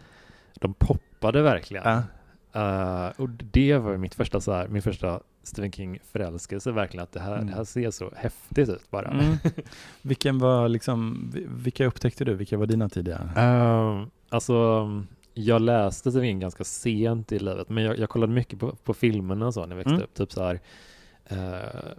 de 0.61 0.75
poppade 0.75 1.43
verkligen. 1.43 1.83
ja. 1.85 2.03
Eh, 2.55 3.07
och 3.17 3.29
det 3.29 3.79
var 3.79 3.97
mitt 3.97 4.15
första, 4.15 4.41
så 4.41 4.53
här, 4.53 4.69
min 4.69 4.83
första 4.83 5.21
Stephen 5.43 5.73
King-förälskelse 5.73 6.73
verkligen, 6.73 7.03
att 7.05 7.13
det 7.13 7.21
här, 7.21 7.35
Mm. 7.35 7.47
det 7.47 7.53
här 7.53 7.65
ser 7.65 7.91
så 7.91 8.13
häftigt 8.17 8.69
ut 8.69 8.91
bara. 8.91 9.09
Mm. 9.09 9.37
Vilken 10.03 10.39
var 10.39 10.69
liksom, 10.69 11.31
vi- 11.35 11.47
vilka 11.49 11.87
upptäckte 11.87 12.25
du? 12.25 12.35
Vilka 12.35 12.57
var 12.59 12.67
dina 12.67 12.89
tidiga? 12.89 13.21
Uh, 13.39 14.07
alltså, 14.29 14.87
jag 15.35 15.63
läste 15.63 16.11
Stephen 16.11 16.29
King 16.29 16.41
ganska 16.41 16.65
sent 16.65 17.33
i 17.33 17.39
livet, 17.39 17.69
men 17.69 17.85
jag, 17.85 17.99
jag 17.99 18.09
kollade 18.09 18.33
mycket 18.33 18.59
på, 18.59 18.71
på 18.85 18.95
filmerna 18.95 19.47
och 19.47 19.55
så 19.55 19.61
när 19.61 19.69
jag 19.69 19.77
växte 19.77 19.91
Mm. 19.91 20.03
upp. 20.05 20.15
Typ 20.15 20.33
så 20.33 20.43
här, 20.45 20.61
eh, 21.25 21.93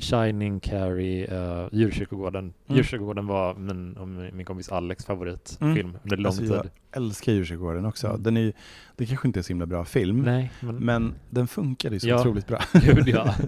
Shining, 0.00 0.60
Carrie, 0.60 1.26
uh, 1.26 1.68
Djurkyrkogården. 1.72 2.44
Mm. 2.44 2.76
Djurkyrkogården 2.76 3.26
var 3.26 3.54
min, 3.54 4.30
min 4.36 4.46
kompis 4.46 4.68
Alex 4.68 5.04
favoritfilm 5.04 5.70
Mm. 5.72 5.96
under 6.02 6.16
lång 6.16 6.26
Alltså, 6.26 6.44
jag 6.44 6.62
tid. 6.62 6.70
älskar 6.92 7.32
Djurkyrkogården 7.32 7.84
också. 7.86 8.06
Mm. 8.06 8.22
Den 8.22 8.36
är 8.36 8.40
ju, 8.40 8.52
det 8.96 9.06
kanske 9.06 9.28
inte 9.28 9.40
är 9.40 9.42
så 9.42 9.48
himla 9.48 9.66
bra 9.66 9.84
film, 9.84 10.22
Nej, 10.22 10.52
men, 10.60 10.76
men 10.76 11.14
den 11.30 11.46
funkade 11.46 11.96
ju 11.96 12.00
så 12.00 12.08
Ja. 12.08 12.20
otroligt 12.20 12.46
bra. 12.46 12.58
gud 12.72 13.08
ja. 13.08 13.34
ja. 13.38 13.44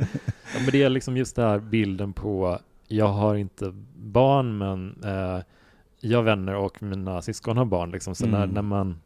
Men 0.60 0.70
det 0.72 0.82
är 0.82 0.88
liksom 0.90 1.16
just 1.16 1.36
det 1.36 1.42
här 1.42 1.58
bilden 1.58 2.12
på, 2.12 2.58
jag 2.88 3.08
har 3.08 3.34
inte 3.34 3.72
barn, 3.96 4.58
men 4.58 4.96
eh, 5.04 5.42
jag, 6.00 6.22
vänner 6.22 6.54
och 6.54 6.82
mina 6.82 7.22
syskon 7.22 7.56
har 7.56 7.64
barn 7.64 7.90
liksom, 7.90 8.14
så 8.14 8.26
Mm. 8.26 8.40
när, 8.40 8.46
när 8.46 8.62
man 8.62 9.00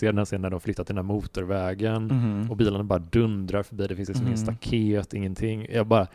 här 0.00 0.24
scenen 0.24 0.42
när 0.42 0.50
de 0.50 0.60
flyttar 0.60 0.84
till 0.84 0.94
den 0.94 1.04
här 1.06 1.14
motorvägen 1.14 2.06
Mhm. 2.06 2.50
och 2.50 2.56
bilarna 2.56 2.84
bara 2.84 2.98
dundrar 2.98 3.62
förbi, 3.62 3.86
det 3.86 3.96
finns 3.96 4.08
liksom 4.08 4.26
ingen 4.26 4.38
Mm. 4.42 4.54
staket, 4.56 5.14
ingenting. 5.14 5.66
Jag 5.72 5.86
bara, 5.86 6.06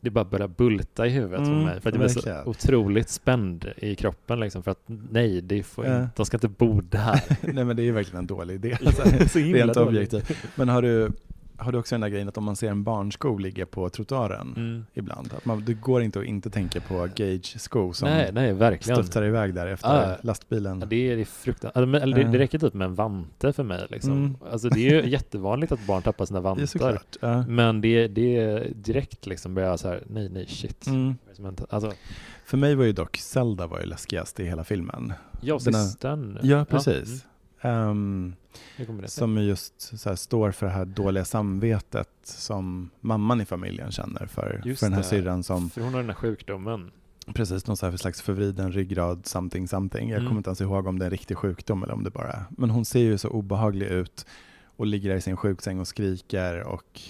det 0.00 0.10
bara 0.10 0.24
börjar 0.24 0.48
bulta 0.48 1.06
i 1.06 1.10
huvudet 1.10 1.38
Mm, 1.46 1.50
på 1.60 1.64
mig, 1.64 1.80
för 1.80 1.88
att 1.88 1.94
jag 1.94 2.00
blir 2.10 2.42
så 2.42 2.50
otroligt 2.50 3.08
spänd 3.08 3.66
i 3.76 3.94
kroppen 3.94 4.40
liksom, 4.40 4.62
för 4.62 4.70
att 4.70 4.82
nej, 4.86 5.40
det 5.40 5.62
får 5.62 5.86
Ja. 5.86 5.96
inte, 6.02 6.12
de 6.16 6.26
ska 6.26 6.36
inte 6.36 6.48
bo 6.48 6.80
där. 6.80 7.20
Nej 7.52 7.64
men 7.64 7.76
det 7.76 7.82
är 7.82 7.84
ju 7.84 7.92
verkligen 7.92 8.18
en 8.18 8.26
dålig 8.26 8.54
idé. 8.54 8.76
så 9.30 9.38
himla 9.38 9.64
Rent 9.66 9.76
objektivt. 9.76 10.32
Men 10.54 10.68
har 10.68 10.82
du, 10.82 11.10
har 11.58 11.72
du 11.72 11.78
också 11.78 11.94
den 11.94 12.00
där 12.00 12.08
grejen 12.08 12.28
att 12.28 12.38
om 12.38 12.44
man 12.44 12.56
ser 12.56 12.70
en 12.70 12.82
barnsko 12.84 13.38
ligga 13.38 13.66
på 13.66 13.88
trottoaren 13.88 14.54
Mm. 14.56 14.86
ibland, 14.94 15.32
att 15.36 15.44
man, 15.44 15.64
det 15.64 15.74
går 15.74 16.02
inte 16.02 16.18
att 16.18 16.24
inte 16.24 16.50
tänka 16.50 16.80
på 16.80 17.08
Gage 17.14 17.60
sko 17.60 17.92
som 17.92 18.08
Nej, 18.08 18.30
nej, 18.32 18.52
verkligen. 18.52 18.96
studsar 19.04 19.22
iväg 19.24 19.54
där 19.54 19.66
efter 19.66 20.08
Ja. 20.10 20.16
lastbilen. 20.22 20.80
Ja, 20.80 20.86
det 20.86 20.96
är, 21.10 21.16
det 21.16 21.22
är 21.22 21.24
fruktansvärt. 21.24 21.76
Eller, 21.82 22.00
eller 22.00 22.16
det, 22.16 22.22
Ja. 22.22 22.28
det 22.28 22.38
räcker 22.38 22.58
typ 22.58 22.74
med 22.74 22.84
en 22.84 22.94
vante 22.94 23.52
för 23.52 23.62
mig. 23.62 23.86
Liksom. 23.90 24.12
Mm. 24.12 24.36
Alltså, 24.52 24.68
det 24.68 24.88
är 24.88 25.02
ju 25.02 25.10
jättevanligt 25.10 25.72
att 25.72 25.86
barn 25.86 26.02
tappar 26.02 26.24
sina 26.26 26.38
det 26.38 26.44
vantar. 26.44 26.66
såklart. 26.66 27.16
Ja. 27.20 27.46
Men 27.48 27.80
det, 27.80 28.08
det 28.08 28.36
är 28.36 28.68
direkt 28.74 29.26
liksom 29.26 29.54
börjar 29.54 29.68
jag 29.70 29.80
så 29.80 29.88
här, 29.88 30.02
nej, 30.06 30.28
nej, 30.28 30.46
shit. 30.48 30.86
Mm. 30.86 31.14
Det? 31.36 31.64
Alltså, 31.70 31.92
För 32.44 32.56
mig 32.56 32.74
var 32.74 32.84
ju 32.84 32.92
dock 32.92 33.16
Zelda 33.16 33.66
var 33.66 33.80
ju 33.80 33.86
läskigast 33.86 34.40
i 34.40 34.44
hela 34.44 34.64
filmen. 34.64 35.12
och 35.32 35.60
Den 35.64 35.74
här- 35.74 35.84
systern. 35.84 36.38
Ja, 36.42 36.64
precis. 36.64 37.24
mm, 37.60 37.90
Ehm, 37.90 38.34
som 39.06 39.36
ju 39.38 39.42
just 39.44 39.92
här, 40.04 40.14
står 40.16 40.50
för 40.50 40.66
det 40.66 40.72
här 40.72 40.84
dåliga 40.84 41.24
samvetet 41.24 42.08
som 42.22 42.90
mamman 43.00 43.40
i 43.40 43.44
familjen 43.44 43.92
känner 43.92 44.26
för, 44.26 44.62
Just 44.64 44.80
för 44.80 44.86
den 44.86 44.92
här 44.92 45.02
det. 45.02 45.08
syrran 45.08 45.42
som 45.42 45.70
För 45.70 45.80
hon 45.80 45.92
har 45.94 46.00
den 46.00 46.10
här 46.10 46.16
sjukdomen. 46.16 46.90
precis 47.34 47.66
någon 47.66 47.76
så 47.76 47.86
här 47.90 47.96
slags 47.96 48.22
förvriden 48.22 48.72
ryggrad 48.72 49.26
something 49.26 49.68
something. 49.68 50.08
Jag 50.10 50.16
Mm. 50.18 50.28
kommer 50.28 50.38
inte 50.38 50.48
ens 50.50 50.60
ihåg 50.60 50.86
om 50.86 50.98
det 50.98 51.04
är 51.04 51.06
en 51.06 51.10
riktig 51.10 51.36
sjukdom 51.36 51.82
eller 51.82 51.94
om 51.94 52.04
det 52.04 52.10
bara 52.10 52.44
Men 52.50 52.70
hon 52.70 52.84
ser 52.84 53.00
ju 53.00 53.18
så 53.18 53.28
obehaglig 53.28 53.86
ut 53.86 54.26
och 54.76 54.86
ligger 54.86 55.08
där 55.10 55.16
i 55.16 55.20
sin 55.20 55.36
sjuksäng 55.36 55.80
och 55.80 55.88
skriker 55.88 56.60
och 56.60 57.00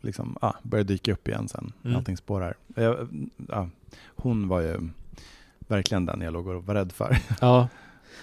liksom, 0.00 0.36
ah, 0.40 0.52
börjar 0.62 0.84
dyka 0.84 1.12
upp 1.12 1.28
igen 1.28 1.48
sen. 1.48 1.72
Mm. 1.84 1.96
Allting 1.96 2.16
spårar. 2.16 2.54
Jag, 2.74 3.08
ja, 3.48 3.68
hon 4.16 4.48
var 4.48 4.60
ju 4.60 4.88
verkligen 5.58 6.06
den 6.06 6.20
jag 6.20 6.32
låg 6.32 6.46
och 6.46 6.64
var 6.66 6.74
rädd 6.74 6.92
för. 6.92 7.18
Ja, 7.40 7.68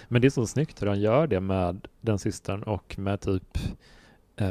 men 0.08 0.22
det 0.22 0.28
är 0.28 0.30
så 0.30 0.46
snyggt 0.46 0.82
hur 0.82 0.86
han 0.86 1.00
gör 1.00 1.26
det 1.26 1.40
med 1.40 1.88
den 2.00 2.18
systern 2.18 2.62
och 2.62 2.98
med 2.98 3.20
typ 3.20 3.58
eh, 4.36 4.50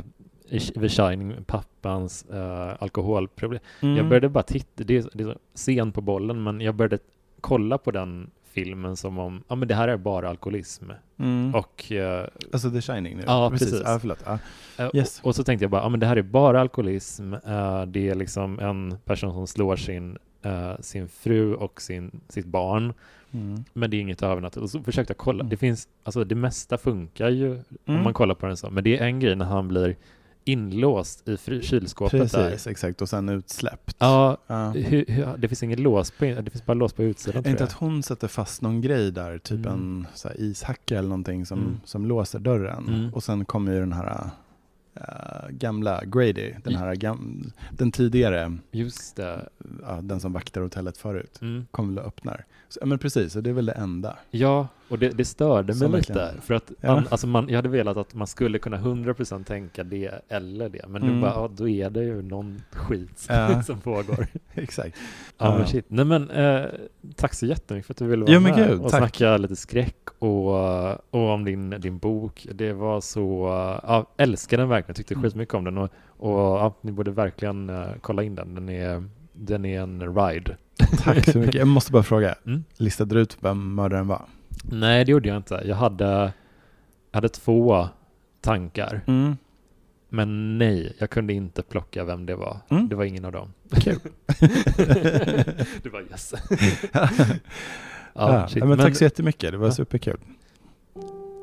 The 0.73 0.89
Shining, 0.89 1.35
pappans 1.45 2.25
eh, 2.25 2.75
alkoholproblem. 2.79 3.61
Mm. 3.81 3.97
Jag 3.97 4.07
började 4.09 4.29
bara 4.29 4.43
titta, 4.43 4.83
det 4.83 4.97
är, 4.97 5.09
det 5.13 5.23
är 5.23 5.37
sen 5.53 5.91
på 5.91 6.01
bollen, 6.01 6.43
men 6.43 6.61
jag 6.61 6.75
började 6.75 6.97
kolla 7.41 7.77
på 7.77 7.91
den 7.91 8.31
filmen 8.43 8.95
som 8.97 9.19
om, 9.19 9.43
ja 9.47 9.55
men 9.55 9.67
det 9.67 9.75
här 9.75 9.87
är 9.87 9.97
bara 9.97 10.29
alkoholism. 10.29 10.91
Mm. 11.17 11.55
Och, 11.55 11.91
eh, 11.91 12.27
Alltså 12.53 12.71
The 12.71 12.81
Shining 12.81 13.17
nu? 13.17 13.23
Ja, 13.25 13.49
precis. 13.49 13.81
Ja, 13.85 13.97
förlåt. 13.99 14.23
Ja. 14.25 14.39
eh, 14.77 14.89
Yes. 14.93 15.19
och, 15.19 15.27
och 15.27 15.35
så 15.35 15.43
tänkte 15.43 15.63
jag 15.63 15.71
bara, 15.71 15.81
ja 15.81 15.89
men 15.89 15.99
det 15.99 16.05
här 16.05 16.15
är 16.17 16.21
bara 16.21 16.61
alkoholism. 16.61 17.33
Eh, 17.33 17.85
det 17.85 18.09
är 18.09 18.15
liksom 18.15 18.59
en 18.59 18.97
person 19.05 19.33
som 19.33 19.47
slår 19.47 19.75
sin, 19.75 20.17
eh, 20.41 20.73
sin 20.79 21.07
fru 21.07 21.53
och 21.55 21.81
sin, 21.81 22.21
sitt 22.29 22.45
barn. 22.45 22.93
Mm. 23.31 23.63
Men 23.73 23.89
det 23.91 23.97
är 23.97 24.01
inget 24.01 24.23
övernaturligt. 24.23 24.63
Och 24.63 24.69
så 24.69 24.83
försökte 24.83 25.11
jag 25.11 25.17
kolla. 25.17 25.39
Mm. 25.39 25.49
Det 25.49 25.57
finns, 25.57 25.87
alltså 26.03 26.23
det 26.23 26.35
mesta 26.35 26.77
funkar 26.77 27.29
ju 27.29 27.51
om 27.51 27.63
Mm. 27.85 28.03
man 28.03 28.13
kollar 28.13 28.35
på 28.35 28.45
den 28.45 28.57
så. 28.57 28.69
Men 28.69 28.83
det 28.83 28.97
är 28.97 29.05
en 29.05 29.19
grej 29.19 29.35
när 29.35 29.45
han 29.45 29.67
blir 29.67 29.95
inlåst 30.45 31.27
i 31.27 31.37
kylskåpet 31.61 32.31
där. 32.31 32.49
Precis, 32.49 32.67
exakt. 32.67 33.01
Och 33.01 33.09
sen 33.09 33.29
utsläppt. 33.29 33.95
Ja, 33.99 34.37
Ja. 34.47 34.69
hur, 34.71 35.05
hur, 35.07 35.37
det 35.37 35.47
finns 35.47 35.63
ingen 35.63 35.81
lås 35.81 36.11
på, 36.11 36.25
det 36.25 36.49
finns 36.51 36.65
bara 36.65 36.73
lås 36.73 36.93
på 36.93 37.03
utsidan 37.03 37.45
Är 37.45 37.49
inte 37.49 37.63
att 37.63 37.71
hon 37.71 38.03
sätter 38.03 38.27
fast 38.27 38.61
någon 38.61 38.81
grej 38.81 39.11
där, 39.11 39.37
typ 39.37 39.65
Mm. 39.65 40.05
en 40.23 40.35
ishacka 40.37 40.97
eller 40.97 41.09
någonting 41.09 41.45
som, 41.45 41.59
Mm. 41.59 41.77
som 41.83 42.05
låser 42.05 42.39
dörren. 42.39 43.11
Och 43.13 43.23
sen 43.23 43.45
kommer 43.45 43.73
ju 43.73 43.79
den 43.79 43.93
här 43.93 44.29
äh, 45.01 45.49
gamla 45.51 46.01
Grady, 46.05 46.53
den 46.63 46.75
här 46.75 46.95
gam, 46.95 47.51
den 47.71 47.91
tidigare, 47.91 48.57
Just 48.71 49.15
det. 49.15 49.49
ja, 49.81 49.99
den 50.01 50.19
som 50.19 50.33
vaktar 50.33 50.61
hotellet 50.61 50.97
förut, 50.97 51.37
Mm. 51.41 51.65
kommer 51.71 51.93
väl 51.93 52.01
och 52.01 52.07
öppnar. 52.07 52.45
Så, 52.69 52.85
men 52.85 52.99
precis, 52.99 53.35
och 53.35 53.43
det 53.43 53.49
är 53.49 53.53
väl 53.53 53.65
det 53.65 53.71
enda. 53.71 54.17
Ja, 54.31 54.67
och 54.89 54.99
det, 54.99 55.09
det 55.09 55.25
störde 55.25 55.73
mig 55.73 55.89
lite. 55.89 56.33
För 56.41 56.53
att 56.53 56.71
Ja. 56.81 56.89
an, 56.97 57.07
alltså 57.09 57.27
man, 57.27 57.49
jag 57.49 57.55
hade 57.55 57.69
velat 57.69 57.97
att 57.97 58.13
man 58.13 58.27
skulle 58.27 58.59
kunna 58.59 58.77
100% 58.77 59.43
tänka 59.43 59.83
det 59.83 60.11
eller 60.29 60.69
det. 60.69 60.81
Men 60.87 61.01
Mm. 61.03 61.15
nu 61.15 61.21
bara, 61.21 61.31
ja, 61.33 61.49
då 61.55 61.69
är 61.69 61.89
det 61.89 62.03
ju 62.03 62.21
någon 62.21 62.61
skit 62.71 63.19
som, 63.19 63.35
Ja. 63.35 63.63
som 63.63 63.79
pågår. 63.81 64.27
exakt. 64.53 64.97
Ja, 65.37 65.57
men 65.57 65.67
shit. 65.67 65.85
Nej 65.87 66.05
men, 66.05 66.29
eh, 66.29 66.65
tack 67.15 67.33
så 67.33 67.45
jättemycket 67.45 67.85
för 67.87 67.93
att 67.93 67.97
du 67.97 68.05
ville 68.07 68.25
vara 68.25 68.39
men 68.39 68.43
med 68.55 68.55
gud, 68.69 68.79
och 68.81 68.91
tack. 68.91 68.99
snacka 68.99 69.37
lite 69.37 69.55
skräck 69.55 69.95
och, 70.19 70.49
och 71.13 71.29
om 71.33 71.45
din, 71.45 71.69
din 71.69 71.97
bok. 71.97 72.47
Det 72.53 72.73
var 72.73 73.01
så, 73.01 73.47
ja, 73.83 74.05
älskar 74.17 74.57
den 74.57 74.69
verkligen, 74.69 74.95
tyckte 74.95 75.13
Mm. 75.13 75.23
skitmycket 75.23 75.53
om 75.53 75.63
den 75.63 75.77
och, 75.77 75.89
och 76.17 76.77
ni 76.81 76.91
borde 76.91 77.11
verkligen 77.11 77.69
eh, 77.69 77.85
kolla 78.01 78.23
in 78.23 78.35
den. 78.35 78.55
Den 78.55 78.69
är, 78.69 79.03
den 79.33 79.65
är 79.65 79.81
en 79.81 80.15
ride. 80.15 80.57
Tack 81.03 81.31
så 81.31 81.37
mycket. 81.39 81.55
Jag 81.55 81.67
måste 81.67 81.91
bara 81.91 82.03
fråga, 82.03 82.35
Mm. 82.45 82.63
listade 82.77 83.15
du 83.15 83.21
ut 83.21 83.37
vem 83.39 83.75
mördaren 83.75 84.07
var? 84.07 84.21
Nej, 84.63 85.05
det 85.05 85.11
gjorde 85.11 85.27
jag 85.29 85.37
inte. 85.37 85.61
Jag 85.65 85.75
hade, 85.75 86.05
jag 87.11 87.17
hade 87.17 87.29
två 87.29 87.87
tankar. 88.41 89.01
Mm. 89.07 89.37
Men 90.09 90.57
nej, 90.57 90.95
jag 90.99 91.09
kunde 91.09 91.33
inte 91.33 91.61
plocka 91.63 92.03
vem 92.03 92.25
det 92.25 92.35
var. 92.35 92.57
Mm. 92.69 92.89
Det 92.89 92.95
var 92.95 93.03
ingen 93.05 93.25
av 93.25 93.31
dem. 93.31 93.53
Kul. 93.71 93.99
det 95.83 95.89
var 95.91 96.01
yes. 96.01 96.33
ja, 98.13 98.47
ja, 98.55 98.65
men, 98.65 98.77
tack 98.77 98.95
så 98.95 99.03
jättemycket, 99.03 99.51
det 99.51 99.57
var 99.57 99.67
Ja. 99.67 99.71
superkul. 99.71 100.19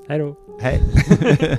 Hej 0.08 0.18
då. 0.18 0.36
Hej. 0.60 0.80